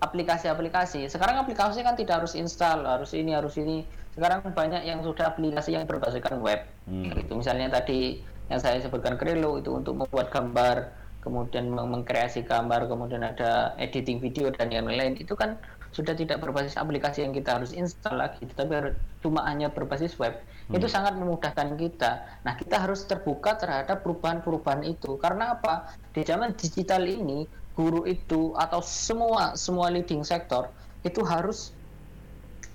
aplikasi-aplikasi. 0.00 1.06
Sekarang 1.12 1.40
aplikasi 1.44 1.84
kan 1.84 1.94
tidak 1.94 2.24
harus 2.24 2.32
install, 2.34 2.88
harus 2.88 3.12
ini, 3.12 3.36
harus 3.36 3.54
ini. 3.60 3.84
Sekarang 4.16 4.42
banyak 4.42 4.82
yang 4.82 5.04
sudah 5.04 5.30
aplikasi 5.30 5.76
yang 5.76 5.86
berbasiskan 5.86 6.40
web. 6.42 6.66
Hmm. 6.88 7.14
Itu 7.14 7.38
misalnya 7.38 7.70
tadi 7.70 8.18
yang 8.50 8.58
saya 8.58 8.82
sebutkan 8.82 9.14
Krelo 9.14 9.60
itu 9.60 9.70
untuk 9.70 9.94
membuat 10.00 10.32
gambar, 10.34 10.90
kemudian 11.22 11.70
mengkreasi 11.70 12.42
gambar, 12.42 12.90
kemudian 12.90 13.22
ada 13.22 13.76
editing 13.78 14.18
video 14.18 14.50
dan 14.50 14.72
yang 14.74 14.88
lain. 14.88 15.14
Itu 15.20 15.38
kan 15.38 15.54
sudah 15.90 16.14
tidak 16.14 16.42
berbasis 16.42 16.78
aplikasi 16.78 17.26
yang 17.26 17.34
kita 17.34 17.58
harus 17.60 17.74
install 17.74 18.18
lagi, 18.18 18.46
tetapi 18.46 18.94
cuma 19.22 19.42
hanya 19.46 19.70
berbasis 19.70 20.16
web. 20.18 20.38
Hmm. 20.66 20.78
Itu 20.80 20.86
sangat 20.90 21.14
memudahkan 21.14 21.76
kita. 21.76 22.42
Nah, 22.42 22.54
kita 22.58 22.82
harus 22.82 23.04
terbuka 23.06 23.58
terhadap 23.58 24.02
perubahan-perubahan 24.02 24.86
itu. 24.86 25.18
Karena 25.18 25.54
apa? 25.58 25.94
Di 26.10 26.22
zaman 26.22 26.54
digital 26.54 27.06
ini, 27.06 27.46
guru 27.80 28.04
itu 28.04 28.52
atau 28.60 28.84
semua 28.84 29.56
semua 29.56 29.88
leading 29.88 30.20
sektor 30.20 30.68
itu 31.00 31.24
harus 31.24 31.72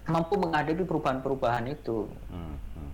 mampu 0.10 0.34
menghadapi 0.38 0.82
perubahan-perubahan 0.82 1.70
itu. 1.70 2.10
Hmm. 2.34 2.58
hmm. 2.58 2.92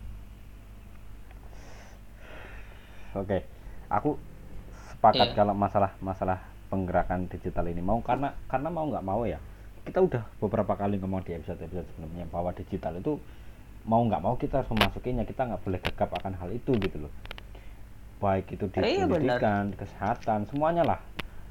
Oke, 3.15 3.27
okay. 3.27 3.41
aku 3.87 4.19
sepakat 4.91 5.31
yeah. 5.31 5.37
kalau 5.39 5.55
masalah 5.55 5.91
masalah 6.03 6.39
penggerakan 6.71 7.27
digital 7.27 7.67
ini 7.67 7.83
mau 7.83 7.99
karena 7.99 8.31
karena 8.47 8.71
mau 8.71 8.87
nggak 8.87 9.03
mau 9.03 9.27
ya 9.27 9.39
kita 9.83 9.99
udah 10.07 10.23
beberapa 10.39 10.77
kali 10.79 11.01
ngomong 11.01 11.25
di 11.27 11.35
episode-episode 11.35 11.89
sebelumnya 11.91 12.23
bahwa 12.31 12.55
digital 12.55 12.95
itu 12.95 13.19
mau 13.83 13.99
nggak 14.05 14.21
mau 14.23 14.37
kita 14.37 14.61
harus 14.61 14.71
memasukinya 14.71 15.25
kita 15.27 15.51
nggak 15.51 15.61
boleh 15.67 15.79
gegap 15.83 16.09
akan 16.15 16.33
hal 16.37 16.49
itu 16.53 16.71
gitu 16.79 16.97
loh 17.03 17.13
baik 18.21 18.53
itu 18.53 18.69
di 18.69 18.77
eh, 18.77 19.03
pendidikan 19.03 19.73
benar. 19.73 19.79
kesehatan 19.81 20.39
semuanya 20.53 20.85
lah 20.85 20.99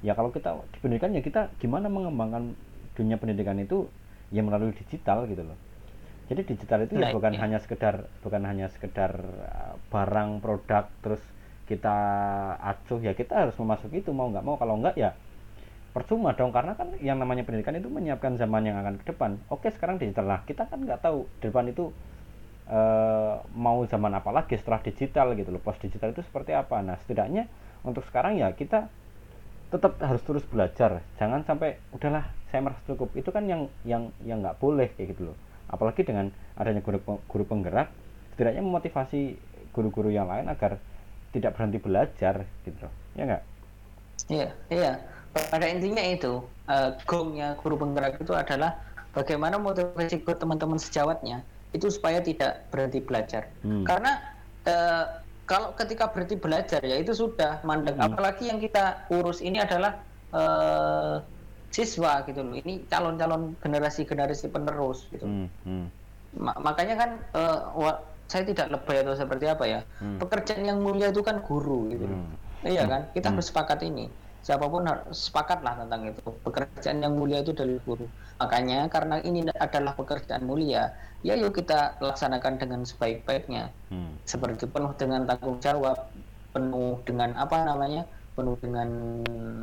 ya 0.00 0.16
kalau 0.16 0.32
kita 0.32 0.56
di 0.72 0.78
pendidikan 0.80 1.12
ya 1.12 1.20
kita 1.20 1.52
gimana 1.60 1.92
mengembangkan 1.92 2.56
dunia 2.96 3.20
pendidikan 3.20 3.56
itu? 3.60 3.88
Ya 4.30 4.46
melalui 4.46 4.70
digital 4.70 5.26
gitu 5.26 5.42
loh. 5.42 5.58
Jadi 6.30 6.46
digital 6.46 6.86
itu 6.86 6.94
ya 6.94 7.02
nah, 7.02 7.10
ya 7.10 7.16
bukan 7.18 7.34
ya. 7.34 7.38
hanya 7.42 7.58
sekedar 7.58 8.06
bukan 8.22 8.46
hanya 8.46 8.70
sekedar 8.70 9.10
uh, 9.18 9.74
barang 9.90 10.38
produk 10.38 10.86
terus 11.02 11.18
kita 11.66 11.98
acuh 12.62 13.02
ya 13.02 13.18
kita 13.18 13.46
harus 13.46 13.58
memasuki 13.58 13.98
itu 14.06 14.14
mau 14.14 14.30
nggak 14.30 14.46
mau. 14.46 14.54
Kalau 14.54 14.78
nggak 14.78 14.94
ya 14.94 15.18
percuma 15.90 16.38
dong 16.38 16.54
karena 16.54 16.78
kan 16.78 16.94
yang 17.02 17.18
namanya 17.18 17.42
pendidikan 17.42 17.74
itu 17.74 17.90
menyiapkan 17.90 18.38
zaman 18.38 18.62
yang 18.62 18.78
akan 18.78 19.02
ke 19.02 19.10
depan. 19.10 19.42
Oke 19.50 19.74
sekarang 19.74 19.98
digital. 19.98 20.30
Lah 20.30 20.46
kita 20.46 20.70
kan 20.70 20.86
nggak 20.86 21.02
tahu 21.02 21.26
depan 21.42 21.66
itu 21.66 21.90
uh, 22.70 23.42
mau 23.58 23.82
zaman 23.90 24.14
apa 24.14 24.30
lagi 24.30 24.54
setelah 24.54 24.78
digital 24.78 25.34
gitu 25.34 25.50
loh. 25.50 25.58
Post 25.58 25.82
digital 25.82 26.14
itu 26.14 26.22
seperti 26.22 26.54
apa. 26.54 26.78
Nah 26.78 26.94
setidaknya 27.02 27.50
untuk 27.82 28.06
sekarang 28.06 28.38
ya 28.38 28.54
kita 28.54 28.86
tetap 29.70 29.96
harus 30.02 30.22
terus 30.26 30.44
belajar. 30.50 31.00
Jangan 31.16 31.46
sampai 31.46 31.78
udahlah 31.94 32.26
saya 32.50 32.60
merasa 32.66 32.82
cukup. 32.90 33.14
Itu 33.14 33.30
kan 33.30 33.46
yang 33.46 33.70
yang 33.86 34.10
yang 34.26 34.42
nggak 34.42 34.58
boleh 34.58 34.90
kayak 34.98 35.14
gitu 35.14 35.30
loh. 35.32 35.36
Apalagi 35.70 36.02
dengan 36.02 36.34
adanya 36.58 36.82
guru 36.82 36.98
guru 37.30 37.44
penggerak 37.46 37.88
setidaknya 38.34 38.62
memotivasi 38.66 39.38
guru-guru 39.70 40.10
yang 40.10 40.26
lain 40.26 40.50
agar 40.50 40.82
tidak 41.30 41.54
berhenti 41.54 41.78
belajar 41.78 42.42
gitu 42.66 42.78
loh. 42.82 42.94
Ya 43.14 43.22
nggak? 43.30 43.42
Iya 44.26 44.48
iya. 44.74 44.92
Pada 45.30 45.66
intinya 45.70 46.02
itu 46.02 46.42
uh, 46.66 46.90
gongnya 47.06 47.54
guru 47.62 47.78
penggerak 47.78 48.18
itu 48.18 48.34
adalah 48.34 48.74
bagaimana 49.14 49.62
motivasi 49.62 50.26
ke 50.26 50.34
teman-teman 50.34 50.78
sejawatnya 50.78 51.46
itu 51.70 51.86
supaya 51.86 52.18
tidak 52.18 52.66
berhenti 52.74 52.98
belajar. 52.98 53.46
Hmm. 53.62 53.86
karena 53.86 54.18
uh, 54.66 55.22
kalau 55.50 55.74
ketika 55.74 56.14
berhenti 56.14 56.38
belajar 56.38 56.78
ya 56.86 56.94
itu 56.94 57.10
sudah 57.10 57.58
mandek 57.66 57.98
hmm. 57.98 58.06
apalagi 58.06 58.46
yang 58.46 58.62
kita 58.62 59.02
urus 59.10 59.42
ini 59.42 59.58
adalah 59.58 59.98
uh, 60.30 61.18
siswa 61.74 62.22
gitu 62.22 62.46
loh 62.46 62.54
ini 62.54 62.86
calon-calon 62.86 63.58
generasi-generasi 63.58 64.54
penerus 64.54 65.10
gitu 65.10 65.26
hmm. 65.26 65.48
Hmm. 65.66 65.86
Ma 66.38 66.54
makanya 66.62 66.94
kan 66.94 67.10
uh, 67.34 67.98
saya 68.30 68.46
tidak 68.46 68.70
lebay 68.70 69.02
atau 69.02 69.18
seperti 69.18 69.50
apa 69.50 69.64
ya 69.66 69.80
hmm. 69.98 70.22
pekerjaan 70.22 70.62
yang 70.62 70.78
mulia 70.78 71.10
itu 71.10 71.26
kan 71.26 71.42
guru 71.42 71.90
gitu 71.90 72.06
hmm. 72.06 72.70
iya 72.70 72.86
kan 72.86 73.10
kita 73.10 73.26
hmm. 73.26 73.34
harus 73.34 73.46
sepakat 73.50 73.82
ini 73.82 74.06
siapa 74.40 74.66
pun 74.66 74.88
harus 74.88 75.28
sepakatlah 75.28 75.76
tentang 75.84 76.10
itu. 76.10 76.28
Pekerjaan 76.44 76.98
yang 77.04 77.14
mulia 77.16 77.44
itu 77.44 77.52
dari 77.52 77.76
guru. 77.84 78.08
Makanya 78.40 78.88
karena 78.88 79.20
ini 79.20 79.44
adalah 79.60 79.92
pekerjaan 79.92 80.48
mulia 80.48 80.96
ya 81.20 81.36
yuk 81.36 81.52
kita 81.52 82.00
laksanakan 82.00 82.56
dengan 82.56 82.80
sebaik-baiknya. 82.84 83.68
Hmm. 83.90 84.14
seperti 84.22 84.70
penuh 84.70 84.94
dengan 84.94 85.26
tanggung 85.26 85.58
jawab 85.60 86.08
penuh 86.54 87.02
dengan 87.04 87.36
apa 87.36 87.66
namanya? 87.66 88.06
Penuh 88.38 88.56
dengan 88.62 88.88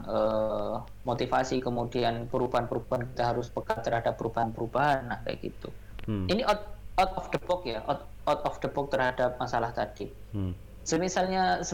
uh, 0.06 0.84
motivasi 1.08 1.64
kemudian 1.64 2.30
perubahan-perubahan 2.30 3.10
kita 3.16 3.24
harus 3.34 3.48
peka 3.50 3.82
terhadap 3.82 4.20
perubahan-perubahan. 4.20 5.10
Nah 5.10 5.20
kayak 5.26 5.42
gitu. 5.42 5.70
Hmm. 6.08 6.30
ini 6.32 6.46
out, 6.46 6.78
out 6.96 7.12
of 7.20 7.28
the 7.36 7.40
box 7.44 7.68
ya 7.68 7.84
out, 7.84 8.08
out 8.30 8.42
of 8.48 8.56
the 8.64 8.70
box 8.70 8.86
terhadap 8.94 9.36
masalah 9.42 9.72
tadi. 9.74 10.08
Hmm. 10.32 10.54
semisalnya 10.88 11.68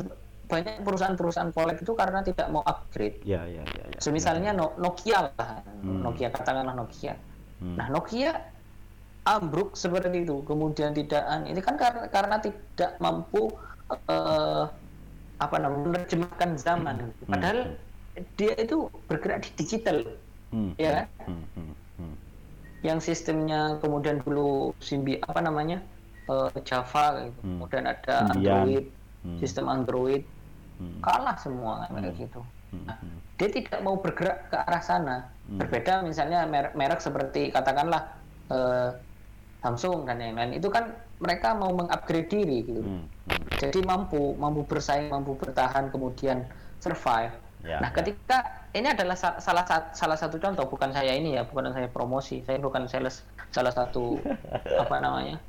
banyak 0.53 0.85
perusahaan-perusahaan 0.85 1.49
kolek 1.49 1.81
itu 1.81 1.97
karena 1.97 2.21
tidak 2.21 2.47
mau 2.53 2.61
upgrade. 2.61 3.17
Ya, 3.25 3.41
ya, 3.49 3.65
ya. 3.65 3.85
ya 3.89 3.97
Semisalnya 3.97 4.53
ya. 4.53 4.69
Nokia 4.77 5.33
lah, 5.33 5.65
hmm. 5.81 6.05
Nokia 6.05 6.29
katakanlah 6.29 6.77
Nokia. 6.77 7.17
Hmm. 7.57 7.75
Nah 7.81 7.89
Nokia 7.89 8.37
ambruk 9.25 9.73
seperti 9.73 10.27
itu, 10.27 10.45
kemudian 10.45 10.93
tidak, 10.93 11.23
ini 11.47 11.57
kan 11.63 11.79
karena 11.79 12.05
karena 12.11 12.37
tidak 12.43 12.91
mampu 12.99 13.49
uh, 14.11 14.69
apa 15.41 15.55
namanya 15.57 15.81
menerjemahkan 15.89 16.49
zaman. 16.61 16.95
Hmm. 17.09 17.31
Padahal 17.31 17.59
hmm. 17.73 18.23
dia 18.37 18.53
itu 18.61 18.91
bergerak 19.09 19.47
di 19.47 19.49
digital, 19.57 19.97
hmm. 20.53 20.77
ya 20.77 21.01
kan? 21.01 21.07
Hmm. 21.25 21.45
Hmm. 21.57 21.73
Hmm. 21.97 22.15
Yang 22.85 22.99
sistemnya 23.09 23.81
kemudian 23.81 24.21
dulu 24.21 24.75
simbi 24.83 25.17
apa 25.23 25.39
namanya 25.41 25.81
uh, 26.29 26.51
Java, 26.61 27.25
gitu. 27.25 27.39
hmm. 27.41 27.57
kemudian 27.63 27.85
ada 27.89 28.15
Android, 28.29 28.85
hmm. 29.23 29.39
sistem 29.41 29.65
Android 29.71 30.23
hmm. 30.83 30.99
kalah 30.99 31.37
semua 31.39 31.87
kan, 31.87 31.89
kayak 31.95 32.13
hmm. 32.13 32.21
gitu. 32.27 32.41
Hmm. 32.75 32.83
Nah, 32.89 32.97
dia 33.39 33.49
tidak 33.49 33.79
mau 33.79 33.95
bergerak 33.97 34.51
ke 34.51 34.57
arah 34.59 34.83
sana. 34.83 35.17
Berbeda 35.43 36.03
misalnya 36.03 36.47
merek, 36.47 36.73
merek 36.75 36.99
seperti 36.99 37.51
katakanlah 37.51 38.15
eh, 38.51 38.89
Samsung 39.63 40.03
dan 40.03 40.19
yang 40.19 40.35
lain 40.35 40.59
itu 40.59 40.67
kan 40.67 40.91
mereka 41.23 41.55
mau 41.55 41.71
mengupgrade 41.71 42.27
diri 42.27 42.67
gitu. 42.67 42.83
Jadi 43.55 43.79
mampu 43.87 44.35
mampu 44.35 44.67
bersaing, 44.67 45.07
mampu 45.07 45.39
bertahan 45.39 45.87
kemudian 45.87 46.43
survive. 46.83 47.31
Ya, 47.63 47.79
nah, 47.79 47.95
ya. 47.95 48.03
ketika 48.03 48.67
ini 48.75 48.91
adalah 48.91 49.15
salah 49.15 49.63
salah 49.95 50.17
satu 50.19 50.35
contoh 50.35 50.67
bukan 50.67 50.91
saya 50.91 51.15
ini 51.15 51.39
ya, 51.39 51.47
bukan 51.47 51.71
saya 51.71 51.87
promosi, 51.87 52.43
saya 52.43 52.59
bukan 52.59 52.91
sales 52.91 53.23
salah 53.55 53.71
satu 53.71 54.19
apa 54.83 54.95
namanya 54.99 55.39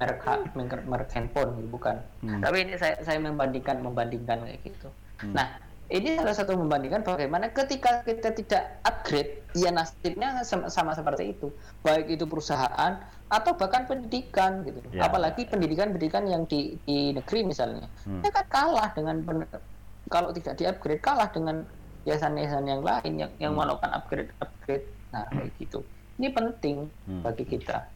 merek 0.00 0.20
merek, 0.56 0.82
merek 0.86 1.10
handphone 1.12 1.50
gitu, 1.60 1.68
bukan 1.70 1.96
hmm. 2.24 2.40
tapi 2.40 2.56
ini 2.68 2.74
saya 2.76 2.96
saya 3.04 3.18
membandingkan 3.20 3.80
membandingkan 3.80 4.44
kayak 4.44 4.60
gitu 4.64 4.88
hmm. 5.24 5.34
nah 5.34 5.46
ini 5.90 6.14
salah 6.14 6.36
satu 6.38 6.54
membandingkan 6.54 7.02
bagaimana 7.02 7.50
ketika 7.50 8.06
kita 8.06 8.30
tidak 8.30 8.78
upgrade 8.86 9.42
ya 9.58 9.74
nasibnya 9.74 10.38
sama, 10.46 10.70
sama 10.70 10.94
seperti 10.94 11.34
itu 11.34 11.50
baik 11.82 12.06
itu 12.06 12.24
perusahaan 12.30 13.02
atau 13.30 13.52
bahkan 13.58 13.86
pendidikan 13.90 14.62
gitu 14.62 14.78
ya. 14.94 15.10
apalagi 15.10 15.46
pendidikan-pendidikan 15.50 16.30
yang 16.30 16.46
di, 16.46 16.78
di 16.86 17.10
negeri 17.10 17.42
misalnya 17.42 17.90
hmm. 18.06 18.22
ya 18.22 18.30
kan 18.30 18.46
kalah 18.46 18.88
dengan 18.94 19.22
kalau 20.10 20.30
tidak 20.30 20.54
di 20.58 20.64
upgrade 20.70 21.02
kalah 21.02 21.30
dengan 21.34 21.66
yayasan-yayasan 22.06 22.64
yang 22.70 22.82
lain 22.86 23.12
yang 23.26 23.30
yang 23.42 23.52
hmm. 23.54 23.60
melakukan 23.66 23.90
upgrade 23.90 24.30
upgrade 24.38 24.86
nah 25.10 25.26
kayak 25.26 25.50
gitu 25.58 25.82
ini 26.22 26.28
penting 26.30 26.76
hmm. 27.10 27.22
bagi 27.26 27.44
kita 27.44 27.86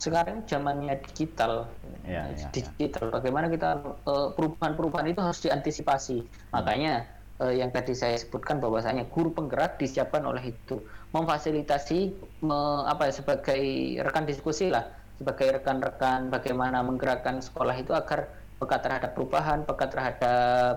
sekarang 0.00 0.48
zamannya 0.48 0.96
digital, 1.12 1.68
ya, 2.08 2.24
ya, 2.32 2.48
digital. 2.50 3.12
Ya. 3.12 3.20
Bagaimana 3.20 3.46
kita 3.52 3.84
eh, 3.84 4.28
perubahan-perubahan 4.32 5.12
itu 5.12 5.20
harus 5.20 5.40
diantisipasi. 5.44 6.18
Hmm. 6.24 6.52
Makanya 6.56 7.04
uh, 7.40 7.52
yang 7.52 7.72
tadi 7.72 7.96
saya 7.96 8.16
sebutkan 8.20 8.60
bahwasanya 8.60 9.08
guru 9.08 9.32
penggerak 9.32 9.80
disiapkan 9.80 10.24
oleh 10.24 10.52
itu 10.52 10.80
memfasilitasi 11.12 12.16
me, 12.44 12.58
apa 12.88 13.08
ya 13.08 13.12
sebagai 13.16 13.60
rekan 14.04 14.24
diskusi 14.28 14.72
lah, 14.72 14.88
sebagai 15.20 15.60
rekan-rekan 15.60 16.32
bagaimana 16.32 16.80
menggerakkan 16.80 17.44
sekolah 17.44 17.76
itu 17.76 17.92
agar 17.92 18.28
peka 18.60 18.76
terhadap 18.80 19.10
perubahan, 19.16 19.64
peka 19.68 19.86
terhadap 19.88 20.74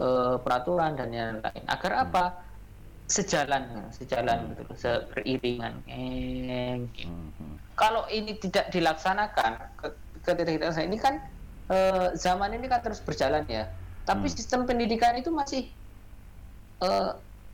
uh, 0.00 0.36
peraturan 0.40 0.96
dan 0.96 1.10
yang 1.12 1.32
lain. 1.40 1.62
Agar 1.68 1.92
hmm. 1.96 2.04
apa? 2.08 2.24
sejalan 3.08 3.88
sejalan 3.88 4.52
gitu 4.52 5.00
beriringan 5.16 5.80
eh, 5.88 6.84
gitu. 6.92 7.08
hmm. 7.08 7.67
Kalau 7.78 8.04
ini 8.10 8.34
tidak 8.42 8.68
dilaksanakan 8.74 9.56
ketika 10.26 10.82
ini 10.82 10.98
kan 10.98 11.22
eh, 11.70 12.08
zaman 12.18 12.58
ini 12.58 12.66
kan 12.66 12.82
terus 12.82 12.98
berjalan 13.00 13.46
ya 13.46 13.70
tapi 14.02 14.26
hmm. 14.26 14.34
sistem 14.34 14.66
pendidikan 14.66 15.14
itu 15.14 15.30
masih 15.30 15.70
eh, 16.82 17.10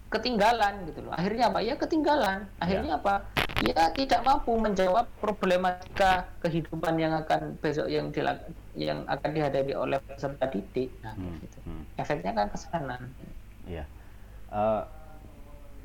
ketinggalan 0.08 0.88
gitu 0.88 1.04
loh 1.04 1.12
akhirnya 1.12 1.52
apa 1.52 1.60
ya 1.60 1.74
ketinggalan 1.76 2.48
akhirnya 2.58 2.96
ya. 2.96 3.00
apa 3.02 3.14
ya 3.62 3.82
tidak 3.94 4.20
mampu 4.24 4.52
menjawab 4.58 5.06
problematika 5.20 6.26
kehidupan 6.42 6.98
yang 6.98 7.14
akan 7.20 7.54
besok 7.60 7.86
yang 7.86 8.10
dilak 8.10 8.42
yang 8.74 9.06
akan 9.06 9.30
dihadapi 9.30 9.72
oleh 9.74 9.98
peserta 10.02 10.46
didik 10.50 10.90
nah, 11.04 11.14
hmm. 11.14 11.38
gitu. 11.44 11.58
hmm 11.68 11.82
efeknya 11.94 12.32
kan 12.34 12.46
ke 12.50 12.58
sana 12.58 12.98
Iya. 13.64 13.84
Eh 14.52 14.82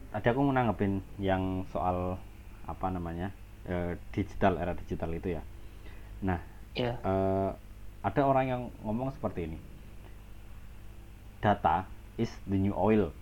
tadi 0.10 0.28
aku 0.34 0.40
mau 0.42 0.54
nanggepin 0.54 1.00
yang 1.22 1.64
soal 1.70 2.18
apa 2.66 2.88
namanya 2.90 3.30
eh, 3.70 3.94
digital 4.12 4.58
era 4.58 4.74
digital 4.74 5.14
itu 5.14 5.38
ya. 5.38 5.42
Nah, 6.26 6.42
ya 6.74 6.98
eh, 6.98 7.52
ada 8.02 8.22
orang 8.26 8.46
yang 8.50 8.62
ngomong 8.84 9.14
seperti 9.14 9.46
ini. 9.46 9.60
Data 11.40 11.88
is 12.20 12.34
the 12.50 12.58
new 12.58 12.76
oil. 12.76 13.14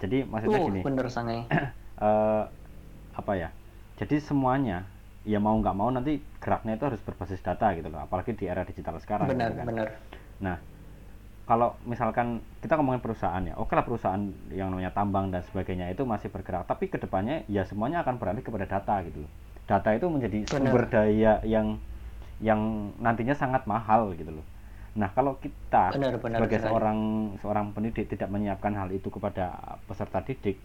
Jadi 0.00 0.24
maksudnya 0.24 0.60
uh 0.62 0.66
gini, 0.70 0.80
bener 0.80 1.06
sangai 1.10 1.44
eh, 2.06 2.44
apa 3.14 3.32
ya? 3.34 3.50
Jadi 3.98 4.22
semuanya 4.22 4.86
ya 5.24 5.40
mau 5.40 5.56
nggak 5.56 5.76
mau 5.76 5.88
nanti 5.88 6.20
geraknya 6.40 6.76
itu 6.76 6.84
harus 6.86 7.00
berbasis 7.02 7.42
data 7.42 7.74
gitu 7.74 7.90
loh. 7.90 8.00
Apalagi 8.06 8.32
di 8.38 8.46
era 8.46 8.62
digital 8.62 8.96
sekarang. 9.02 9.28
benar 9.28 9.52
gitu 9.52 9.60
kan. 9.60 9.66
benar 9.66 9.88
Nah, 10.40 10.56
kalau 11.44 11.76
misalkan 11.84 12.40
kita 12.64 12.80
ngomongin 12.80 13.04
perusahaan 13.04 13.44
ya, 13.44 13.52
oke 13.60 13.76
lah 13.76 13.84
perusahaan 13.84 14.20
yang 14.48 14.72
namanya 14.72 14.96
tambang 14.96 15.28
dan 15.28 15.44
sebagainya 15.44 15.92
itu 15.92 16.08
masih 16.08 16.32
bergerak, 16.32 16.64
tapi 16.64 16.88
ke 16.88 16.96
depannya 16.96 17.44
ya 17.52 17.68
semuanya 17.68 18.00
akan 18.00 18.16
beralih 18.16 18.40
kepada 18.40 18.64
data 18.64 19.04
gitu 19.04 19.28
loh. 19.28 19.30
Data 19.68 19.92
itu 19.92 20.08
menjadi 20.08 20.38
Benar. 20.44 20.48
sumber 20.48 20.82
daya 20.88 21.32
yang 21.44 21.76
yang 22.40 22.92
nantinya 22.96 23.36
sangat 23.36 23.68
mahal 23.68 24.16
gitu 24.16 24.40
loh. 24.40 24.46
Nah, 24.96 25.10
kalau 25.12 25.36
kita 25.42 25.92
Benar, 25.92 26.16
benar 26.16 26.38
sebagai 26.40 26.58
sekali. 26.62 26.70
seorang 26.72 26.98
seorang 27.42 27.66
pendidik 27.76 28.08
tidak 28.08 28.28
menyiapkan 28.32 28.72
hal 28.72 28.88
itu 28.88 29.12
kepada 29.12 29.76
peserta 29.84 30.24
didik, 30.24 30.56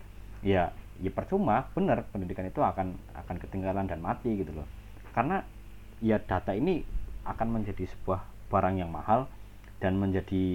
ya 0.45 0.71
ya 0.99 1.11
percuma, 1.11 1.67
benar 1.75 2.07
pendidikan 2.11 2.47
itu 2.47 2.63
akan 2.63 2.95
akan 3.19 3.35
ketinggalan 3.35 3.83
dan 3.83 3.99
mati 3.99 4.31
gitu 4.39 4.55
loh. 4.55 4.67
Karena 5.11 5.43
ya 5.99 6.21
data 6.23 6.55
ini 6.55 6.87
akan 7.27 7.47
menjadi 7.51 7.83
sebuah 7.83 8.23
barang 8.47 8.79
yang 8.79 8.91
mahal 8.91 9.27
dan 9.79 9.95
menjadi 9.95 10.45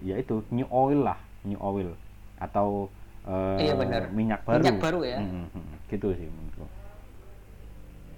ya 0.00 0.16
itu 0.16 0.44
new 0.48 0.68
oil 0.68 1.02
lah, 1.02 1.16
new 1.42 1.56
oil 1.56 1.96
atau 2.36 2.92
eh, 3.24 3.64
Iya, 3.64 3.74
benar. 3.74 4.12
minyak 4.12 4.44
baru. 4.44 4.60
Minyak 4.62 4.78
baru 4.78 5.00
ya. 5.02 5.18
Mm, 5.18 5.30
mm, 5.32 5.48
mm. 5.50 5.76
gitu 5.88 6.06
sih 6.12 6.28
menurutku. 6.28 6.66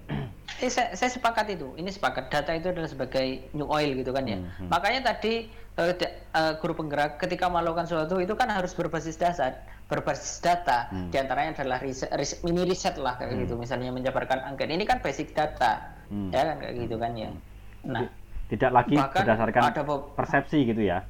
Eh, 0.59 0.67
saya, 0.67 0.91
saya 0.91 1.07
sepakat 1.07 1.55
itu. 1.55 1.71
Ini 1.79 1.87
sepakat. 1.87 2.27
Data 2.27 2.51
itu 2.51 2.67
adalah 2.67 2.91
sebagai 2.91 3.47
new 3.55 3.63
oil 3.63 3.95
gitu 3.95 4.11
kan 4.11 4.27
ya. 4.27 4.35
Hmm, 4.35 4.51
hmm. 4.59 4.67
Makanya 4.67 5.07
tadi 5.07 5.47
da- 5.71 5.95
eh, 6.11 6.53
guru 6.59 6.75
penggerak 6.75 7.15
ketika 7.15 7.47
melakukan 7.47 7.87
sesuatu 7.87 8.19
itu 8.19 8.35
kan 8.35 8.51
harus 8.51 8.75
berbasis 8.75 9.15
dasar, 9.15 9.55
berbasis 9.87 10.43
data. 10.43 10.91
Hmm. 10.91 11.07
Di 11.07 11.17
antaranya 11.17 11.55
adalah 11.55 11.79
riset, 11.79 12.11
riset- 12.11 12.43
mini 12.43 12.67
riset 12.67 12.99
lah 12.99 13.15
kayak 13.15 13.47
gitu. 13.47 13.55
Misalnya 13.55 13.95
menjabarkan 13.95 14.43
angket. 14.43 14.67
Ini 14.67 14.83
kan 14.83 14.99
basic 14.99 15.31
data, 15.31 15.95
Hmm. 16.11 16.27
ya 16.35 16.43
kan 16.43 16.55
kayak 16.59 16.75
gitu 16.75 16.95
kan 16.99 17.11
ya. 17.15 17.31
Nah, 17.87 18.03
Tidak 18.49 18.71
lagi 18.73 18.97
Bahkan 18.97 19.21
berdasarkan 19.21 19.61
ada 19.69 19.83
persepsi 20.17 20.59
gitu 20.65 20.81
ya. 20.81 21.05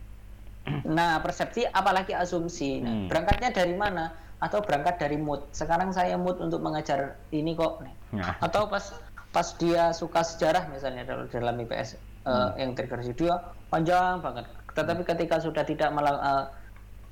Nah, 0.85 1.23
persepsi 1.23 1.63
apalagi 1.65 2.11
asumsi. 2.11 2.83
Nah, 2.83 2.91
Hmm. 2.91 3.07
berangkatnya 3.07 3.49
dari 3.55 3.73
mana? 3.73 4.11
Atau 4.39 4.59
berangkat 4.63 4.99
dari 4.99 5.15
mood. 5.15 5.47
Sekarang 5.51 5.91
saya 5.91 6.15
mood 6.15 6.39
untuk 6.39 6.59
mengajar 6.59 7.15
ini 7.31 7.55
kok. 7.55 7.79
Nih. 7.83 7.95
Nah, 8.19 8.35
Atau 8.39 8.67
pas 8.67 8.91
pas 9.29 9.47
dia 9.55 9.93
suka 9.93 10.25
sejarah 10.25 10.67
misalnya 10.67 11.05
dalam 11.05 11.29
dalam 11.29 11.55
IPS 11.59 11.95
eh, 12.27 12.49
yang 12.59 12.75
terversi 12.75 13.15
dia 13.15 13.35
panjang 13.71 14.19
banget. 14.19 14.45
Tetapi 14.75 15.01
ketika 15.07 15.39
sudah 15.39 15.63
tidak 15.63 15.89
malah 15.95 16.15
eh, 16.19 16.43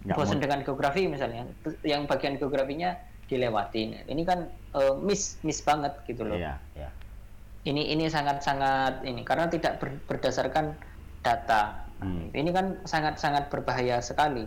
Nggak 0.05 0.15
bosan 0.15 0.37
mood. 0.37 0.43
dengan 0.43 0.59
geografi 0.61 1.03
misalnya, 1.07 1.47
yang 1.81 2.03
bagian 2.05 2.35
geografinya 2.35 2.93
dilewatin. 3.27 4.03
Ini 4.05 4.21
kan 4.23 4.47
eh, 4.75 4.93
miss 4.99 5.39
miss 5.41 5.63
banget 5.63 5.95
gitu 6.05 6.23
loh 6.23 6.35
iya, 6.35 6.59
iya. 6.75 6.91
Ini 7.67 7.91
ini 7.91 8.07
sangat 8.07 8.39
sangat 8.39 9.03
ini 9.03 9.21
karena 9.21 9.45
tidak 9.47 9.77
ber- 9.77 9.99
berdasarkan 10.07 10.73
data 11.21 11.83
Hmm. 11.97 12.29
ini 12.29 12.53
kan 12.53 12.77
sangat 12.85 13.17
sangat 13.17 13.49
berbahaya 13.49 13.97
sekali 13.99 14.45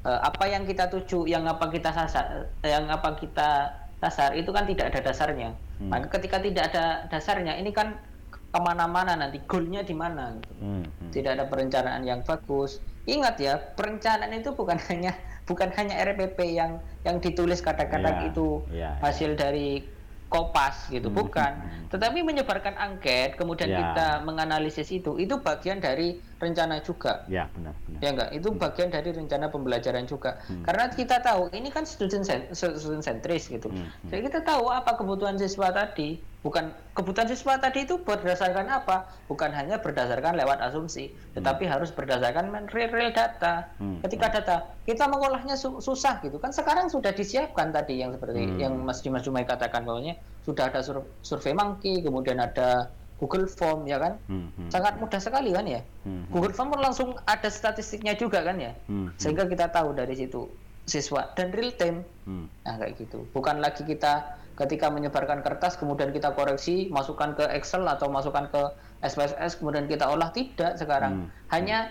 Eh, 0.00 0.20
apa 0.20 0.44
yang 0.44 0.64
kita 0.64 0.84
tuju 0.86 1.24
yang 1.24 1.44
apa 1.44 1.68
kita 1.68 1.88
sasar 1.90 2.52
yang 2.60 2.84
apa 2.88 3.16
kita 3.16 3.72
sasar 3.96 4.32
itu 4.32 4.48
kan 4.48 4.64
tidak 4.64 4.92
ada 4.92 5.00
dasarnya 5.02 5.56
Hmm. 5.76 5.88
maka 5.88 6.12
ketika 6.12 6.36
tidak 6.38 6.68
ada 6.68 6.84
dasarnya 7.08 7.56
ini 7.56 7.72
kan 7.72 7.96
ke 8.28 8.58
mana-mana 8.58 9.16
nanti 9.16 9.40
goalnya 9.42 9.80
di 9.80 9.92
mana 9.92 10.36
gitu. 10.36 10.52
Hmm, 10.58 10.84
hmm. 10.84 11.10
tidak 11.10 11.30
ada 11.36 11.44
perencanaan 11.46 12.04
yang 12.04 12.20
bagus 12.20 12.84
ingat 13.06 13.40
ya 13.40 13.56
perencanaan 13.56 14.36
itu 14.36 14.52
bukan 14.52 14.76
hanya 14.92 15.16
bukan 15.48 15.72
hanya 15.72 16.04
RPP 16.04 16.52
yang 16.52 16.84
yang 17.00 17.16
ditulis 17.16 17.64
kadang-kadang 17.64 18.16
Iya, 18.18 18.28
itu 18.28 18.60
iya, 18.68 18.76
iya. 18.76 18.90
hasil 19.00 19.40
dari 19.40 19.88
kopas 20.30 20.86
gitu 20.88 21.10
Hmm, 21.10 21.18
bukan 21.18 21.52
hmm. 21.58 21.90
tetapi 21.90 22.22
menyebarkan 22.22 22.78
angket 22.78 23.34
kemudian 23.34 23.66
Ya. 23.66 23.78
kita 23.82 24.06
menganalisis 24.22 24.86
itu 24.88 25.18
itu 25.18 25.34
bagian 25.36 25.76
dari 25.76 26.16
rencana 26.38 26.78
juga 26.80 27.26
Ya, 27.26 27.50
benar, 27.50 27.74
benar. 27.84 27.98
ya 27.98 28.08
enggak 28.08 28.30
itu 28.32 28.48
bagian 28.54 28.88
dari 28.88 29.10
rencana 29.10 29.50
pembelajaran 29.50 30.06
juga 30.06 30.38
Hmm. 30.46 30.62
karena 30.62 30.86
kita 30.88 31.18
tahu 31.18 31.50
ini 31.50 31.68
kan 31.68 31.82
student 31.82 32.22
student 32.54 33.02
sentris 33.02 33.50
gitu 33.50 33.66
Hmm, 33.68 33.82
hmm. 33.82 34.08
jadi 34.08 34.20
kita 34.24 34.40
tahu 34.46 34.70
apa 34.70 34.94
kebutuhan 34.94 35.34
siswa 35.34 35.68
tadi 35.68 36.22
bukan 36.40 36.72
kebutuhan 36.96 37.28
siswa 37.28 37.60
tadi 37.60 37.84
itu 37.84 38.00
berdasarkan 38.00 38.64
apa? 38.66 39.04
Bukan 39.28 39.52
hanya 39.52 39.76
berdasarkan 39.76 40.34
lewat 40.34 40.64
asumsi 40.64 41.12
tetapi 41.32 41.68
harus 41.68 41.92
berdasarkan 41.92 42.48
real, 42.72 42.90
real 42.90 43.12
data. 43.12 43.68
Hmm, 43.76 44.00
ketika 44.00 44.26
data 44.32 44.56
kita 44.82 45.04
mengolahnya 45.04 45.54
su- 45.54 45.78
susah 45.78 46.18
gitu. 46.20 46.40
Kan 46.40 46.50
sekarang 46.50 46.88
sudah 46.88 47.12
disiapkan 47.12 47.70
tadi 47.70 48.00
yang 48.00 48.16
seperti 48.16 48.40
Hmm. 48.40 48.56
yang 48.56 48.72
Mas 48.74 49.04
Dimas 49.04 49.20
Jumai 49.20 49.44
katakan 49.44 49.84
bahwanya 49.84 50.16
sudah 50.40 50.72
ada 50.72 50.80
sur- 50.80 51.04
survei 51.20 51.52
monkey 51.52 52.00
kemudian 52.00 52.40
ada 52.40 52.88
Google 53.20 53.44
Form 53.44 53.84
ya 53.84 54.00
kan? 54.00 54.16
Hmm, 54.24 54.48
hmm. 54.56 54.72
sangat 54.72 54.96
mudah 54.96 55.20
sekali 55.20 55.52
kan 55.52 55.68
ya? 55.68 55.84
Hmm, 56.08 56.24
hmm. 56.24 56.32
Google 56.32 56.56
Form 56.56 56.72
langsung 56.72 57.20
ada 57.28 57.52
statistiknya 57.52 58.16
juga 58.16 58.40
kan 58.40 58.56
ya? 58.56 58.72
Hmm, 58.88 59.12
hmm. 59.12 59.20
sehingga 59.20 59.44
kita 59.44 59.68
tahu 59.68 59.92
dari 59.92 60.16
situ 60.16 60.48
siswa 60.88 61.28
dan 61.36 61.52
real 61.52 61.70
time. 61.76 62.00
Hmm. 62.24 62.48
nah 62.64 62.80
kayak 62.80 62.96
gitu. 62.96 63.28
Bukan 63.30 63.60
lagi 63.60 63.84
kita 63.84 64.39
ketika 64.60 64.92
menyebarkan 64.92 65.40
kertas 65.40 65.80
kemudian 65.80 66.12
kita 66.12 66.36
koreksi 66.36 66.92
masukkan 66.92 67.32
ke 67.32 67.48
Excel 67.56 67.88
atau 67.88 68.12
masukkan 68.12 68.44
ke 68.52 68.62
SPSS 69.00 69.56
kemudian 69.56 69.88
kita 69.88 70.04
olah 70.04 70.28
tidak 70.30 70.76
sekarang 70.76 71.24
Hmm. 71.24 71.28
hanya 71.48 71.88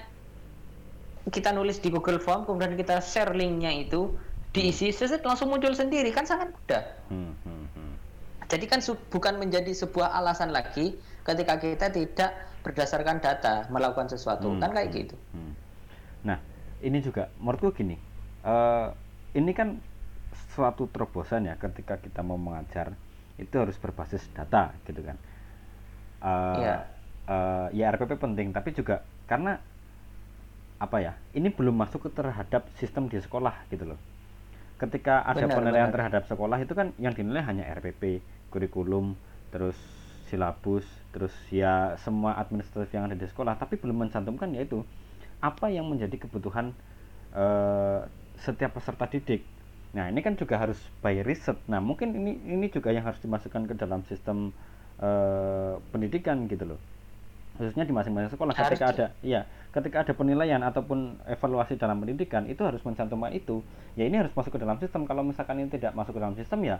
kita 1.29 1.49
nulis 1.49 1.81
di 1.81 1.89
Google 1.89 2.21
Form 2.21 2.45
kemudian 2.45 2.77
kita 2.77 3.01
share 3.01 3.33
linknya 3.33 3.73
itu 3.73 4.13
diisi 4.49 4.89
seset 4.89 5.21
langsung 5.21 5.49
muncul 5.49 5.73
sendiri 5.73 6.09
kan 6.09 6.25
sangat 6.25 6.49
mudah 6.49 6.83
Hmm, 7.09 7.33
hmm, 7.41 7.65
hmm. 7.73 7.93
jadi 8.45 8.65
kan 8.65 8.79
bukan 9.09 9.37
menjadi 9.37 9.73
sebuah 9.73 10.13
alasan 10.13 10.53
lagi 10.53 10.93
ketika 11.25 11.57
kita 11.57 11.89
tidak 11.89 12.31
berdasarkan 12.61 13.17
data 13.17 13.65
melakukan 13.69 14.09
sesuatu 14.09 14.49
Hmm, 14.49 14.61
kan 14.61 14.69
kayak 14.73 14.89
hmm, 14.89 14.97
gitu 15.01 15.15
hmm. 15.33 15.53
Nah, 16.19 16.35
ini 16.83 16.99
juga 16.99 17.31
menurutku 17.39 17.71
gini. 17.71 17.95
eh, 18.39 18.87
ini 19.33 19.51
kan 19.55 19.79
suatu 20.59 20.83
terobosan 20.93 21.41
ya 21.49 21.55
ketika 21.63 21.95
kita 22.05 22.21
mau 22.29 22.35
mengajar 22.47 22.87
itu 23.43 23.55
harus 23.61 23.77
berbasis 23.83 24.23
data 24.37 24.63
gitu 24.87 25.01
kan. 25.07 25.17
Eh, 26.29 26.61
Iya. 26.61 26.75
eh, 27.35 27.67
ya 27.79 27.85
RPP 27.93 28.13
penting 28.19 28.47
tapi 28.57 28.69
juga 28.75 28.95
karena 29.29 29.51
apa 30.79 30.97
ya? 31.05 31.13
Ini 31.35 31.51
belum 31.57 31.75
masuk 31.75 32.07
ke 32.07 32.09
terhadap 32.19 32.63
sistem 32.79 33.03
di 33.11 33.19
sekolah 33.19 33.55
gitu 33.71 33.83
loh. 33.95 33.99
Ketika 34.81 35.15
ada 35.31 35.47
Benar, 35.47 35.55
penilaian 35.55 35.91
benar. 35.91 35.95
terhadap 35.95 36.23
sekolah 36.31 36.57
itu 36.63 36.73
kan 36.79 36.95
yang 37.03 37.13
dinilai 37.17 37.43
hanya 37.43 37.67
RPP, 37.67 38.03
kurikulum, 38.53 39.19
terus 39.53 39.75
silabus, 40.31 40.85
terus 41.11 41.33
ya 41.51 41.97
semua 41.99 42.37
administratif 42.39 42.91
yang 42.95 43.05
ada 43.11 43.17
di 43.17 43.27
sekolah, 43.27 43.59
tapi 43.59 43.75
belum 43.81 44.07
mencantumkan 44.07 44.49
yaitu 44.55 44.85
apa 45.43 45.67
yang 45.71 45.87
menjadi 45.91 46.15
kebutuhan 46.27 46.71
eh, 47.35 47.99
setiap 48.39 48.71
peserta 48.79 49.05
didik. 49.11 49.43
Nah, 49.97 50.05
ini 50.11 50.21
kan 50.25 50.33
juga 50.37 50.55
harus 50.61 50.77
by 51.01 51.25
riset. 51.25 51.57
Nah, 51.71 51.81
mungkin 51.81 52.13
ini 52.13 52.37
ini 52.45 52.67
juga 52.69 52.89
yang 52.93 53.05
harus 53.09 53.17
dimasukkan 53.25 53.63
ke 53.69 53.73
dalam 53.81 54.01
sistem 54.05 54.53
eh, 55.01 55.73
pendidikan 55.91 56.45
gitu 56.51 56.65
loh. 56.75 56.79
Khususnya 57.57 57.83
di 57.89 57.93
masing-masing 57.97 58.31
sekolah 58.31 58.55
Harus 58.55 58.79
ketika 58.79 58.85
di- 58.85 58.93
ada 58.95 59.05
iya, 59.25 59.41
ketika 59.75 59.97
ada 60.05 60.13
penilaian 60.15 60.61
ataupun 60.63 61.19
evaluasi 61.27 61.75
dalam 61.75 61.97
pendidikan 62.01 62.43
itu 62.47 62.61
harus 62.63 62.81
mencantumkan 62.87 63.31
itu. 63.35 63.65
Ya 63.99 64.05
ini 64.09 64.17
harus 64.21 64.33
masuk 64.37 64.55
ke 64.55 64.59
dalam 64.63 64.77
sistem. 64.83 65.03
Kalau 65.09 65.23
misalkan 65.25 65.59
ini 65.61 65.69
tidak 65.73 65.91
masuk 65.97 66.13
ke 66.17 66.21
dalam 66.23 66.37
sistem 66.39 66.61
ya 66.65 66.77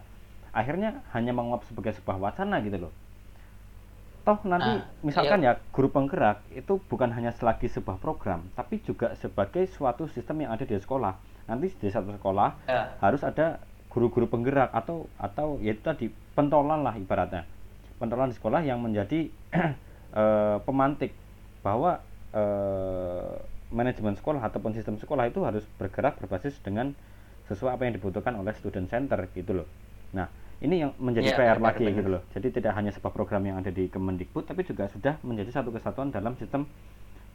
akhirnya 0.49 1.05
hanya 1.13 1.31
menguap 1.37 1.61
sebagai 1.69 1.93
sebuah 1.97 2.17
wacana 2.17 2.57
gitu 2.65 2.77
loh. 2.89 2.93
Toh 4.27 4.39
nanti 4.51 4.71
Ah, 4.71 4.83
misalkan 5.07 5.39
ya 5.47 5.51
guru 5.75 5.87
penggerak 5.95 6.37
itu 6.61 6.73
bukan 6.91 7.09
hanya 7.17 7.31
selagi 7.37 7.67
sebuah 7.75 7.97
program, 8.03 8.39
tapi 8.59 8.75
juga 8.87 9.07
sebagai 9.23 9.63
suatu 9.75 10.03
sistem 10.15 10.37
yang 10.47 10.51
ada 10.55 10.63
di 10.69 10.75
sekolah. 10.85 11.13
Nanti 11.49 11.73
di 11.73 11.89
satu 11.89 12.13
sekolah 12.13 12.49
Ya. 12.63 12.93
harus 13.01 13.21
ada 13.21 13.57
guru-guru 13.89 14.29
penggerak 14.29 14.69
atau 14.69 15.09
atau 15.17 15.57
ya 15.59 15.73
itu 15.73 15.81
tadi 15.81 16.05
pentolan 16.31 16.79
lah 16.79 16.93
ibaratnya. 16.93 17.43
Pentolan 17.97 18.29
di 18.29 18.37
sekolah 18.37 18.61
yang 18.61 18.79
menjadi 18.79 19.27
eh, 20.13 20.57
pemantik 20.61 21.11
bahwa 21.59 21.99
eh, 22.31 23.33
manajemen 23.69 24.13
sekolah 24.13 24.41
ataupun 24.43 24.73
sistem 24.73 24.97
sekolah 24.97 25.27
itu 25.27 25.41
harus 25.41 25.65
bergerak 25.77 26.17
berbasis 26.17 26.57
dengan 26.59 26.93
sesuai 27.45 27.75
apa 27.75 27.83
yang 27.83 27.97
dibutuhkan 27.97 28.33
oleh 28.33 28.53
student 28.53 28.85
center 28.85 29.25
gitu 29.31 29.57
loh. 29.57 29.67
Nah, 30.13 30.29
ini 30.59 30.81
yang 30.81 30.93
menjadi 30.97 31.33
Iya, 31.33 31.37
PR 31.37 31.57
benar, 31.57 31.73
lagi 31.73 31.83
benar. 31.83 31.97
gitu 31.97 32.09
loh. 32.09 32.21
Jadi 32.29 32.47
tidak 32.51 32.73
hanya 32.73 32.91
sebuah 32.91 33.09
program 33.09 33.41
yang 33.43 33.57
ada 33.57 33.69
di 33.69 33.85
Kemendikbud 33.87 34.45
tapi 34.45 34.61
juga 34.61 34.85
sudah 34.87 35.17
menjadi 35.21 35.49
satu 35.51 35.69
kesatuan 35.69 36.09
dalam 36.09 36.37
sistem 36.37 36.65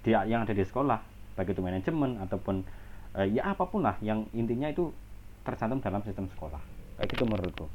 di, 0.02 0.10
yang 0.10 0.42
ada 0.42 0.52
di 0.52 0.62
sekolah. 0.62 1.00
baik 1.34 1.50
itu 1.50 1.66
manajemen 1.66 2.14
ataupun 2.22 2.62
uh, 3.14 3.26
ya 3.26 3.42
apa 3.54 3.64
pun 3.66 3.86
lah 3.86 3.96
yang 4.02 4.26
intinya 4.34 4.70
itu 4.70 4.90
tercantum 5.46 5.80
dalam 5.80 6.00
sistem 6.02 6.26
sekolah. 6.34 6.60
Kayak 6.98 7.08
gitu 7.10 7.24
menurutku. 7.26 7.66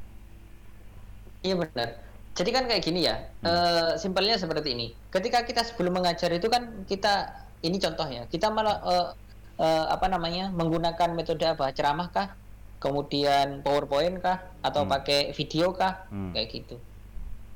Iya 1.44 1.56
benar. 1.56 1.88
Jadi 2.30 2.50
kan 2.54 2.64
kayak 2.70 2.82
gini 2.84 3.04
ya 3.04 3.16
hmm. 3.42 3.46
uh, 3.46 3.92
simpelnya 3.98 4.38
seperti 4.38 4.72
ini. 4.72 4.86
Ketika 5.10 5.44
kita 5.44 5.66
sebelum 5.66 5.98
mengajar 5.98 6.30
itu 6.32 6.46
kan 6.46 6.86
kita 6.86 7.46
ini 7.60 7.76
contohnya 7.76 8.24
kita 8.30 8.48
malah 8.48 8.80
uh, 8.80 9.06
uh, 9.60 9.86
apa 9.92 10.06
namanya 10.08 10.48
menggunakan 10.52 11.12
metode 11.12 11.44
apa? 11.44 11.72
Ceramah 11.76 12.08
kah? 12.08 12.28
Kemudian 12.80 13.60
powerpoint 13.60 14.24
kah? 14.24 14.40
Atau 14.64 14.88
hmm. 14.88 14.92
pakai 14.92 15.20
video 15.36 15.76
kah? 15.76 16.08
Hmm. 16.08 16.32
kayak 16.32 16.48
gitu. 16.48 16.76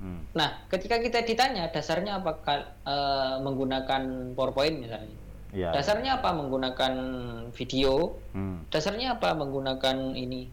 Hmm. 0.05 0.21
Nah, 0.37 0.61
ketika 0.69 1.01
kita 1.01 1.25
ditanya 1.25 1.73
dasarnya 1.73 2.21
apakah 2.21 2.77
uh, 2.85 3.41
menggunakan 3.41 4.37
PowerPoint 4.37 4.85
misalnya, 4.85 5.17
ya, 5.55 5.71
dasarnya 5.71 6.19
ya. 6.19 6.21
apa 6.21 6.35
menggunakan 6.35 6.93
video, 7.55 8.19
hmm. 8.35 8.69
dasarnya 8.69 9.17
apa 9.17 9.33
menggunakan 9.39 10.19
ini, 10.19 10.51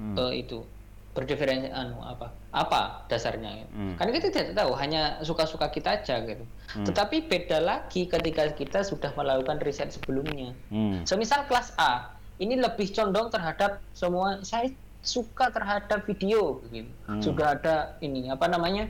hmm. 0.00 0.16
uh, 0.16 0.32
itu 0.32 0.64
berdiferensi 1.10 1.68
anu 1.74 2.00
apa, 2.00 2.32
apa 2.54 3.04
dasarnya? 3.10 3.68
Hmm. 3.70 3.94
Karena 4.00 4.10
kita 4.16 4.26
tidak 4.32 4.56
tahu, 4.56 4.72
hanya 4.80 5.20
suka-suka 5.20 5.68
kita 5.68 6.00
aja 6.00 6.22
gitu. 6.24 6.42
Hmm. 6.72 6.86
Tetapi 6.88 7.28
beda 7.28 7.58
lagi 7.60 8.08
ketika 8.08 8.48
kita 8.56 8.80
sudah 8.80 9.12
melakukan 9.18 9.60
riset 9.60 9.92
sebelumnya. 9.92 10.56
Hmm. 10.72 11.04
Semisal 11.04 11.44
kelas 11.50 11.76
A, 11.76 12.16
ini 12.40 12.56
lebih 12.56 12.88
condong 12.96 13.28
terhadap 13.28 13.84
semua 13.92 14.40
saya 14.46 14.72
suka 15.04 15.50
terhadap 15.52 16.06
video 16.06 16.62
gitu. 16.72 16.88
Hmm. 17.10 17.20
Sudah 17.20 17.58
ada 17.58 17.98
ini 18.00 18.30
apa 18.32 18.46
namanya? 18.48 18.88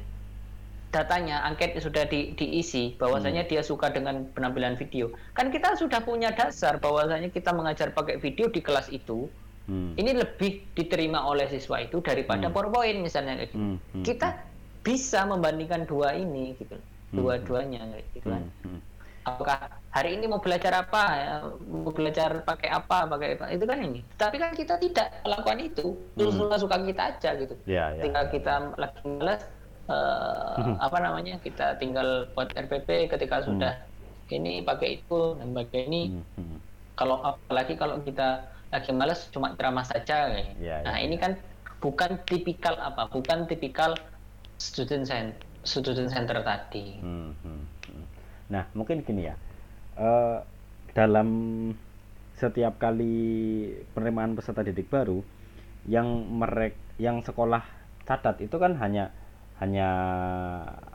Datanya 0.91 1.47
angket 1.47 1.79
sudah 1.79 2.07
di, 2.07 2.35
diisi 2.35 2.99
bahwasanya 2.99 3.47
hmm. 3.47 3.51
dia 3.51 3.63
suka 3.63 3.91
dengan 3.91 4.27
penampilan 4.35 4.75
video. 4.75 5.15
Kan 5.39 5.55
kita 5.55 5.79
sudah 5.79 6.03
punya 6.03 6.35
dasar 6.35 6.83
bahwasanya 6.83 7.31
kita 7.31 7.55
mengajar 7.55 7.95
pakai 7.95 8.19
video 8.19 8.51
di 8.51 8.61
kelas 8.63 8.91
itu. 8.91 9.31
Hmm. 9.71 9.95
Ini 9.95 10.19
lebih 10.19 10.67
diterima 10.75 11.23
oleh 11.23 11.47
siswa 11.47 11.79
itu 11.79 12.03
daripada 12.03 12.51
hmm. 12.51 12.55
PowerPoint 12.55 12.99
misalnya 13.01 13.39
gitu. 13.47 13.55
Hmm. 13.55 13.77
Hmm. 13.95 14.03
Kita 14.03 14.29
bisa 14.83 15.23
membandingkan 15.25 15.87
dua 15.87 16.19
ini 16.19 16.59
gitu. 16.59 16.75
Hmm. 16.75 17.17
Dua-duanya 17.17 17.87
gitu 18.15 18.27
kan. 18.27 18.45
Hmm. 18.67 18.79
Hmm 18.79 18.91
apakah 19.25 19.69
hari 19.93 20.17
ini 20.17 20.25
mau 20.31 20.41
belajar 20.41 20.73
apa 20.81 21.05
ya, 21.13 21.35
mau 21.69 21.93
belajar 21.93 22.41
pakai 22.41 22.69
apa 22.73 23.05
pakai 23.05 23.29
apa 23.37 23.45
itu 23.53 23.65
kan 23.69 23.79
ini 23.85 24.01
tapi 24.17 24.37
kan 24.41 24.57
kita 24.57 24.81
tidak 24.81 25.13
melakukan 25.23 25.59
itu 25.61 25.87
terus 26.17 26.35
hmm. 26.37 26.57
suka 26.57 26.77
kita 26.81 27.03
aja 27.17 27.31
gitu 27.37 27.55
yeah, 27.69 27.93
yeah. 27.93 28.03
tinggal 28.03 28.25
kita 28.33 28.53
lagi 28.81 29.01
males 29.05 29.43
uh, 29.91 30.79
apa 30.79 30.99
namanya 31.03 31.43
kita 31.43 31.75
tinggal 31.83 32.31
buat 32.39 32.55
RPP 32.55 33.11
ketika 33.11 33.43
hmm. 33.43 33.47
sudah 33.51 33.75
ini 34.31 34.63
pakai 34.63 35.03
itu 35.03 35.35
dan 35.43 35.51
pakai 35.51 35.91
ini 35.91 36.15
hmm. 36.15 36.25
hmm. 36.39 36.59
kalau 36.95 37.19
apalagi 37.27 37.75
kalau 37.75 37.99
kita 38.07 38.47
lagi 38.71 38.95
males 38.95 39.27
cuma 39.35 39.51
ceramah 39.59 39.83
saja 39.83 40.31
kayak. 40.31 40.55
Yeah, 40.63 40.87
nah 40.87 40.95
yeah, 40.95 41.03
ini 41.03 41.19
kan 41.19 41.35
bukan 41.83 42.23
tipikal 42.23 42.79
apa 42.79 43.11
bukan 43.11 43.51
tipikal 43.51 43.99
student 44.63 45.11
center 45.11 45.35
student 45.67 46.07
center 46.07 46.39
tadi 46.47 47.03
hmm. 47.03 47.35
Hmm. 47.43 47.65
Nah, 48.51 48.67
mungkin 48.75 49.07
gini 49.07 49.31
ya. 49.31 49.35
Uh, 49.95 50.43
dalam 50.91 51.29
setiap 52.35 52.83
kali 52.83 53.15
penerimaan 53.95 54.35
peserta 54.35 54.67
didik 54.67 54.91
baru 54.91 55.23
yang 55.87 56.09
merek 56.35 56.75
yang 56.99 57.23
sekolah 57.23 57.63
catat 58.05 58.43
itu 58.43 58.57
kan 58.59 58.75
hanya 58.83 59.15
hanya 59.61 59.89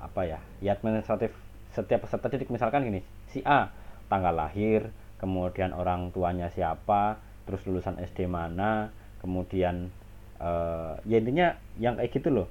apa 0.01 0.26
ya 0.26 0.39
ya 0.59 0.74
administratif 0.74 1.32
setiap 1.72 2.09
peserta 2.09 2.28
didik. 2.34 2.49
Misalkan 2.49 2.84
gini 2.86 3.05
si 3.30 3.45
A 3.45 3.70
tanggal 4.09 4.34
lahir 4.34 4.89
kemudian 5.22 5.72
orang 5.72 6.09
tuanya 6.11 6.49
siapa 6.49 7.22
terus 7.45 7.61
lulusan 7.70 8.01
SD 8.01 8.26
mana 8.26 8.89
kemudian 9.22 9.93
uh, 10.41 10.97
ya 11.05 11.22
intinya 11.22 11.55
yang 11.78 11.95
kayak 11.95 12.11
gitu 12.11 12.34
loh. 12.34 12.47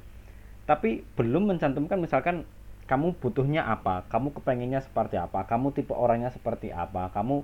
Tapi 0.65 1.05
belum 1.19 1.51
mencantumkan 1.51 2.01
misalkan 2.01 2.47
kamu 2.85 3.17
butuhnya 3.19 3.65
apa 3.65 4.05
kamu 4.13 4.37
kepenginnya 4.37 4.85
seperti 4.85 5.17
apa 5.17 5.49
kamu 5.49 5.73
tipe 5.73 5.97
orangnya 5.97 6.29
seperti 6.29 6.69
apa 6.69 7.09
kamu 7.17 7.41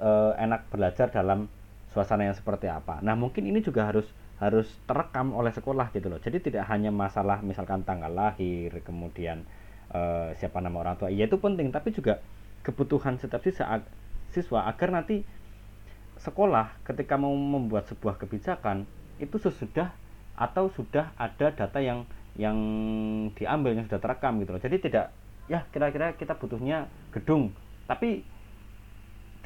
uh, 0.00 0.32
enak 0.40 0.64
belajar 0.72 1.12
dalam 1.12 1.46
suasana 1.92 2.28
yang 2.28 2.36
seperti 2.36 2.68
apa. 2.68 3.00
Nah 3.04 3.16
mungkin 3.16 3.44
ini 3.48 3.60
juga 3.64 3.88
harus 3.88 4.08
harus 4.38 4.70
terekam 4.86 5.34
oleh 5.34 5.50
sekolah 5.50 5.90
gitu 5.90 6.06
loh. 6.06 6.22
Jadi 6.22 6.38
tidak 6.50 6.70
hanya 6.70 6.94
masalah 6.94 7.42
misalkan 7.42 7.82
tanggal 7.82 8.10
lahir 8.10 8.70
kemudian 8.86 9.42
uh, 9.90 10.30
siapa 10.38 10.62
nama 10.62 10.78
orang 10.78 10.94
tua. 10.94 11.10
Iya 11.10 11.26
itu 11.26 11.38
penting. 11.42 11.74
Tapi 11.74 11.90
juga 11.90 12.22
kebutuhan 12.62 13.18
setiap 13.18 13.42
siswa 13.42 13.82
siswa 14.30 14.68
agar 14.70 14.94
nanti 14.94 15.26
sekolah 16.18 16.82
ketika 16.86 17.14
mau 17.14 17.34
membuat 17.34 17.86
sebuah 17.90 18.18
kebijakan 18.18 18.86
itu 19.18 19.38
sesudah 19.38 19.94
atau 20.38 20.70
sudah 20.70 21.10
ada 21.18 21.50
data 21.50 21.78
yang 21.82 22.06
yang 22.38 22.58
diambil 23.34 23.74
yang 23.74 23.86
sudah 23.90 23.98
terekam 23.98 24.38
gitu 24.38 24.54
loh. 24.54 24.62
Jadi 24.62 24.76
tidak 24.78 25.10
ya 25.50 25.66
kira-kira 25.74 26.14
kita 26.14 26.38
butuhnya 26.38 26.86
gedung. 27.10 27.50
Tapi 27.90 28.22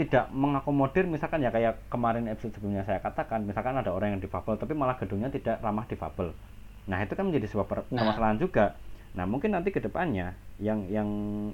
tidak 0.03 0.35
mengakomodir 0.35 1.07
misalkan 1.07 1.47
ya 1.47 1.55
kayak 1.55 1.79
kemarin 1.87 2.27
episode 2.27 2.59
sebelumnya 2.59 2.83
saya 2.83 2.99
katakan 2.99 3.47
misalkan 3.47 3.79
ada 3.79 3.95
orang 3.95 4.19
yang 4.19 4.23
difabel 4.23 4.59
tapi 4.59 4.75
malah 4.75 4.99
gedungnya 4.99 5.31
tidak 5.31 5.63
ramah 5.63 5.87
difabel 5.87 6.35
nah 6.91 6.99
itu 6.99 7.15
kan 7.15 7.31
menjadi 7.31 7.47
sebuah 7.55 7.67
nah. 7.71 8.03
permasalahan 8.03 8.37
nah. 8.37 8.43
juga 8.43 8.67
nah 9.13 9.25
mungkin 9.29 9.55
nanti 9.55 9.71
ke 9.71 9.79
depannya 9.79 10.35
yang 10.59 10.89
yang 10.91 11.09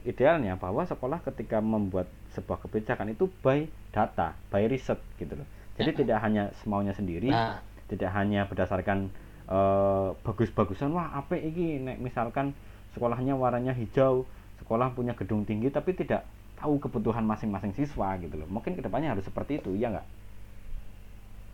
idealnya 0.09 0.57
bahwa 0.57 0.86
sekolah 0.88 1.20
ketika 1.28 1.61
membuat 1.61 2.09
sebuah 2.32 2.64
kebijakan 2.64 3.12
itu 3.12 3.28
by 3.44 3.68
data 3.92 4.32
by 4.49 4.64
riset 4.64 4.96
gitu 5.20 5.36
loh 5.36 5.49
jadi 5.76 5.90
nah. 5.92 5.99
tidak 6.01 6.18
hanya 6.24 6.42
semaunya 6.64 6.96
sendiri 6.96 7.28
nah. 7.28 7.61
tidak 7.92 8.09
hanya 8.16 8.49
berdasarkan 8.49 9.12
uh, 9.51 10.16
bagus-bagusan 10.24 10.88
wah 10.96 11.12
apa 11.12 11.36
ini 11.36 11.84
nek 11.84 12.01
misalkan 12.01 12.57
sekolahnya 12.96 13.36
warnanya 13.36 13.76
hijau 13.76 14.24
sekolah 14.64 14.96
punya 14.96 15.12
gedung 15.12 15.44
tinggi 15.44 15.68
tapi 15.68 15.92
tidak 15.92 16.24
tahu 16.59 16.83
kebutuhan 16.83 17.23
masing-masing 17.23 17.73
siswa 17.79 18.19
gitu 18.19 18.35
loh 18.35 18.49
mungkin 18.51 18.75
ke 18.75 18.83
depannya 18.83 19.15
harus 19.15 19.25
seperti 19.25 19.63
itu 19.63 19.73
iya 19.79 19.95
nggak 19.95 20.07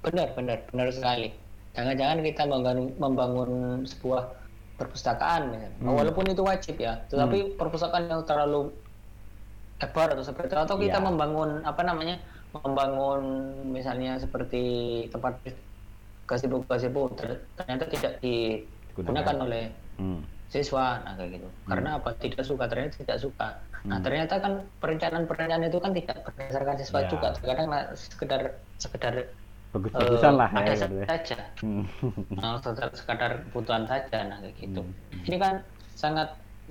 benar 0.05 0.29
benar 0.37 0.59
benar 0.69 0.89
sekali 0.93 1.33
jangan-jangan 1.75 2.19
kita 2.23 2.43
membangun, 2.47 2.89
membangun 3.01 3.51
sebuah 3.85 4.23
perpustakaan 4.75 5.43
ya. 5.55 5.69
Hmm. 5.81 5.95
walaupun 5.95 6.25
itu 6.31 6.43
wajib 6.43 6.77
ya 6.79 6.99
tetapi 7.07 7.39
hmm. 7.39 7.51
perpustakaan 7.59 8.11
yang 8.11 8.23
terlalu 8.27 8.75
lebar 9.79 10.15
atau 10.15 10.25
seperti 10.25 10.55
itu 10.55 10.59
atau 10.59 10.77
kita 10.79 10.99
ya. 10.99 11.05
membangun 11.05 11.51
apa 11.63 11.83
namanya 11.83 12.17
membangun 12.55 13.23
misalnya 13.71 14.19
seperti 14.19 14.63
tempat 15.11 15.43
gazebo-gazebo 16.25 17.13
ternyata 17.59 17.85
tidak 17.91 18.13
digunakan 18.23 19.37
oleh 19.43 19.71
hmm. 19.99 20.23
siswa 20.51 21.03
nah 21.03 21.15
kayak 21.19 21.39
gitu 21.39 21.49
hmm. 21.49 21.69
karena 21.71 21.91
apa 21.99 22.11
tidak 22.19 22.43
suka 22.47 22.65
ternyata 22.71 22.95
tidak 23.03 23.19
suka 23.19 23.49
nah, 23.85 24.01
hmm. 24.01 24.05
ternyata 24.05 24.35
kan 24.41 24.53
perencanaan-perencanaan 24.81 25.69
itu 25.69 25.79
kan 25.81 25.93
tidak 25.93 26.17
berdasarkan 26.25 26.75
siswa 26.81 27.01
ya. 27.05 27.09
juga 27.13 27.29
kadang 27.45 27.69
sekedar 27.95 28.43
sekedar 28.81 29.15
bagus-bagusan 29.75 30.33
uh, 30.35 30.39
lah 30.39 30.51
ya, 30.55 30.75
gitu 30.79 30.97
ya. 31.03 31.07
saja 31.11 31.39
hmm. 31.61 31.85
nah, 32.39 32.57
sekadar 32.95 33.33
kebutuhan 33.51 33.85
saja 33.91 34.19
nah 34.31 34.39
kayak 34.39 34.55
gitu 34.63 34.83
hmm. 34.87 35.27
ini 35.27 35.37
kan 35.37 35.55
sangat 35.99 36.29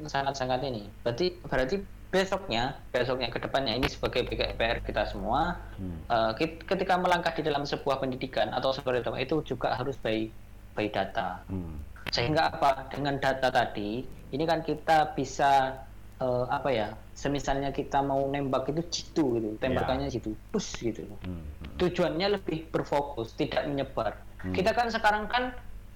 sangat 0.08 0.34
sangat 0.40 0.60
ini 0.64 0.88
berarti 1.04 1.38
berarti 1.46 1.76
besoknya 2.14 2.78
besoknya 2.94 3.28
ke 3.34 3.42
depannya 3.42 3.74
ini 3.74 3.90
sebagai 3.90 4.24
PR 4.30 4.78
kita 4.86 5.04
semua 5.10 5.58
hmm. 5.76 6.00
uh, 6.08 6.32
ketika 6.40 6.96
melangkah 6.96 7.34
di 7.36 7.44
dalam 7.44 7.68
sebuah 7.68 8.00
pendidikan 8.00 8.54
atau 8.54 8.72
seperti 8.72 9.04
itu 9.04 9.12
itu 9.20 9.36
juga 9.54 9.76
harus 9.76 10.00
by 10.00 10.30
by 10.78 10.88
data 10.88 11.44
hmm. 11.52 11.76
sehingga 12.14 12.54
apa 12.54 12.88
dengan 12.94 13.20
data 13.20 13.52
tadi 13.52 14.06
ini 14.32 14.44
kan 14.46 14.64
kita 14.64 15.12
bisa 15.18 15.84
uh, 16.24 16.46
apa 16.48 16.70
ya 16.72 16.90
semisalnya 17.14 17.70
kita 17.70 18.02
mau 18.02 18.26
nembak 18.26 18.74
itu 18.74 18.82
jitu 18.90 19.26
gitu 19.38 19.50
tembakannya 19.62 20.10
yeah. 20.10 20.16
jitu 20.18 20.34
push 20.50 20.82
gitu 20.82 21.06
hmm. 21.06 21.78
tujuannya 21.78 22.42
lebih 22.42 22.66
berfokus 22.74 23.38
tidak 23.38 23.64
menyebar 23.70 24.18
hmm. 24.42 24.54
kita 24.58 24.74
kan 24.74 24.90
sekarang 24.90 25.30
kan 25.30 25.54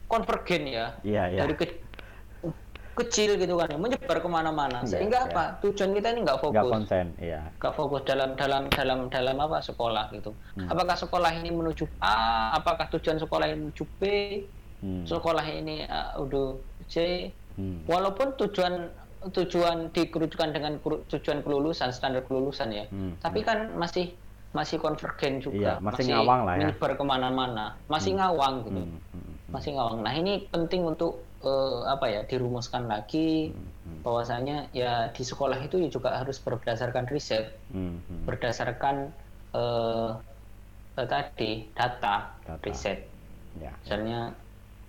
konvergen 0.07 0.69
ya 0.69 0.93
yeah, 1.01 1.25
yeah. 1.27 1.43
dari 1.43 1.57
ke 1.57 1.65
kecil 2.97 3.37
gitu 3.37 3.53
kan 3.61 3.69
menyebar 3.77 4.17
ke 4.17 4.29
mana-mana 4.29 4.81
yeah, 4.81 4.89
sehingga 4.89 5.25
yeah. 5.25 5.29
apa 5.29 5.43
tujuan 5.61 5.93
kita 5.93 6.07
ini 6.13 6.19
nggak 6.25 6.39
fokus 6.41 6.53
nggak 6.57 6.69
konsen 6.69 7.07
iya 7.21 7.41
nggak 7.61 7.73
fokus 7.77 8.01
dalam 8.05 8.33
dalam 8.33 8.63
dalam 8.73 8.99
dalam 9.09 9.37
apa 9.37 9.57
sekolah 9.61 10.09
gitu 10.13 10.33
hmm. 10.57 10.69
apakah 10.69 10.97
sekolah 10.97 11.31
ini 11.33 11.49
menuju 11.49 11.85
A 12.01 12.57
apakah 12.57 12.89
tujuan 12.93 13.17
sekolah 13.21 13.45
ini 13.49 13.57
menuju 13.69 13.83
B 13.97 14.01
hmm. 14.85 15.05
sekolah 15.05 15.45
ini 15.45 15.85
uh, 15.85 16.17
udah 16.21 16.57
C 16.89 17.29
hmm. 17.57 17.85
walaupun 17.85 18.33
tujuan 18.37 18.89
tujuan 19.31 19.91
dikerucutkan 19.93 20.51
dengan 20.55 20.79
tujuan 20.83 21.39
kelulusan 21.43 21.89
standar 21.93 22.23
kelulusan 22.25 22.69
ya 22.73 22.85
hmm. 22.89 23.19
tapi 23.21 23.43
kan 23.43 23.71
masih 23.75 24.13
masih 24.55 24.79
konvergen 24.79 25.43
juga 25.43 25.77
iya, 25.77 25.83
masih, 25.83 26.07
masih 26.07 26.13
ngawang 26.15 26.41
lah 26.47 26.53
ya 26.55 26.59
menyebar 26.71 26.91
ke 26.95 27.03
mana-mana 27.03 27.65
masih 27.91 28.11
hmm. 28.15 28.19
ngawang 28.23 28.55
gitu 28.65 28.81
hmm. 28.81 28.99
Hmm. 29.13 29.35
masih 29.51 29.71
ngawang 29.75 29.99
nah 30.01 30.13
ini 30.15 30.33
penting 30.49 30.81
untuk 30.87 31.27
uh, 31.43 31.85
apa 31.89 32.05
ya 32.09 32.21
dirumuskan 32.25 32.89
lagi 32.89 33.51
hmm. 33.53 34.01
bahwasanya 34.01 34.71
ya 34.73 35.11
di 35.13 35.23
sekolah 35.23 35.57
itu 35.61 35.85
juga 35.91 36.17
harus 36.17 36.39
berdasarkan 36.41 37.05
riset, 37.11 37.53
hmm. 37.71 38.25
berdasarkan 38.25 39.11
eh, 39.55 40.09
tadi 40.97 41.67
data, 41.75 42.33
Data. 42.41 42.63
riset. 42.63 43.05
ya 43.61 43.71
Misalnya 43.85 44.33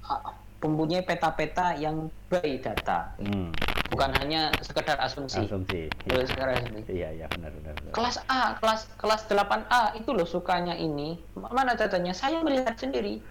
ah, 0.07 0.33
mempunyai 0.59 1.07
peta-peta 1.07 1.79
yang 1.79 2.11
by 2.27 2.59
data, 2.59 3.15
hmm. 3.23 3.55
bukan 3.95 4.11
hanya 4.19 4.51
sekedar 4.59 4.99
asumsi. 4.99 5.47
asumsi 5.47 5.87
Eh, 6.11 6.27
sekedar 6.27 6.59
asumsi. 6.59 6.91
iya 6.99 7.15
iya 7.15 7.27
benar 7.31 7.55
benar, 7.63 7.79
benar. 7.79 7.93
Kelas 7.95 8.19
A, 8.27 8.59
kelas 8.59 8.91
kelas 8.99 9.23
8A 9.31 9.95
itu 9.95 10.11
loh 10.11 10.27
sukanya 10.27 10.75
ini. 10.75 11.23
Mana 11.39 11.79
datanya? 11.79 12.11
Saya 12.11 12.43
melihat 12.43 12.75
sendiri. 12.75 13.23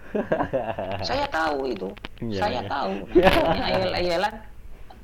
saya 1.08 1.28
tahu 1.28 1.68
itu. 1.68 1.88
Iya, 2.24 2.40
saya 2.40 2.60
iya. 2.64 2.70
tahu. 2.70 2.92
Nah, 3.48 3.66
ayel-ayelan 3.76 4.34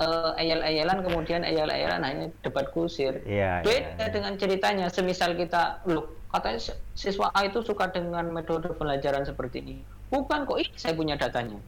eh, 0.01 0.31
ayel-ayelan 0.41 0.99
kemudian 1.05 1.45
ayel-ayelan 1.45 2.01
hanya 2.01 2.27
debat 2.41 2.73
kusir. 2.73 3.21
Iya, 3.29 3.61
iya, 3.61 3.69
Beda 3.69 4.05
iya. 4.09 4.13
dengan 4.13 4.33
ceritanya. 4.41 4.87
Semisal 4.89 5.37
kita, 5.37 5.85
loh, 5.85 6.09
katanya 6.33 6.57
si- 6.57 6.79
siswa 6.97 7.29
A 7.37 7.45
itu 7.45 7.61
suka 7.61 7.93
dengan 7.93 8.33
metode 8.33 8.73
pembelajaran 8.73 9.29
seperti 9.29 9.61
ini. 9.61 9.77
Bukan 10.09 10.49
kok, 10.49 10.57
ini 10.57 10.73
saya 10.75 10.97
punya 10.97 11.21
datanya. 11.21 11.61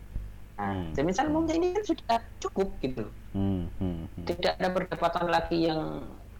Nah, 0.56 0.72
Hmm. 0.72 0.92
semisal 0.96 1.26
mungkin 1.28 1.54
ini 1.60 1.68
kan 1.76 1.84
sudah 1.84 2.18
cukup 2.40 2.68
gitu. 2.80 3.02
Hmm, 3.34 3.68
hmm, 3.78 4.06
hmm. 4.16 4.26
Tidak 4.26 4.52
ada 4.58 4.68
perdebatan 4.72 5.26
lagi 5.30 5.58
yang 5.68 5.80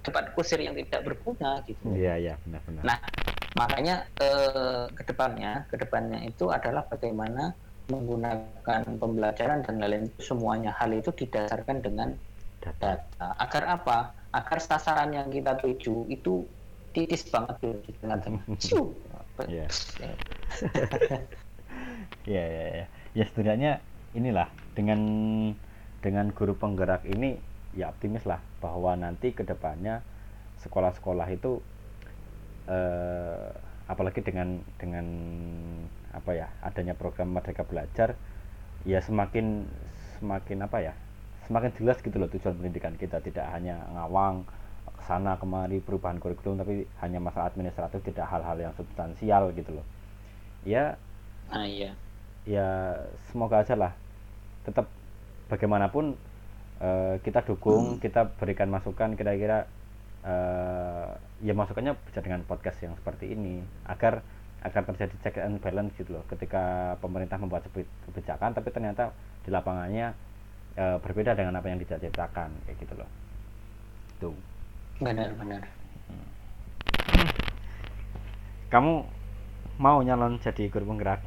debat 0.03 0.33
kusir 0.35 0.59
yang 0.63 0.75
tidak 0.75 1.01
berguna 1.07 1.61
gitu. 1.67 1.87
iya 1.99 2.15
iya 2.23 2.33
benar 2.47 2.61
benar 2.67 2.85
Nah, 2.87 2.99
makanya 3.59 3.95
eh, 4.23 4.85
ke 4.97 5.03
depannya, 5.07 5.53
ke 5.71 5.77
depannya 5.83 6.19
itu 6.31 6.45
adalah 6.51 6.83
bagaimana 6.87 7.55
menggunakan 7.91 8.83
pembelajaran 8.99 9.63
dan 9.67 9.75
lain-lain 9.79 10.07
semuanya 10.19 10.75
hal 10.79 10.91
itu 10.95 11.11
didasarkan 11.15 11.79
dengan 11.87 12.09
data. 12.59 13.07
Agar 13.39 13.63
apa? 13.79 13.99
Agar 14.35 14.59
sasaran 14.59 15.11
yang 15.15 15.29
kita 15.31 15.55
tuju 15.63 16.11
itu 16.11 16.47
titis 16.95 17.29
banget 17.31 17.57
tuh 17.63 17.73
di 17.87 17.93
tengah-tengah. 18.01 18.45
Iya. 19.47 19.69
Iya 22.29 22.43
iya 22.53 22.65
iya. 22.75 22.87
Ya 23.17 23.25
setidaknya 23.31 23.71
inilah 24.17 24.49
dengan 24.73 25.01
dengan 26.01 26.33
guru 26.33 26.57
penggerak 26.57 27.05
ini 27.05 27.37
ya 27.77 27.93
optimis 27.93 28.25
lah 28.25 28.41
bahwa 28.65 28.97
nanti 28.97 29.37
ke 29.37 29.45
depannya 29.45 30.01
sekolah-sekolah 30.65 31.29
itu 31.29 31.61
eh, 32.73 33.53
apalagi 33.87 34.25
dengan 34.25 34.65
dengan 34.81 35.07
apa 36.17 36.33
ya 36.33 36.49
adanya 36.65 36.97
program 36.97 37.37
Merdeka 37.37 37.63
Belajar 37.69 38.17
ya 38.89 39.05
semakin 39.05 39.69
semakin 40.17 40.65
apa 40.65 40.79
ya 40.81 40.95
semakin 41.47 41.71
jelas 41.77 42.01
gitu 42.01 42.17
loh 42.17 42.27
tujuan 42.33 42.57
pendidikan 42.57 42.97
kita 42.97 43.21
tidak 43.21 43.47
hanya 43.53 43.85
ngawang 43.95 44.43
ke 44.97 45.03
sana 45.07 45.37
kemari 45.37 45.79
perubahan 45.79 46.19
kurikulum 46.19 46.59
tapi 46.59 46.89
hanya 47.05 47.21
masalah 47.21 47.53
administratif 47.53 48.01
tidak 48.03 48.27
hal-hal 48.27 48.57
yang 48.59 48.73
substansial 48.75 49.53
gitu 49.53 49.77
loh 49.77 49.87
ya 50.67 50.97
Nah, 51.47 51.63
iya. 51.63 51.95
ya 52.43 52.67
semoga 53.31 53.63
aja 53.63 53.79
lah 53.79 53.93
tetap 54.67 54.91
bagaimanapun 55.47 56.19
eh, 56.83 57.17
kita 57.23 57.47
dukung 57.47 58.03
kita 58.03 58.35
berikan 58.37 58.67
masukan 58.67 59.15
kira-kira 59.15 59.71
eh, 60.27 61.09
ya 61.47 61.55
masukannya 61.55 61.95
bisa 62.11 62.21
dengan 62.21 62.43
podcast 62.43 62.83
yang 62.83 62.99
seperti 62.99 63.33
ini 63.33 63.63
agar 63.87 64.27
agar 64.67 64.83
terjadi 64.83 65.15
check 65.23 65.39
and 65.39 65.63
balance 65.63 65.95
gitu 65.95 66.19
loh. 66.19 66.25
Ketika 66.27 66.97
pemerintah 66.99 67.39
membuat 67.39 67.71
kebijakan 67.71 68.51
tapi 68.51 68.75
ternyata 68.75 69.15
di 69.47 69.55
lapangannya 69.55 70.11
eh, 70.75 70.99
berbeda 70.99 71.39
dengan 71.39 71.55
apa 71.55 71.71
yang 71.71 71.79
diciptakan 71.79 72.51
kayak 72.67 72.77
gitu 72.83 72.95
loh. 72.99 73.11
Tuh. 74.19 74.37
Benar-benar. 74.99 75.63
kamu 78.67 79.07
mau 79.79 80.03
nyalon 80.03 80.43
jadi 80.43 80.67
guru 80.67 80.91
penggerak? 80.91 81.23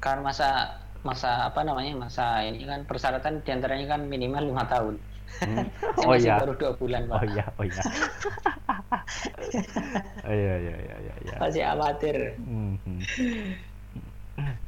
Kan 0.00 0.24
masa 0.24 0.80
masa 1.04 1.46
apa 1.46 1.60
namanya 1.62 2.08
masa 2.08 2.40
ini 2.42 2.64
kan 2.64 2.82
persyaratan 2.88 3.44
di 3.44 3.50
antaranya 3.52 3.86
kan 3.94 4.00
minimal 4.08 4.42
lima 4.50 4.64
tahun. 4.66 4.94
Hmm. 5.40 5.66
Oh 6.04 6.12
masih 6.14 6.30
iya 6.30 6.36
baru 6.40 6.54
dua 6.56 6.72
bulan 6.76 7.02
pak. 7.06 7.16
oh 7.16 7.24
iya 7.26 7.44
oh 7.58 7.64
iya 7.64 7.82
oh 10.26 10.34
iya 10.34 10.54
iya 10.58 10.74
iya 10.80 10.96
iya 11.00 11.14
iya 11.24 11.36
Masih 11.40 11.62
amatir. 11.64 12.16
Hmm, 12.40 12.74
hmm. 12.84 13.00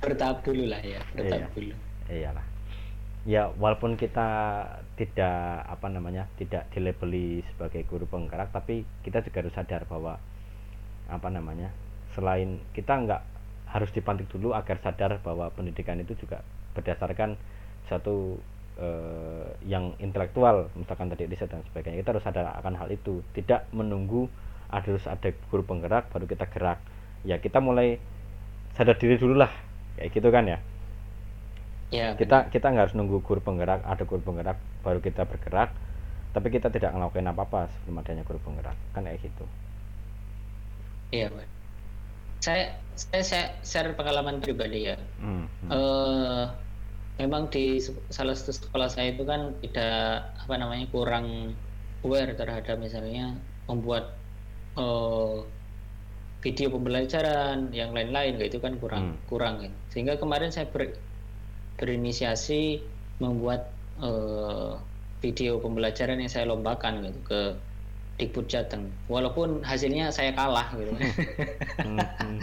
Bertahap 0.01 0.39
dulu 0.47 0.65
lah 0.71 0.81
ya. 0.83 1.01
Bertahap 1.15 1.51
Iya. 1.51 1.55
dulu. 1.57 1.75
iyalah 2.07 2.47
ya 3.27 3.51
walaupun 3.59 3.99
kita 3.99 4.23
tidak 4.95 5.67
apa 5.67 5.91
namanya 5.91 6.31
tidak 6.39 6.71
dilabeli 6.71 7.43
sebagai 7.51 7.83
guru 7.91 8.07
penggerak 8.07 8.55
tapi 8.55 8.87
kita 9.03 9.19
juga 9.27 9.43
harus 9.43 9.51
sadar 9.51 9.83
bahwa 9.91 10.15
apa 11.11 11.29
namanya 11.35 11.75
selain 12.15 12.63
kita 12.71 12.95
nggak 12.95 13.19
harus 13.67 13.91
dipantik 13.91 14.31
dulu 14.31 14.55
agar 14.55 14.79
sadar 14.81 15.19
bahwa 15.21 15.51
pendidikan 15.51 15.99
itu 15.99 16.15
juga 16.17 16.47
berdasarkan 16.79 17.35
satu 17.91 18.39
eh, 18.79 19.49
yang 19.67 19.99
intelektual 19.99 20.71
misalkan 20.79 21.11
tadi 21.11 21.27
riset 21.27 21.51
dan 21.51 21.67
sebagainya. 21.71 22.01
Kita 22.03 22.15
harus 22.15 22.25
sadar 22.25 22.55
akan 22.63 22.79
hal 22.79 22.89
itu. 22.95 23.21
Tidak 23.35 23.75
menunggu 23.75 24.31
harus 24.71 25.03
ada 25.07 25.31
guru 25.51 25.63
penggerak 25.67 26.11
baru 26.11 26.27
kita 26.27 26.47
gerak. 26.51 26.79
Ya 27.27 27.43
kita 27.43 27.59
mulai 27.59 27.99
sadar 28.79 28.99
diri 28.99 29.19
dulu 29.19 29.35
lah 29.39 29.51
kayak 29.99 30.11
gitu 30.15 30.29
kan 30.31 30.47
ya? 30.47 30.59
Ya. 31.87 32.19
kita 32.19 32.51
kita 32.51 32.75
nggak 32.75 32.91
harus 32.91 32.97
nunggu 32.99 33.23
guru 33.23 33.39
penggerak 33.39 33.79
ada 33.87 34.03
guru 34.03 34.19
penggerak 34.23 34.59
baru 34.83 34.99
kita 35.03 35.27
bergerak. 35.27 35.75
Tapi 36.35 36.53
kita 36.53 36.69
tidak 36.69 36.93
ngelakuin 36.93 37.33
apa 37.33 37.49
apa 37.49 37.61
sebelum 37.73 38.03
adanya 38.05 38.23
guru 38.23 38.39
penggerak. 38.43 38.77
Kan 38.93 39.09
kayak 39.09 39.23
gitu. 39.25 39.45
Iya. 41.15 41.31
Saya, 42.41 42.77
saya 42.95 43.23
saya 43.25 43.45
share 43.61 43.93
pengalaman 43.97 44.39
pribadi 44.41 44.89
ya. 44.89 44.97
Hmm, 45.19 45.45
eh 45.69 46.45
memang 47.17 47.49
di 47.49 47.81
salah 48.13 48.37
satu 48.37 48.53
sekolah 48.53 48.93
saya 48.93 49.17
itu 49.17 49.25
kan 49.25 49.57
tidak 49.65 50.29
apa 50.37 50.55
namanya 50.61 50.85
kurang 50.93 51.57
aware 52.05 52.37
terhadap 52.37 52.77
misalnya 52.77 53.35
membuat 53.67 54.13
eh, 54.77 55.37
video 56.45 56.69
pembelajaran 56.71 57.73
yang 57.75 57.91
lain-lain 57.97 58.39
gitu 58.39 58.61
kan 58.61 58.77
kurang 58.79 59.17
Hmm. 59.17 59.19
kurang 59.27 59.55
gitu. 59.65 59.77
Sehingga 59.91 60.21
kemarin 60.21 60.53
saya 60.53 60.69
ber- 60.69 61.01
berinisiasi 61.81 62.85
membuat 63.19 63.73
eh, 63.97 64.73
video 65.25 65.57
pembelajaran 65.59 66.21
yang 66.21 66.29
saya 66.29 66.45
lombakan 66.47 67.01
gitu 67.09 67.21
ke 67.25 67.41
Dikbud 68.17 68.47
Jateng. 68.47 68.89
Walaupun 69.07 69.61
hasilnya 69.61 70.09
saya 70.09 70.33
kalah 70.33 70.73
gitu. 70.73 70.93
Hmm, 71.85 72.01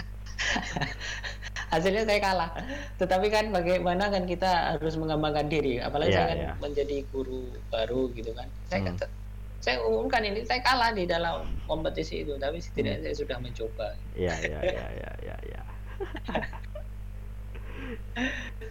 hasilnya 1.73 2.05
saya 2.05 2.21
kalah 2.21 2.53
tetapi 3.01 3.33
kan 3.33 3.49
bagaimana 3.49 4.05
kan 4.13 4.29
kita 4.29 4.77
harus 4.77 4.93
mengembangkan 4.93 5.49
diri 5.49 5.81
apalagi 5.81 6.13
Iya, 6.13 6.17
saya 6.21 6.29
kan 6.29 6.37
iya. 6.37 6.53
menjadi 6.61 6.97
guru 7.09 7.49
baru 7.73 8.13
gitu 8.13 8.29
kan 8.37 8.45
saya 8.69 8.85
Hmm. 8.85 8.93
kan 8.93 9.09
saya 9.57 9.81
umumkan 9.81 10.21
ini 10.21 10.45
saya 10.45 10.61
kalah 10.61 10.93
di 10.93 11.09
dalam 11.09 11.49
kompetisi 11.65 12.21
itu 12.21 12.37
tapi 12.37 12.61
setidaknya 12.61 13.01
Hmm. 13.01 13.05
saya 13.09 13.15
sudah 13.17 13.37
mencoba 13.41 13.87
Iya 14.13 14.33
iya 14.37 14.59
iya 14.61 14.85
iya 14.93 15.11
iya 15.17 15.35
ya. 15.49 15.61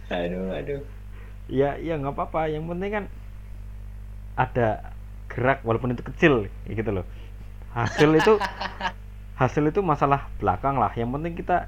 aduh 0.13 0.47
aduh 0.55 0.81
ya 1.51 1.75
ya 1.75 1.99
nggak 1.99 2.15
apa-apa 2.15 2.47
yang 2.47 2.63
penting 2.71 2.91
kan 2.93 3.05
ada 4.39 4.92
gerak 5.33 5.59
walaupun 5.65 5.91
itu 5.93 6.03
kecil 6.13 6.33
gitu 6.69 6.91
loh 6.93 7.05
hasil 7.73 8.09
itu 8.13 8.33
hasil 9.41 9.63
itu 9.65 9.81
masalah 9.81 10.29
belakang 10.37 10.77
lah 10.77 10.93
yang 10.93 11.09
penting 11.09 11.33
kita 11.33 11.65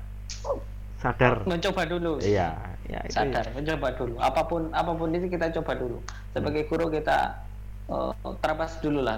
sadar 1.02 1.42
mencoba 1.46 1.82
dulu 1.86 2.22
iya 2.22 2.54
ya 2.86 3.02
itu 3.06 3.14
sadar 3.14 3.46
mencoba 3.54 3.88
dulu 3.98 4.16
apa 4.22 4.42
pun 4.46 4.70
apa 4.72 4.92
pun 4.94 5.10
itu 5.12 5.28
kita 5.28 5.50
coba 5.62 5.74
dulu 5.76 5.98
sebagai 6.34 6.64
guru 6.70 6.86
kita 6.94 7.34
eh, 7.90 8.12
terabas 8.42 8.78
dulu 8.82 9.02
lah 9.02 9.18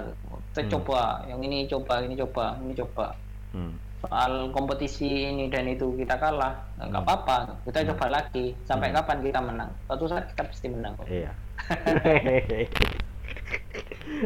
kita 0.52 0.64
Hmm. 0.64 0.72
coba 0.74 1.22
yang 1.28 1.40
ini 1.44 1.68
coba 1.68 2.02
ini 2.02 2.16
coba 2.18 2.56
ini 2.64 2.72
coba 2.74 3.14
Hmm. 3.54 3.72
soal 3.98 4.52
kompetisi 4.52 5.32
ini 5.32 5.48
dan 5.48 5.64
itu 5.68 5.92
kita 5.96 6.18
kalah 6.18 6.56
nggak 6.76 6.92
Hmm. 6.92 7.04
apa-apa 7.04 7.36
kita 7.68 7.84
Hmm. 7.84 7.88
coba 7.94 8.06
lagi 8.20 8.56
sampai 8.64 8.88
Hmm. 8.90 8.96
kapan 9.00 9.18
kita 9.22 9.40
menang 9.44 9.70
suatu 9.86 10.04
saat 10.08 10.24
kita 10.34 10.42
pasti 10.48 10.66
menang 10.72 10.92
kok. 10.98 11.06
Iya. 11.06 11.30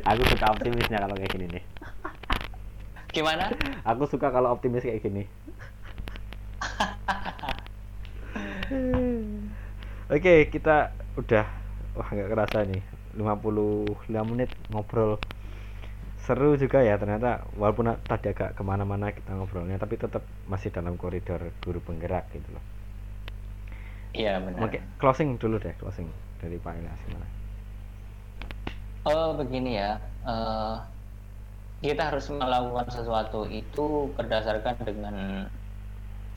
Aku 0.08 0.22
suka 0.28 0.46
optimisnya 0.52 0.98
kalau 1.02 1.14
kayak 1.18 1.32
gini 1.32 1.46
nih. 1.52 1.64
gimana 3.12 3.52
Aku 3.84 4.08
suka 4.08 4.32
kalau 4.32 4.56
optimis 4.56 4.84
kayak 4.88 5.04
gini. 5.04 5.28
Oke, 10.08 10.48
kita 10.48 10.96
udah 11.20 11.44
wah 11.92 12.08
nggak 12.08 12.30
kerasa 12.32 12.64
nih 12.64 12.80
55 13.20 14.08
menit 14.32 14.48
ngobrol 14.72 15.20
seru 16.22 16.54
juga 16.56 16.80
ya 16.80 16.96
ternyata 16.96 17.44
walaupun 17.58 17.98
tadi 18.06 18.30
agak 18.30 18.54
ke 18.54 18.62
mana-mana 18.62 19.10
kita 19.10 19.34
ngobrolnya 19.34 19.76
tapi 19.76 19.98
tetap 19.98 20.22
masih 20.46 20.70
dalam 20.70 20.94
koridor 20.94 21.50
guru 21.60 21.82
penggerak 21.82 22.30
gitu 22.30 22.46
loh. 22.54 22.64
iya 24.14 24.38
benar 24.38 24.70
Oke, 24.70 24.78
closing 25.02 25.34
dulu 25.36 25.58
deh 25.58 25.74
closing 25.82 26.06
dari 26.38 26.56
Pak 26.62 26.78
Ilyas 26.78 27.02
gimana? 27.10 27.26
Oh 29.06 29.34
begini 29.34 29.78
ya 29.78 29.98
eh, 30.26 30.76
kita 31.82 32.14
harus 32.14 32.30
melakukan 32.30 32.86
sesuatu 32.94 33.50
itu 33.50 34.06
berdasarkan 34.14 34.76
dengan 34.86 35.16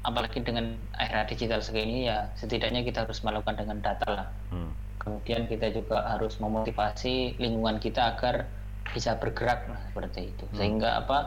apalagi 0.05 0.41
dengan 0.45 0.77
era 1.01 1.25
digital 1.25 1.61
segini 1.65 2.05
ya 2.05 2.29
setidaknya 2.37 2.85
kita 2.85 3.09
harus 3.09 3.25
melakukan 3.25 3.57
dengan 3.57 3.77
data 3.81 4.07
lah 4.09 4.27
hmm. 4.53 4.71
kemudian 5.01 5.49
kita 5.49 5.73
juga 5.73 6.05
harus 6.05 6.37
memotivasi 6.37 7.41
lingkungan 7.41 7.81
kita 7.81 8.13
agar 8.17 8.45
bisa 8.93 9.17
bergerak 9.17 9.65
nah, 9.65 9.81
seperti 9.89 10.29
itu 10.29 10.45
hmm. 10.45 10.55
sehingga 10.61 10.89
apa 11.01 11.17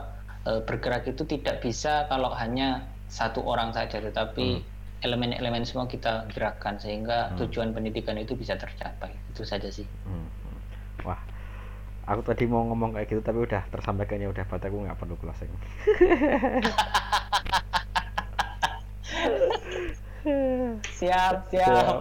e, 0.47 0.51
bergerak 0.63 1.11
itu 1.11 1.27
tidak 1.27 1.59
bisa 1.59 2.07
kalau 2.07 2.31
hanya 2.31 2.87
satu 3.11 3.43
orang 3.43 3.75
saja 3.75 3.99
tetapi 3.99 4.63
hmm. 4.63 5.03
elemen-elemen 5.03 5.67
semua 5.67 5.83
kita 5.91 6.23
gerakkan 6.31 6.79
sehingga 6.79 7.35
hmm. 7.35 7.43
tujuan 7.43 7.75
pendidikan 7.75 8.15
itu 8.15 8.31
bisa 8.31 8.55
tercapai 8.55 9.11
itu 9.35 9.43
saja 9.43 9.67
sih 9.67 9.83
hmm. 10.07 10.38
Wah 11.05 11.19
aku 12.09 12.25
tadi 12.25 12.49
mau 12.49 12.65
ngomong 12.65 12.97
kayak 12.97 13.07
gitu 13.13 13.21
tapi 13.21 13.45
udah 13.45 13.69
tersampaikan 13.69 14.17
ya 14.17 14.33
udah 14.33 14.41
buat 14.49 14.65
aku 14.65 14.77
nggak 14.81 14.97
perlu 14.97 15.15
closing. 15.21 15.51
Siap 20.99 21.35
siap. 21.53 21.95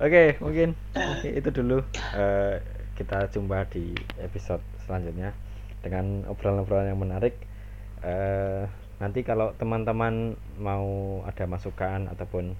Oke 0.00 0.40
mungkin 0.40 0.72
itu 1.24 1.48
dulu. 1.52 1.84
Uh, 2.16 2.58
kita 2.96 3.28
jumpa 3.28 3.68
di 3.68 3.92
episode 4.24 4.64
selanjutnya 4.88 5.36
dengan 5.84 6.24
obrolan-obrolan 6.32 6.88
yang 6.88 7.00
menarik. 7.00 7.36
Uh, 8.00 8.64
nanti 8.96 9.20
kalau 9.20 9.52
teman-teman 9.60 10.40
mau 10.56 11.20
ada 11.28 11.44
masukan 11.44 12.08
ataupun 12.08 12.56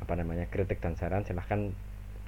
apa 0.00 0.12
namanya 0.16 0.48
kritik 0.48 0.80
dan 0.80 0.96
saran 0.96 1.28
silahkan 1.28 1.76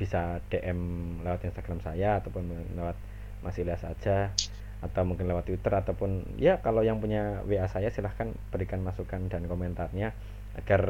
bisa 0.00 0.40
DM 0.48 0.80
lewat 1.20 1.44
Instagram 1.44 1.84
saya 1.84 2.24
ataupun 2.24 2.48
lewat 2.72 2.96
Mas 3.44 3.60
Ilyas 3.60 3.84
saja 3.84 4.32
atau 4.80 5.04
mungkin 5.04 5.28
lewat 5.28 5.44
Twitter 5.44 5.76
ataupun 5.76 6.40
ya 6.40 6.64
kalau 6.64 6.80
yang 6.80 7.04
punya 7.04 7.44
WA 7.44 7.68
saya 7.68 7.92
silahkan 7.92 8.32
berikan 8.48 8.80
masukan 8.80 9.28
dan 9.28 9.44
komentarnya 9.44 10.16
agar 10.56 10.82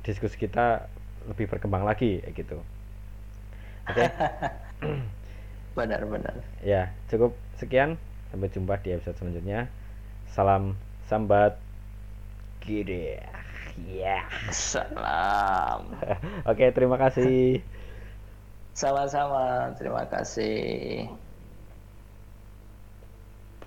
diskusi 0.00 0.40
kita 0.40 0.88
lebih 1.28 1.52
berkembang 1.52 1.84
lagi 1.84 2.24
gitu. 2.32 2.60
Oke. 3.92 4.04
Okay? 4.74 5.00
Benar-benar. 5.74 6.38
Ya, 6.62 6.94
cukup 7.10 7.34
sekian. 7.58 7.98
Sampai 8.30 8.50
jumpa 8.50 8.78
di 8.82 8.94
episode 8.94 9.18
selanjutnya. 9.18 9.66
Salam 10.30 10.78
sambat 11.10 11.58
gede. 12.62 13.22
Ya. 13.90 14.22
Salam. 14.54 15.98
Oke, 16.50 16.70
terima 16.70 16.94
kasih. 16.94 17.62
Sama-sama, 18.74 19.70
terima 19.78 20.04
kasih. 20.12 21.23